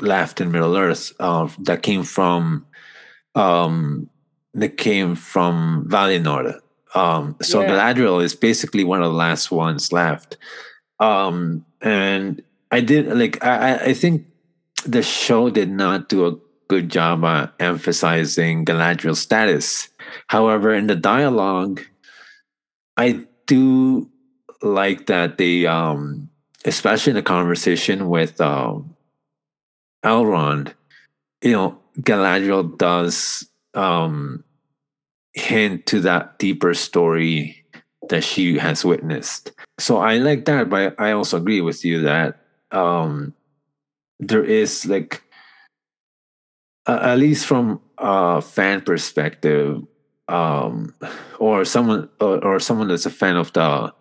[0.01, 2.65] left in Middle Earth uh, that came from
[3.35, 4.09] um,
[4.53, 6.59] that came from Valinor.
[6.95, 7.69] Um, so Yeah.
[7.69, 10.37] Galadriel is basically one of the last ones left.
[10.99, 12.41] Um, and
[12.71, 14.25] I did like I, I- think
[14.85, 16.35] the show did not do a
[16.67, 19.89] good job at emphasizing Galadriel's status.
[20.27, 21.81] However, in the dialogue,
[22.97, 24.09] I do
[24.61, 26.29] like that they um
[26.65, 28.95] especially in the conversation with um
[30.03, 30.73] Elrond,
[31.41, 34.43] you know, Galadriel does um
[35.37, 37.63] hint to that deeper story
[38.09, 39.51] that she has witnessed.
[39.79, 42.41] So I like that, but I also agree with you that
[42.71, 43.33] um
[44.19, 45.23] there is like
[46.87, 49.81] uh, at least from a fan perspective
[50.27, 50.93] um
[51.39, 53.93] or someone or, or someone that's a fan of the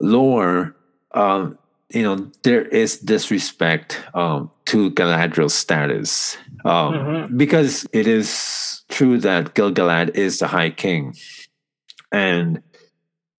[0.00, 0.74] lore
[1.14, 1.56] um
[1.90, 7.38] you know there is disrespect um to galadriel's status um Mhm.
[7.38, 11.14] because it is true that gilgalad is the high king.
[12.12, 12.62] And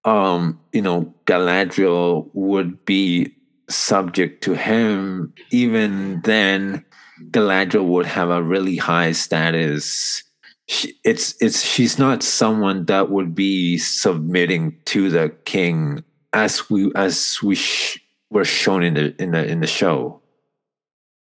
[0.03, 3.35] um you know galadriel would be
[3.69, 5.33] subject to him.
[5.51, 6.85] Even then
[7.31, 10.23] galadriel would have a really high status.
[10.67, 16.03] She, it's it's she's not someone that would be submitting to the king
[16.33, 17.99] as we as we sh-
[18.29, 20.21] were shown in the in the in the show.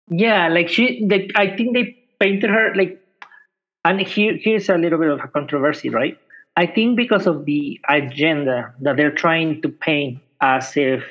[0.09, 3.01] Yeah, like she, like I think they painted her like,
[3.89, 6.17] and here here's a little bit of a controversy, right?
[6.55, 11.03] I think because of the agenda that they're trying to paint as if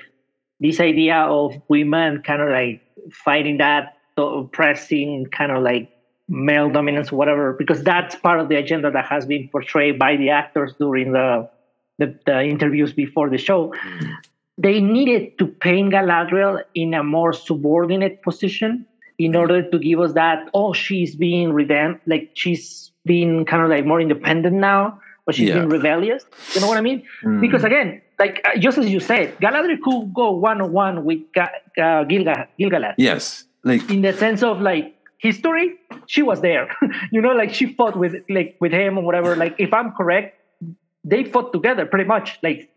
[0.60, 2.82] this idea of women kind of like
[3.12, 5.90] fighting that oppressing kind of like
[6.28, 10.30] male dominance, whatever, because that's part of the agenda that has been portrayed by the
[10.30, 11.48] actors during the
[11.98, 14.12] the, the interviews before the show mm.
[14.58, 18.86] they needed to paint Galadriel in a more subordinate position
[19.18, 23.70] in order to give us that, oh, she's being revamped, like she's being kind of
[23.70, 25.54] like more independent now, but she's Yeah.
[25.58, 26.24] being rebellious.
[26.54, 27.02] You know what I mean?
[27.22, 27.40] Mm.
[27.40, 31.20] Because again, like uh, just as you said, Galadriel could go one on one with
[31.34, 35.74] Ga- uh, Gilga- Gilgalad yes like in the sense of like history,
[36.06, 36.68] she was there.
[37.10, 39.34] you know, like she fought with like with him or whatever.
[39.36, 40.38] Like if I'm correct,
[41.04, 42.38] they fought together pretty much.
[42.42, 42.70] Like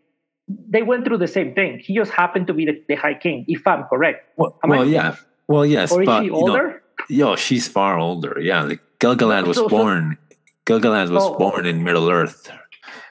[0.48, 1.78] they went through the same thing.
[1.78, 4.26] He just happened to be the, the High King, if I'm correct.
[4.36, 5.16] well, well yeah
[5.50, 6.74] well yes Or is but she you know,
[7.08, 10.16] yo she's far older yeah like gilgalad was So- so- born
[10.66, 11.34] gilgalad was Oh.
[11.42, 12.40] born in middle earth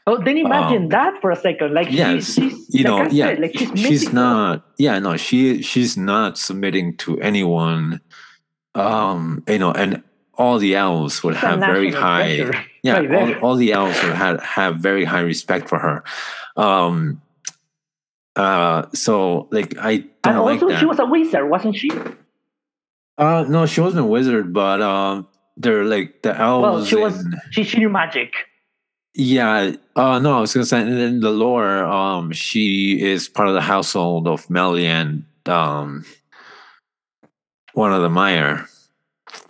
[0.07, 1.69] oh, then imagine um, that for a second.
[1.79, 4.95] Like yes she, she's you know like I yeah said, like she's, she's not yeah
[5.05, 8.01] no she she's not submitting to anyone
[8.73, 10.01] um you know and
[10.39, 14.01] all the elves would a have very high treasure yeah right all, all the elves
[14.03, 15.97] would have, have very high respect for her
[16.55, 17.21] um
[18.35, 19.93] uh so like i
[20.23, 21.89] don't like also, that she was a wizard, wasn't she?
[23.19, 25.27] Uh no she wasn't a wizard but um
[25.57, 27.25] they're like the elves Well, she was.
[27.51, 28.31] She, she knew magic.
[29.13, 33.55] yeah uh no i was gonna say in, the lore um she is part of
[33.55, 36.05] the household of melian um
[37.73, 38.67] one of the Maiar.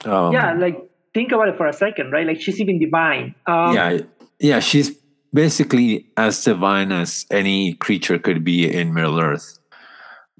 [0.06, 0.78] Um, yeah, like
[1.14, 2.26] think about it for a second, right?
[2.26, 3.36] Like she's even divine.
[3.48, 4.00] Um, yeah,
[4.40, 4.60] yeah.
[4.60, 4.92] She's
[5.34, 9.59] basically as divine as any creature could be in Middle Earth.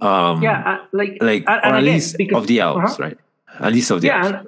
[0.02, 2.94] Um, yeah, uh, like like and- or and at again, least because- of the elves,
[2.94, 3.04] uh-huh.
[3.04, 3.18] right?
[3.60, 4.32] At least of the yeah, elves.
[4.38, 4.48] and,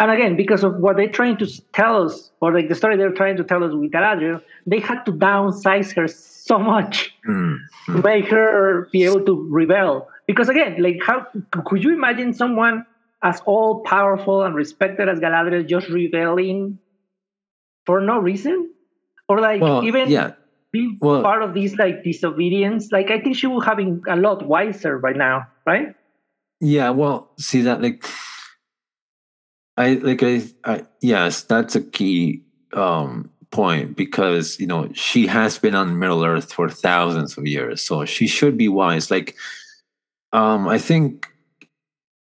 [0.00, 3.12] and again, because of what they're trying to tell us, or like the story they're
[3.12, 7.56] trying to tell us with Galadriel, they had to downsize her so much Mm,
[7.86, 10.08] to make her be able to rebel.
[10.26, 11.26] Because again, like how
[11.64, 12.84] could you imagine someone
[13.22, 16.78] as all powerful and respected as Galadriel just rebelling
[17.86, 18.70] for no reason,
[19.28, 20.32] or like Well, even yeah,
[20.74, 22.90] be well- part of this like disobedience?
[22.92, 25.94] Like I think she would have been a lot wiser by now, right?
[26.60, 26.90] yeah.
[26.90, 28.04] Well, see that like
[29.76, 32.42] I like I, I yes, that's a key
[32.72, 37.82] um point because you know she has been on Middle Earth for thousands of years,
[37.82, 39.10] so she should be wise.
[39.10, 39.36] Like,
[40.32, 41.28] um, I think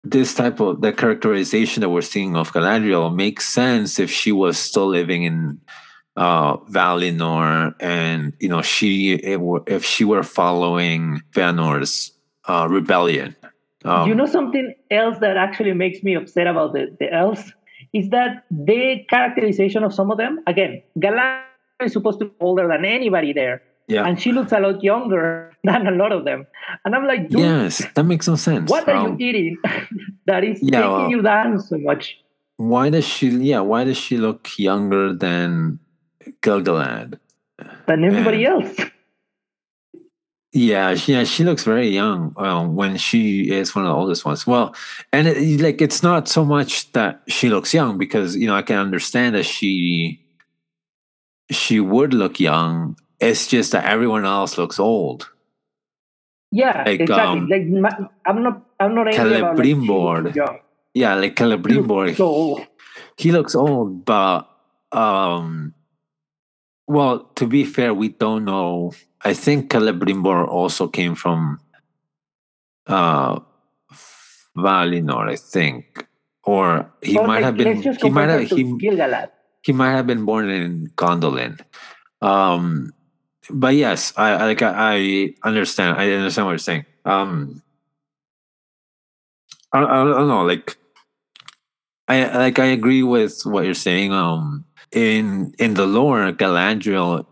[0.03, 4.57] this type of the characterization that we're seeing of Galadriel makes sense if she was
[4.57, 5.61] still living in
[6.15, 12.11] uh, Valinor, and you know, she if she were following Feanor's
[12.47, 13.35] uh, rebellion.
[13.85, 17.51] Um, you know something else that actually makes me upset about the, the elves
[17.91, 20.39] is that the characterization of some of them.
[20.47, 21.43] Again, Galadriel
[21.81, 23.61] is supposed to be older than anybody there.
[23.87, 24.05] Yeah.
[24.05, 26.47] And she looks a lot younger than a lot of them.
[26.85, 28.69] And I'm like, yes, that makes no sense.
[28.69, 29.57] What are um, you eating
[30.25, 32.17] that is yeah, making well, you dance so much?
[32.57, 33.29] Why does she?
[33.29, 35.79] Yeah, why does she look younger than
[36.41, 37.19] Gilgalad?
[37.87, 38.89] Than everybody and, else.
[40.55, 44.23] Yeah, she, yeah, she looks very young um, when she is one of the oldest
[44.23, 44.45] ones.
[44.45, 44.75] Well,
[45.11, 48.61] and it, like it's not so much that she looks young because you know I
[48.61, 50.23] can understand that she
[51.49, 52.97] she would look young.
[53.19, 55.27] It's just that everyone else looks old.
[56.51, 57.39] Yeah, like, exactly.
[57.39, 60.35] Um, like my, I'm not I'm not angry Celebrimbor.
[60.35, 60.63] Like,
[60.93, 62.15] yeah, like Celebrimbor.
[62.15, 62.67] So old.
[63.17, 64.47] He looks old, but
[64.91, 65.73] um
[66.87, 68.93] well, to be fair, we don't know.
[69.23, 71.59] I think Celebrimbor also came from
[72.87, 73.39] uh,
[74.57, 76.07] Valinor, I think,
[76.43, 77.81] or he might have been.
[77.81, 78.77] He might have he,
[79.63, 81.59] he might have been born in Gondolin.
[82.21, 82.91] Um,
[83.49, 85.97] but yes, I like I, I understand.
[85.97, 86.85] I understand what you're saying.
[87.05, 87.61] Um,
[89.71, 90.43] I, I, I don't know.
[90.43, 90.77] Like,
[92.07, 94.11] I like I agree with what you're saying.
[94.11, 97.25] Um, in in the lore, Galadriel,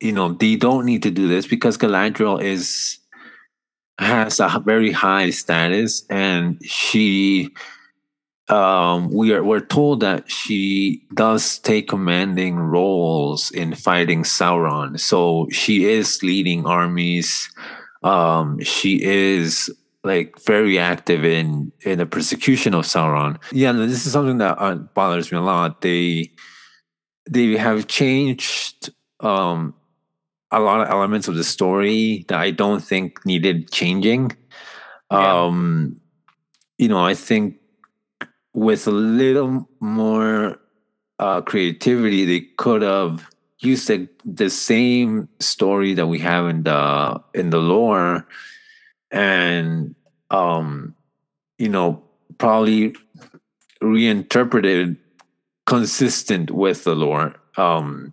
[0.00, 2.98] you know, they don't need to do this because Galadriel is
[3.98, 7.50] has a very high status, and she,
[8.48, 14.98] um, we are we're told that she does take commanding roles in fighting Sauron.
[14.98, 17.50] So she is leading armies.
[18.02, 19.70] Um, she is
[20.04, 23.38] like very active in in the persecution of Sauron.
[23.52, 25.80] Yeah, this is something that uh, bothers me a lot.
[25.80, 26.32] They
[27.28, 28.90] they have changed
[29.20, 29.74] um,
[30.50, 34.36] a lot of elements of the story that I don't think needed changing.
[35.10, 35.44] Yeah.
[35.44, 36.00] Um,
[36.78, 37.56] you know, I think
[38.54, 40.58] with a little more
[41.18, 43.28] uh, creativity, they could have
[43.60, 48.26] used the, the same story that we have in the in the lore,
[49.10, 49.94] and
[50.30, 50.94] um,
[51.58, 52.02] you know,
[52.38, 52.94] probably
[53.80, 54.96] reinterpreted
[55.72, 57.34] consistent with the lore.
[57.56, 58.12] Um,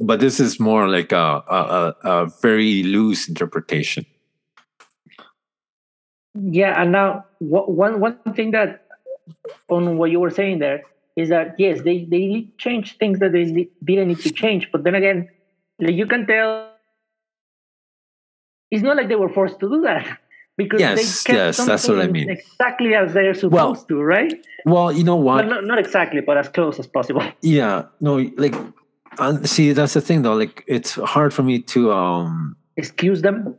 [0.00, 4.04] but this is more like a, a, a very loose interpretation.
[6.34, 8.88] Yeah, and now one one thing that
[9.68, 10.82] on what you were saying there
[11.14, 13.44] is that yes, they they change things that they
[13.84, 15.28] didn't need to change, but then again,
[15.78, 16.72] like you can tell,
[18.72, 20.18] it's not like they were forced to do that
[20.56, 22.30] because yes, yes, that's what I mean.
[22.30, 24.32] Exactly as they're supposed well, to, right?
[24.64, 25.46] Well, you know what?
[25.46, 27.22] not, not exactly, but as close as possible.
[27.42, 28.54] Yeah, no, like,
[29.44, 30.34] see, that's the thing, though.
[30.34, 33.58] Like, it's hard for me to um excuse them.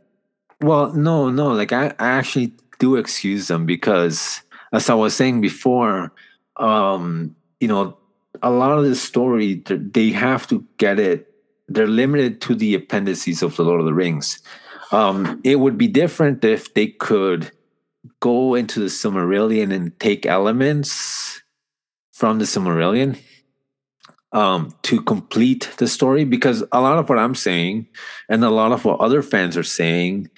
[0.60, 4.40] Well, no, no, like I, I actually do excuse them because,
[4.72, 6.12] as I was saying before,
[6.56, 7.98] um, you know,
[8.42, 11.32] a lot of the story they have to get it.
[11.68, 14.40] They're limited to the appendices of the Lord of the Rings
[14.92, 17.50] um, it would be different if they could
[18.20, 21.42] go into the Silmarillion and take elements
[22.12, 23.18] from the Silmarillion
[24.32, 26.24] um, to complete the story.
[26.24, 27.88] Because a lot of what I'm saying
[28.28, 30.30] and a lot of what other fans are saying,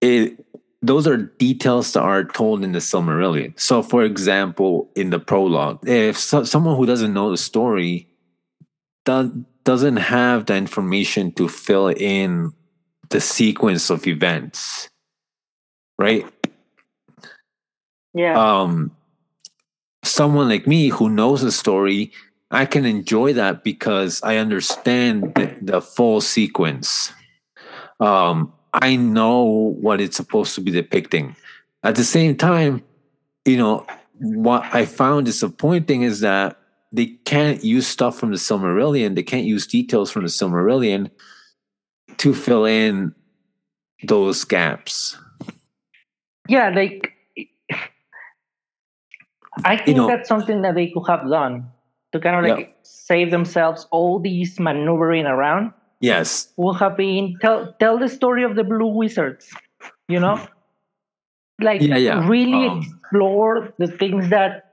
[0.00, 0.44] it
[0.82, 3.58] those are details that are told in the Silmarillion.
[3.60, 8.08] So, for example, in the prologue, if so, someone who doesn't know the story
[9.04, 12.52] doesn't have the information to fill in
[13.10, 14.90] the sequence of events
[16.00, 16.24] right?
[18.14, 18.34] Yeah.
[18.40, 18.96] Um
[20.02, 22.10] someone like me who knows the story
[22.50, 27.12] i can enjoy that because i understand the, the full sequence.
[28.00, 31.36] Um i know what it's supposed to be depicting.
[31.82, 32.82] At the same time
[33.44, 36.56] you know what i found disappointing is that
[36.92, 39.14] they can't use stuff from the Silmarillion.
[39.14, 41.10] They can't use details from the Silmarillion
[42.20, 43.14] to fill in
[44.04, 45.16] those gaps?
[46.48, 47.12] Yeah, like
[49.64, 51.70] I think you know, that's something that they could have done
[52.12, 52.74] to kind of like yeah.
[52.82, 55.72] save themselves all these maneuvering around.
[56.00, 59.48] Yes, would have been tell tell the story of the blue wizards.
[60.08, 60.46] You know,
[61.60, 62.28] like yeah, yeah.
[62.28, 64.72] really um, explore the things that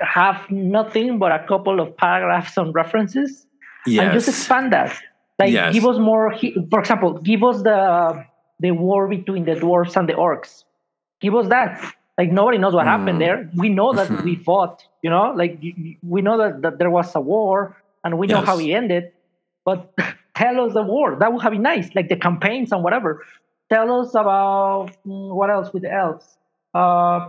[0.00, 3.46] have nothing but a couple of paragraphs on references,
[3.86, 4.04] yes.
[4.04, 4.96] and just expand that.
[5.38, 5.72] Like yes.
[5.72, 6.34] give us more.
[6.70, 8.24] For example, give us the
[8.60, 10.64] the war between the dwarves and the orcs.
[11.20, 11.94] Give us that.
[12.16, 12.90] Like nobody knows what mm.
[12.90, 13.48] happened there.
[13.54, 14.82] We know that we fought.
[15.02, 15.62] You know, like
[16.02, 19.12] we know that, that there was a war and we know how he ended.
[19.64, 19.94] But
[20.34, 21.16] tell us the war.
[21.16, 23.24] That would have been nice, like the campaigns and whatever.
[23.70, 26.38] Tell us about mm, what else with the elves.
[26.74, 27.28] Uh,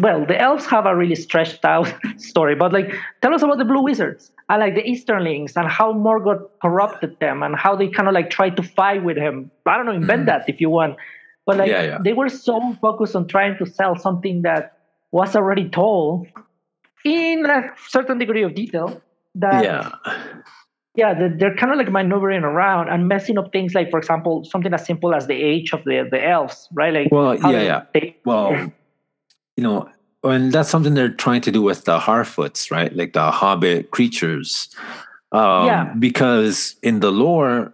[0.00, 2.90] well, the elves have a really stretched out story, but like,
[3.20, 7.42] tell us about the Blue Wizards and like the Easterlings and how Morgoth corrupted them
[7.42, 9.50] and how they kind of like tried to fight with him.
[9.66, 10.26] I don't know, invent Mhm.
[10.26, 10.96] that if you want.
[11.44, 11.98] But like, Yeah, yeah.
[12.02, 14.78] they were so focused on trying to sell something that
[15.12, 16.26] was already told
[17.04, 19.00] in a certain degree of detail
[19.34, 19.90] that yeah.
[20.94, 24.44] yeah, they're, they're kind of like maneuvering around and messing up things like, for example,
[24.44, 26.92] something as simple as the age of the the elves, right?
[26.92, 27.82] Like, Well, yeah, yeah.
[27.94, 28.72] they- Well,
[29.58, 29.90] you know,
[30.22, 32.94] and that's something they're trying to do with the Harfoots, right?
[32.94, 34.68] Like the Hobbit creatures.
[35.32, 35.92] Um, Yeah.
[35.98, 37.72] Because in the lore,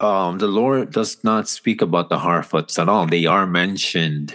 [0.00, 3.04] um, the lore does not speak about the Harfoots at all.
[3.06, 4.34] They are mentioned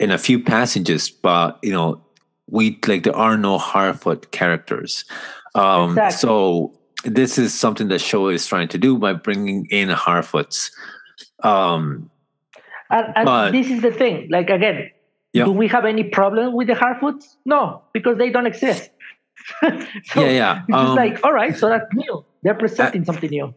[0.00, 2.00] in a few passages, but you know,
[2.48, 5.04] we like there are no Harfoot characters.
[5.54, 6.16] Um, Exactly.
[6.16, 6.72] So
[7.04, 10.70] this is something the show is trying to do by bringing in Harfoots.
[11.42, 12.08] Um,
[12.88, 14.28] and, and but- this is the thing.
[14.30, 14.90] Like again,
[15.32, 15.44] Yeah.
[15.44, 17.36] do we have any problem with the Harfoots?
[17.44, 18.90] No, because they don't exist.
[19.60, 20.62] so yeah, yeah.
[20.68, 22.24] It's Um, like, all right, so that's new.
[22.42, 23.54] They're presenting something new.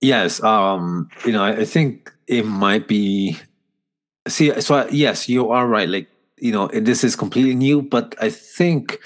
[0.00, 3.36] Yes, um, you know, I, I think it might be.
[4.28, 5.88] See, so I, yes, you are right.
[5.88, 6.08] Like,
[6.38, 8.98] you know, this is completely new, but I think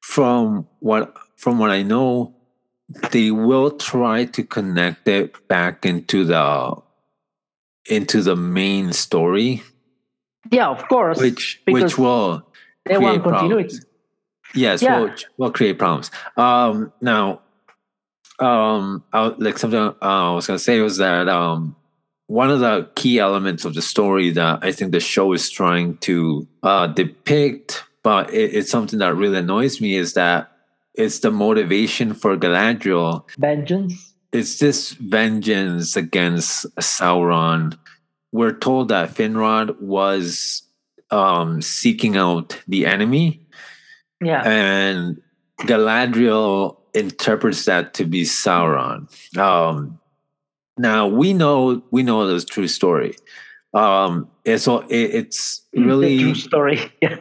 [0.00, 2.36] from what from what I know,
[3.10, 6.76] they will try to connect it back into the
[7.88, 9.62] into the main story,
[10.50, 11.18] Yeah, of course.
[11.20, 12.46] which which will
[12.86, 13.68] they want continuity.
[13.68, 13.86] problems.
[14.54, 15.00] Yes, Yeah.
[15.00, 16.10] will will create problems.
[16.36, 17.40] Um, now,
[18.38, 21.76] um, I, like something uh, I was gonna say was that um,
[22.26, 25.96] one of the key elements of the story that I think the show is trying
[25.98, 30.50] to uh, depict, but it, it's something that really annoys me is that
[30.94, 33.24] it's the motivation for Galadriel.
[33.38, 34.14] Vengeance.
[34.32, 37.76] It's this vengeance against Sauron.
[38.32, 40.62] We're told that Finrod was
[41.10, 43.46] um, seeking out the enemy
[44.20, 44.42] Yeah.
[44.48, 45.20] and
[45.60, 49.08] Galadriel interprets that to be Sauron.
[49.36, 49.98] Um,
[50.78, 53.14] now we know we know the true story.
[53.74, 56.92] Um, it's all it, it's the true story.
[57.02, 57.16] Yeah.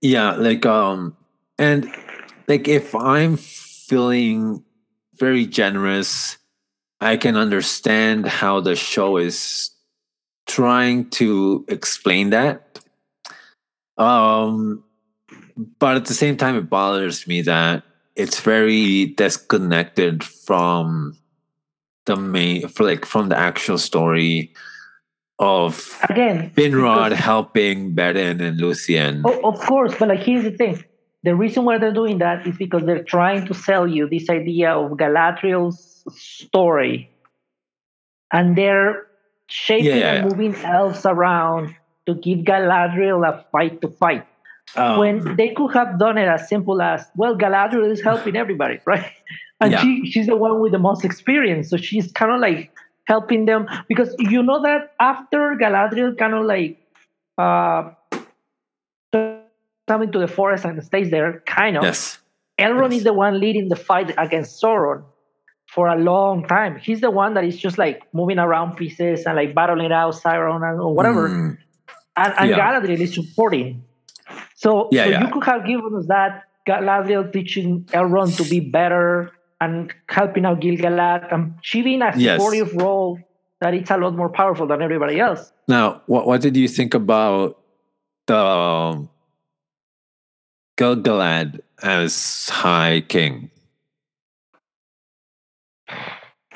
[0.00, 1.16] yeah, like um,
[1.58, 1.90] and
[2.48, 4.64] like if I'm feeling
[5.18, 6.38] very generous,
[7.00, 9.70] I can understand how the show is
[10.48, 12.80] trying to explain that.
[13.96, 14.82] Um,
[15.78, 17.84] but at the same time, it bothers me that
[18.16, 21.16] it's very disconnected from
[22.06, 24.52] the main, for like from the actual story
[25.38, 29.22] of Again, Finrod because- helping Beren and Luthien.
[29.24, 30.82] Oh, of course, but like here's the thing:
[31.22, 34.72] the reason why they're doing that is because they're trying to sell you this idea
[34.72, 37.10] of Galadriel's story,
[38.32, 39.07] and they're
[39.48, 41.74] shaping Yeah, and moving elves around
[42.06, 44.24] to give Galadriel a fight to fight.
[44.76, 48.78] Um, when they could have done it as simple as, well, Galadriel is helping everybody,
[48.86, 49.10] right?
[49.60, 49.80] And Yeah.
[49.82, 52.70] she, she's the one with the most experience, so she's kind of like
[53.06, 56.78] helping them because you know that after Galadriel kind of like
[57.38, 57.90] uh
[59.12, 61.82] come into the forest and stays there, kind of.
[61.82, 62.18] yes,
[62.58, 62.98] Elrond yes.
[62.98, 65.02] is the one leading the fight against Sauron
[65.78, 66.76] for a long time.
[66.76, 70.80] He's the one that is just like moving around pieces and like battling out and
[70.80, 71.56] or whatever Mm,
[72.16, 72.58] and, and Yeah.
[72.58, 73.84] Galadriel is supporting.
[74.56, 75.20] So, Yeah, so yeah.
[75.22, 79.30] you could have given us that Galadriel teaching Elrond to be better
[79.60, 82.40] and helping out Gil-galad and achieving a Yes.
[82.42, 83.20] supportive role
[83.60, 85.52] that it's a lot more powerful than everybody else.
[85.68, 87.56] Now, what what did you think about
[88.26, 89.08] the um,
[90.76, 93.50] Gilgalad as High King?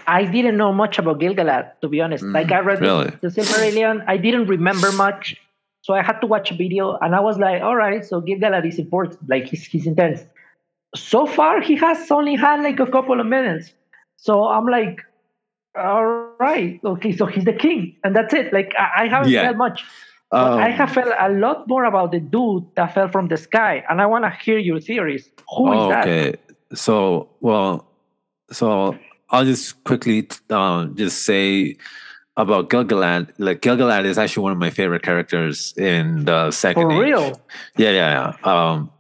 [0.07, 2.25] I didn't know much about Gil-galad, to be honest.
[2.25, 3.11] Mm, like I read really?
[3.21, 5.37] the, Silmarillion, I didn't remember much,
[5.83, 8.67] so I had to watch a video, and I was like, "All right, so Gil-galad
[8.67, 9.19] is important.
[9.29, 10.21] Like he's he's intense."
[10.95, 13.73] So far, he has only had like a couple of minutes,
[14.17, 15.01] so I'm like,
[15.77, 16.05] "All
[16.39, 19.45] right, okay, so he's the king, and that's it." Like I, I haven't Yeah.
[19.45, 19.85] felt much,
[20.31, 23.37] but I Um, have felt a lot more about the dude that fell from the
[23.37, 25.31] sky, and I want to hear your theories.
[25.57, 26.07] Who is oh, that?
[26.07, 26.35] okay.
[26.75, 27.85] So, well,
[28.51, 28.97] so
[29.33, 31.77] I'll just quickly um, just say
[32.37, 33.33] about Gilgalad.
[33.39, 36.83] Like Gilgalad is actually one of my favorite characters in the second.
[36.83, 36.99] For Age.
[37.11, 37.41] real?
[37.77, 38.51] Yeah, yeah, yeah.
[38.53, 38.91] Um,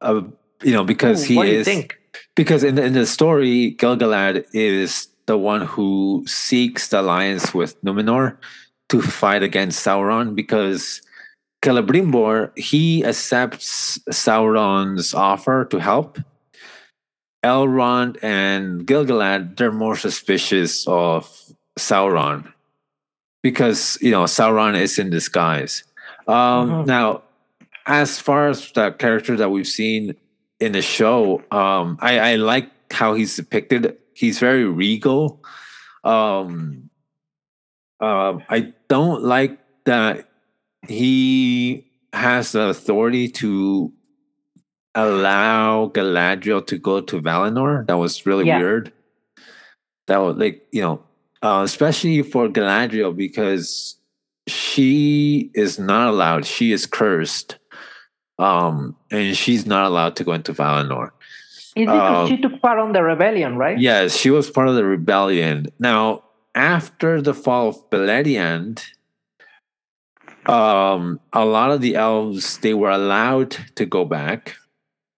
[0.00, 0.22] uh,
[0.62, 1.98] you know, because Ooh, he what do you is think?
[2.34, 7.80] because in the, in the story, Gilgalad is the one who seeks the alliance with
[7.82, 8.36] Numenor
[8.88, 11.02] to fight against Sauron because
[11.62, 16.18] Celebrimbor he accepts Sauron's offer to help,
[17.42, 21.28] Elrond and Gilgalad, they're more suspicious of
[21.78, 22.52] Sauron
[23.42, 25.84] because you know Sauron is in disguise.
[26.28, 26.84] Um, mm-hmm.
[26.86, 27.22] Now,
[27.86, 30.14] as far as the character that we've seen
[30.60, 33.96] in the show, um, I, I like how he's depicted.
[34.14, 35.42] He's very regal.
[36.04, 36.90] Um,
[38.00, 40.28] uh, I don't like that
[40.86, 43.92] he has the authority to
[44.94, 47.86] allow Galadriel to go to Valinor.
[47.86, 48.58] That was really yeah.
[48.58, 48.92] weird.
[50.06, 51.02] That was like, you know,
[51.42, 53.96] uh, especially for Galadriel because
[54.46, 56.44] she is not allowed.
[56.44, 57.58] She is cursed,
[58.38, 61.10] um, and she's not allowed to go into Valinor.
[61.74, 63.78] Is it because uh, she took part on the rebellion, right?
[63.78, 65.66] Yes, she was part of the rebellion.
[65.78, 66.24] Now,
[66.54, 68.84] after the fall of Beleriand,
[70.46, 74.56] um, a lot of the elves they were allowed to go back,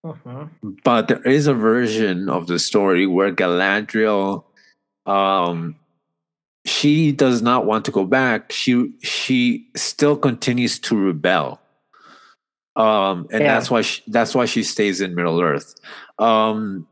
[0.05, 0.47] uh-huh.
[0.85, 4.45] but there is a version of the story where Galadriel,
[5.07, 5.77] um,
[6.67, 8.53] she does not want to go back.
[8.53, 11.61] She she still continues to rebel,
[12.77, 13.55] um, and yeah.
[13.55, 15.75] that's why she, that's why she stays in Middle Earth.
[16.19, 16.87] Um,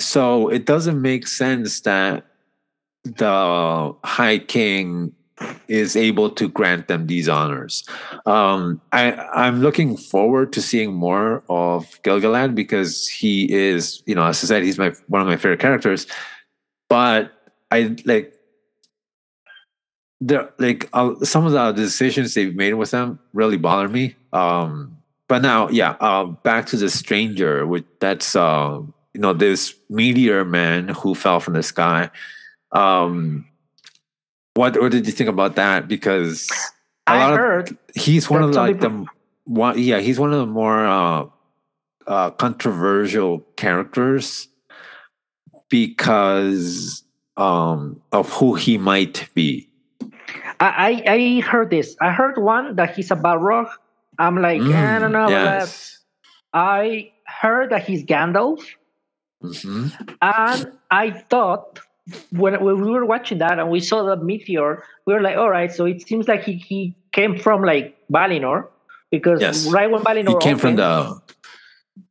[0.00, 2.26] so it doesn't make sense that
[3.04, 5.12] the High King
[5.68, 7.84] is able to grant them these honors.
[8.26, 14.24] Um, I, I'm looking forward to seeing more of Gilgalad because he is, you know,
[14.26, 16.06] as I said, he's my one of my favorite characters.
[16.88, 17.32] But
[17.70, 18.34] I like
[20.20, 24.16] there, like uh, some of the decisions they've made with them really bother me.
[24.32, 24.98] Um,
[25.28, 28.80] but now, yeah, uh, back to the stranger, which that's uh,
[29.14, 32.10] you know this meteor man who fell from the sky.
[32.72, 33.46] Um,
[34.54, 35.88] what what did you think about that?
[35.88, 36.48] Because
[37.06, 39.06] a I heard of, he's one of the, like the
[39.44, 41.26] one yeah he's one of the more uh,
[42.06, 44.48] uh, controversial characters
[45.68, 47.04] because
[47.36, 49.68] um, of who he might be.
[50.62, 51.96] I, I heard this.
[52.02, 53.70] I heard one that he's a Balrog.
[54.18, 55.98] I'm like, mm, I don't know yes.
[56.52, 58.62] I heard that he's Gandalf.
[59.42, 59.88] Mm-hmm.
[60.20, 61.80] And I thought
[62.30, 65.50] when, when we were watching that and we saw the meteor, we were like, all
[65.50, 68.66] right, so it seems like he, he came from like Valinor
[69.10, 69.66] because yes.
[69.70, 71.20] right when Valinor he came opened, from the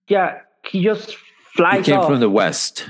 [0.08, 1.16] yeah, he just
[1.56, 1.86] flies.
[1.86, 2.08] He came off.
[2.08, 2.90] from the west.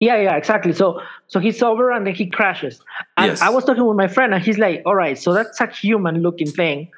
[0.00, 0.72] Yeah, yeah, exactly.
[0.72, 2.80] So so he's over and then he crashes.
[3.16, 3.40] And yes.
[3.40, 6.22] I was talking with my friend and he's like, all right, so that's a human
[6.22, 6.90] looking thing.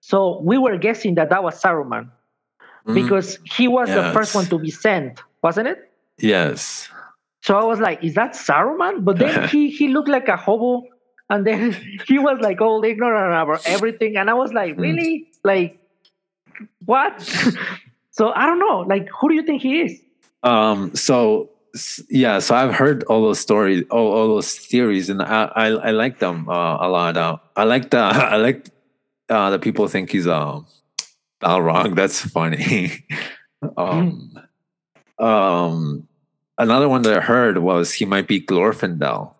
[0.00, 2.10] So we were guessing that that was Saruman
[2.86, 2.94] mm-hmm.
[2.94, 3.96] because he was yes.
[3.96, 5.90] the first one to be sent, wasn't it?
[6.18, 6.88] Yes.
[7.42, 9.04] So I was like, is that Saruman?
[9.04, 10.86] But then he he looked like a hobo,
[11.30, 11.72] and then
[12.06, 14.80] he was like all ignorant about everything, and I was like, hmm.
[14.80, 15.78] really, like,
[16.84, 17.22] what?
[18.10, 18.80] so I don't know.
[18.80, 20.00] Like, who do you think he is?
[20.42, 20.94] Um.
[20.94, 21.50] So
[22.08, 22.38] yeah.
[22.38, 26.18] So I've heard all those stories, all, all those theories, and I I, I like
[26.18, 27.16] them uh, a lot.
[27.16, 28.68] Uh, I like the I like
[29.28, 30.60] uh, the people think he's uh,
[31.40, 31.94] Balrog.
[31.94, 33.04] That's funny.
[33.76, 34.32] um.
[34.34, 34.42] Mm.
[35.18, 36.05] Um
[36.58, 39.34] another one that I heard was he might be Glorfindel.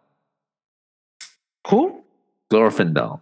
[1.69, 2.03] Who?
[2.53, 3.21] Glorfindel.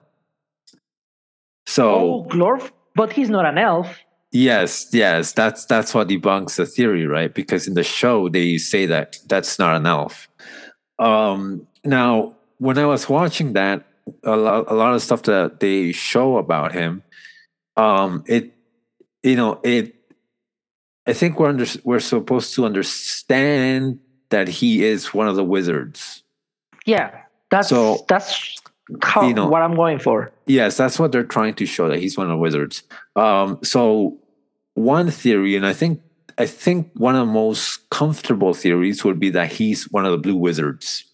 [1.67, 3.99] So oh, Glorf, but he's not an elf.
[4.33, 7.33] Yes, yes, that's that's what debunks the theory, right?
[7.33, 10.29] Because in the show they say that that's not an elf.
[10.99, 13.85] Um, now, when I was watching that,
[14.23, 17.03] a lot, a lot of stuff that they show about him,
[17.77, 18.53] um, it,
[19.23, 19.94] you know, it
[21.07, 24.01] I think we're under, we're supposed to understand
[24.31, 26.23] that he is one of the wizards.
[26.87, 28.57] Yeah, that's so, that's
[29.03, 30.33] how, you know, what I'm going for.
[30.47, 32.83] Yes, that's what they're trying to show that he's one of the wizards.
[33.17, 34.19] Um, so
[34.75, 36.01] one theory, and I think
[36.37, 40.19] I think one of the most comfortable theories would be that he's one of the
[40.19, 41.05] blue wizards.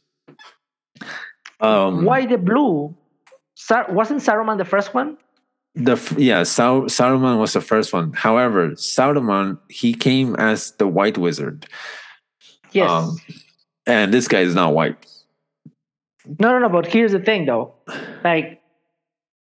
[1.60, 2.96] Um, Why the blue?
[3.54, 5.18] Sar- wasn't Saruman the first one?
[5.74, 8.12] The yeah Sar- Saruman was the first one.
[8.12, 11.66] However, Saruman he came as the white wizard.
[12.72, 13.16] Yes, um,
[13.86, 15.06] and this guy is not white.
[16.38, 16.68] No, no, no.
[16.68, 17.74] But here's the thing, though.
[18.22, 18.60] Like,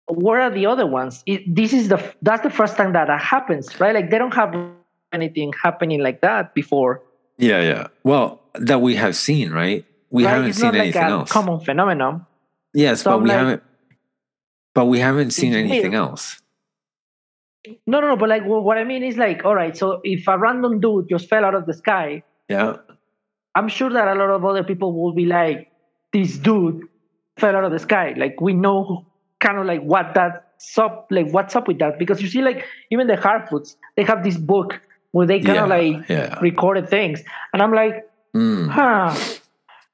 [0.08, 1.24] where are the other ones?
[1.26, 3.94] It, this is the that's the first time that that happens, right?
[3.94, 4.54] Like, they don't have
[5.14, 7.02] anything happening like that before.
[7.38, 7.88] Yeah, yeah.
[8.04, 9.86] Well, that we have seen, right?
[10.10, 10.32] We right?
[10.32, 11.32] haven't it's seen not anything like a else.
[11.32, 12.26] Common phenomenon.
[12.74, 13.64] Yes, so but I'm we like, haven't
[14.74, 16.42] but we haven't seen anything else.
[17.88, 18.18] No, no, no.
[18.18, 19.76] But like, well, what I mean is like, all right.
[19.76, 22.78] So if a random dude just fell out of the sky, yeah,
[23.56, 25.72] I'm sure that a lot of other people will be like,
[26.12, 26.82] this dude
[27.38, 28.14] fell out of the sky.
[28.18, 29.06] Like we know
[29.40, 31.98] kind of like what that's up, like what's up with that.
[32.00, 34.82] Because you see, like even the Harfoots, they have this book
[35.12, 36.40] where they kind yeah, of like yeah.
[36.40, 37.24] recorded things,
[37.54, 38.68] and I'm like, Mm.
[38.68, 39.14] huh.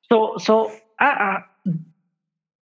[0.10, 1.40] So so uh, uh,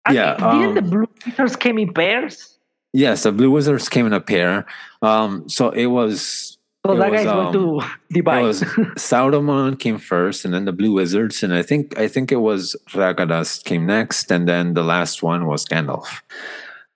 [0.06, 2.58] I Yeah, didn't the um, Blue Wizards came in pairs?
[2.92, 4.66] Yes, the Blue Wizards came in a pair.
[5.02, 8.42] Um, so it was So it that was, guy's going to it divide.
[8.42, 8.62] was
[8.96, 12.76] Sauron came first, and then the Blue Wizards, and I think I think it was
[12.90, 16.20] Radagast came next, and then the last one was Gandalf.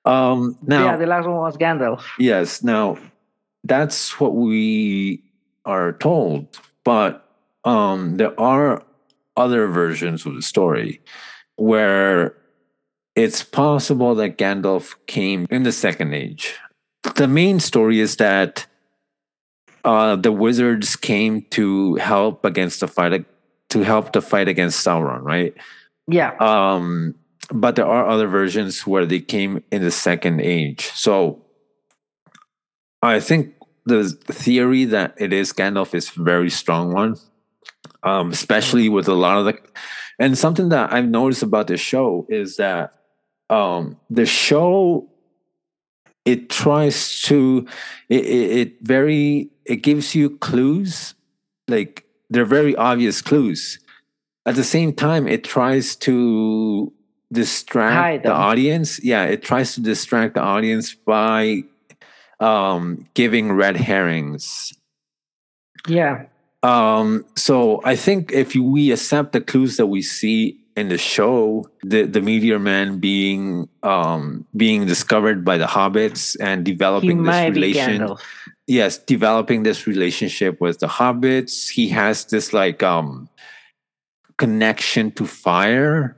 [0.05, 2.02] Um, now, yeah, the last one was Gandalf.
[2.18, 2.97] yes, now
[3.64, 5.22] that's what we
[5.64, 6.47] are told,
[6.85, 7.26] but
[7.64, 8.82] um, there are
[9.36, 11.01] other versions of the story
[11.56, 12.35] where
[13.19, 16.55] it's possible that Gandalf came in the Second Age.
[17.16, 18.66] The main story is that
[19.85, 23.24] uh, the wizards came to help against the fight
[23.70, 25.53] to help the fight against Sauron, right?
[26.07, 26.36] Yeah.
[26.39, 27.16] Um,
[27.51, 30.85] but there are other versions where they came in the Second Age.
[30.95, 31.43] So
[33.03, 33.55] I think
[33.85, 37.16] the theory that it is Gandalf is a very strong one,
[38.05, 39.59] um, especially with a lot of the.
[40.20, 42.95] And something that I've noticed about this show is that
[43.51, 45.09] um, the show
[46.25, 47.66] it tries to
[48.09, 51.15] it, it, it very it gives you clues
[51.69, 53.79] like they're very obvious clues.
[54.45, 56.93] At the same time it tries to
[57.33, 59.03] distract the audience.
[59.03, 61.65] Yeah it tries to distract the audience by
[62.41, 64.73] um giving red herrings.
[65.87, 66.27] Yeah.
[66.65, 71.67] um so i think if we accept the clues that we see in the show
[71.83, 77.99] the the meteor man being um being discovered by the hobbits and developing this relation
[78.67, 83.29] yes developing this relationship with the hobbits he has this like um
[84.37, 86.15] connection to fire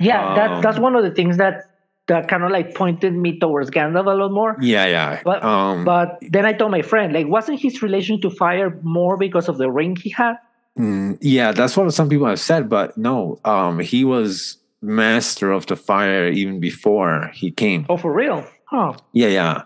[0.00, 1.70] Yeah, that that's Um, one of the things that
[2.10, 4.56] that kind of like pointed me towards Gandalf a lot more.
[4.60, 8.28] yeah yeah But- um But then I told my friend, like, wasn't his relation to
[8.28, 10.36] fire more because of the ring he had?
[10.78, 15.66] Mm, yeah that's what some people have said but no um he was master of
[15.66, 18.46] the fire even before he came Oh, for real?
[18.66, 18.94] Huh.
[19.12, 19.62] Yeah, yeah.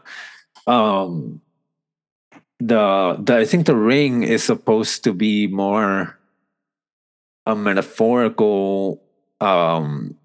[0.66, 1.40] Um
[2.60, 6.18] the the I think the ring is supposed to be more
[7.46, 9.00] a metaphorical
[9.40, 10.16] um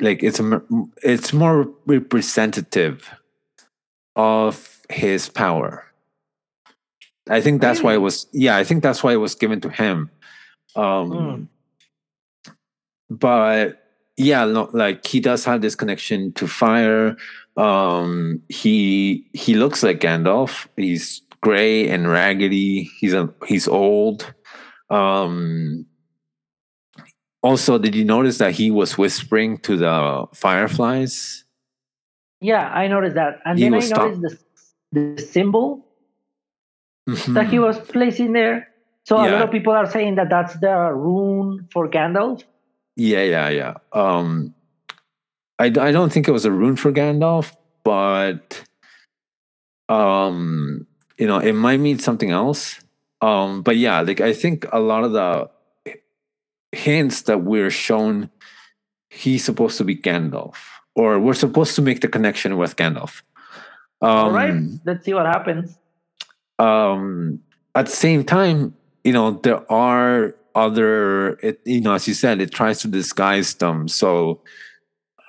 [0.00, 0.60] like it's a
[1.02, 3.08] it's more representative
[4.16, 5.84] of his power.
[7.32, 9.70] I think that's why it was yeah, I think that's why it was given to
[9.70, 10.10] him.
[10.76, 11.48] Um Mm.
[13.10, 13.78] but
[14.16, 17.16] yeah no, like he does have this connection to fire.
[17.56, 20.66] Um he he looks like gandalf.
[20.76, 22.90] He's gray and raggedy.
[23.00, 24.32] He's a he's old.
[24.90, 25.86] Um
[27.42, 31.44] also did you notice that he was whispering to the fireflies?
[32.40, 33.40] Yeah, I noticed that.
[33.44, 34.44] And He then I noticed
[34.92, 35.86] the, the symbol
[37.06, 38.68] that he was placing there.
[39.04, 42.44] So a lot of people are saying that that's the rune for Gandalf.
[42.96, 44.54] yeah yeah yeah um
[45.58, 48.62] I, I don't think it was a rune for gandalf but
[49.88, 50.86] um
[51.18, 52.80] you know it might mean something else
[53.22, 55.48] um but yeah like i think a lot of the
[56.72, 58.28] hints that we're shown
[59.08, 60.56] he's supposed to be gandalf
[60.94, 63.22] or we're supposed to make the connection with gandalf
[64.02, 64.54] um All right,
[64.84, 65.78] let's see what happens.
[66.58, 67.40] Um
[67.74, 68.74] at the same time
[69.04, 73.54] you know there are other it, you know as you said it tries to disguise
[73.54, 74.40] them so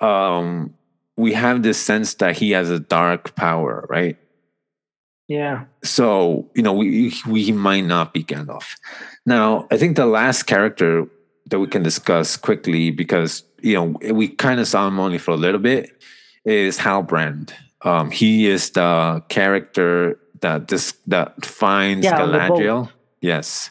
[0.00, 0.72] um
[1.16, 4.18] we have this sense that he has a dark power right
[5.28, 5.64] Yeah.
[5.82, 8.76] so you know we we might not be Gandalf.
[9.24, 11.06] Now, I think the last character
[11.48, 15.30] that we can discuss quickly because you know we kind of saw him only for
[15.32, 15.88] a little bit
[16.44, 17.52] is Halbrand.
[17.82, 22.20] Um, he is the character that this that finds Yeah.
[22.20, 22.90] Galadriel.
[23.20, 23.70] Yes,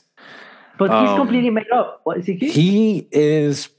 [0.79, 2.01] But he's Um, completely made up.
[2.03, 2.33] What is he?
[2.33, 3.69] he is.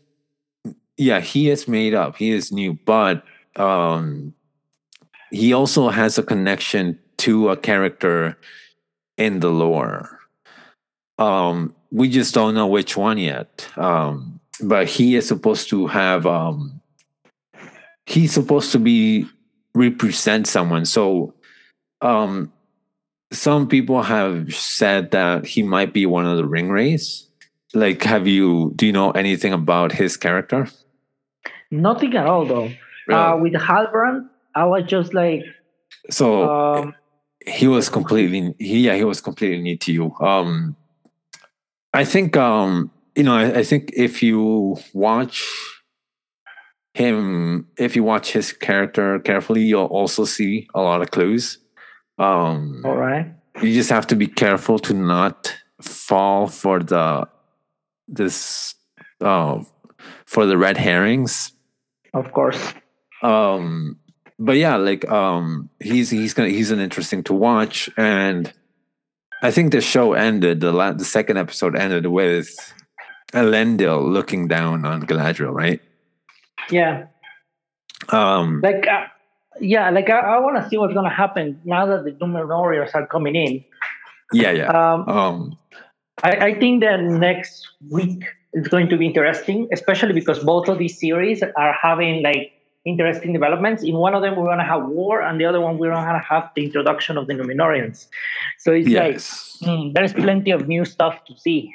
[0.96, 2.14] Yeah, he is made up.
[2.16, 3.24] He is new, but
[3.56, 4.32] um,
[5.32, 6.96] he also has a connection
[7.26, 8.38] to a character
[9.18, 10.20] in the lore.
[11.18, 13.66] Um, we just don't know which one yet.
[13.76, 16.26] Um, but he is supposed to have.
[16.26, 16.80] Um,
[18.06, 19.26] he's supposed to be
[19.74, 20.84] represent someone.
[20.86, 21.34] So,
[22.00, 22.52] um,
[23.34, 27.28] some people have said that he might be one of the ring wraiths.
[27.74, 28.72] Like, have you?
[28.76, 30.68] Do you know anything about his character?
[31.70, 32.70] Nothing at all, though.
[33.10, 35.42] Uh, with Halbrand, I was just like,
[36.10, 36.94] so um,
[37.46, 40.76] he was completely he, yeah he was completely new to you um
[41.92, 45.44] i think um you know I, I think if you watch
[46.94, 51.58] him if you watch his character carefully you'll also see a lot of clues
[52.18, 53.26] um all right.
[53.62, 57.26] you just have to be careful to not fall for the
[58.08, 58.74] this
[59.20, 59.62] uh,
[60.26, 61.52] for the red herrings.
[62.12, 62.74] Of course.
[63.22, 63.98] Um,
[64.38, 68.52] but yeah, like um, he's he's gonna he's an interesting to watch, and
[69.42, 72.54] I think the show ended the la- the second episode ended with
[73.32, 75.80] Elendil looking down on Galadriel, right?
[76.70, 77.06] Yeah.
[78.10, 79.06] Um, like uh,
[79.60, 83.06] yeah, like I, I want to see what's gonna happen now that the Númenóreans are
[83.06, 83.64] coming in.
[84.32, 84.68] Yeah, yeah.
[84.68, 85.58] Um, um,
[86.22, 90.78] I, I think that next week is going to be interesting, especially because both of
[90.78, 92.52] these series are having like
[92.84, 93.82] interesting developments.
[93.82, 96.50] In one of them, we're gonna have war, and the other one, we're gonna have
[96.54, 98.06] the introduction of the Númenóreans.
[98.58, 99.58] So it's yes.
[99.62, 101.72] like mm, there's plenty of new stuff to see.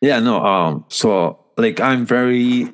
[0.00, 0.44] Yeah, no.
[0.44, 2.70] Um, so like I'm very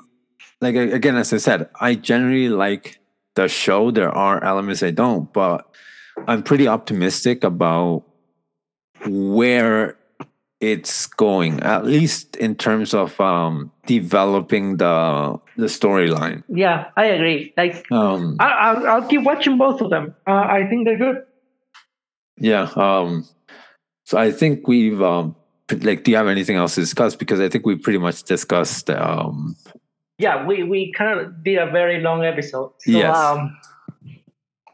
[0.60, 2.98] like again, as I said, I generally like
[3.34, 3.90] the show.
[3.90, 5.66] There are elements I don't, but
[6.26, 8.04] I'm pretty optimistic about
[9.06, 9.96] where
[10.60, 16.42] it's going, at least in terms of um, developing the the storyline.
[16.48, 17.52] Yeah, I agree.
[17.56, 20.14] Like, um, I, I'll, I'll keep watching both of them.
[20.26, 21.22] Uh, I think they're good.
[22.38, 22.70] Yeah.
[22.74, 23.26] Um,
[24.04, 25.36] so I think we've um,
[25.82, 26.04] like.
[26.04, 27.14] Do you have anything else to discuss?
[27.14, 28.88] Because I think we pretty much discussed.
[28.90, 29.56] Um,
[30.18, 32.72] yeah, we we kind of did a very long episode.
[32.78, 33.16] So, yes.
[33.16, 33.56] Um,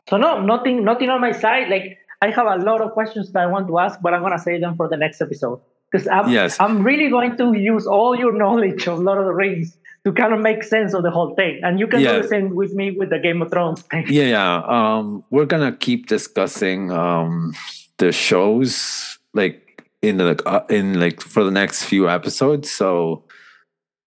[0.09, 1.69] so no, nothing, nothing on my side.
[1.69, 4.39] Like I have a lot of questions that I want to ask, but I'm gonna
[4.39, 5.61] save them for the next episode
[5.91, 6.57] because I'm yes.
[6.61, 10.33] I'm really going to use all your knowledge of Lord of the Rings to kind
[10.33, 12.17] of make sense of the whole thing, and you can Yeah.
[12.17, 14.07] do the same with me with the Game of Thrones thing.
[14.09, 14.63] yeah, yeah.
[14.67, 17.55] Um, we're gonna keep discussing um,
[17.99, 22.71] the shows like in the uh, in like for the next few episodes.
[22.71, 23.25] So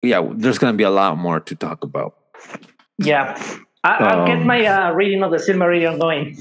[0.05, 2.15] yeah, there's gonna be a lot more to talk about.
[2.97, 3.35] Yeah,
[3.83, 6.37] I, I'll get Um, my uh, reading of the Silmarillion going.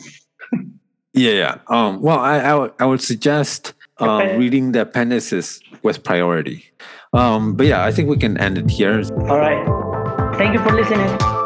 [1.16, 1.54] Yeah, yeah.
[1.68, 4.36] Um, well, I I would- I would suggest Okay.
[4.36, 6.64] reading the appendices with priority.
[7.12, 9.02] Um, but yeah, I think we can end it here.
[9.30, 9.62] All right.
[10.36, 11.43] Thank you for listening.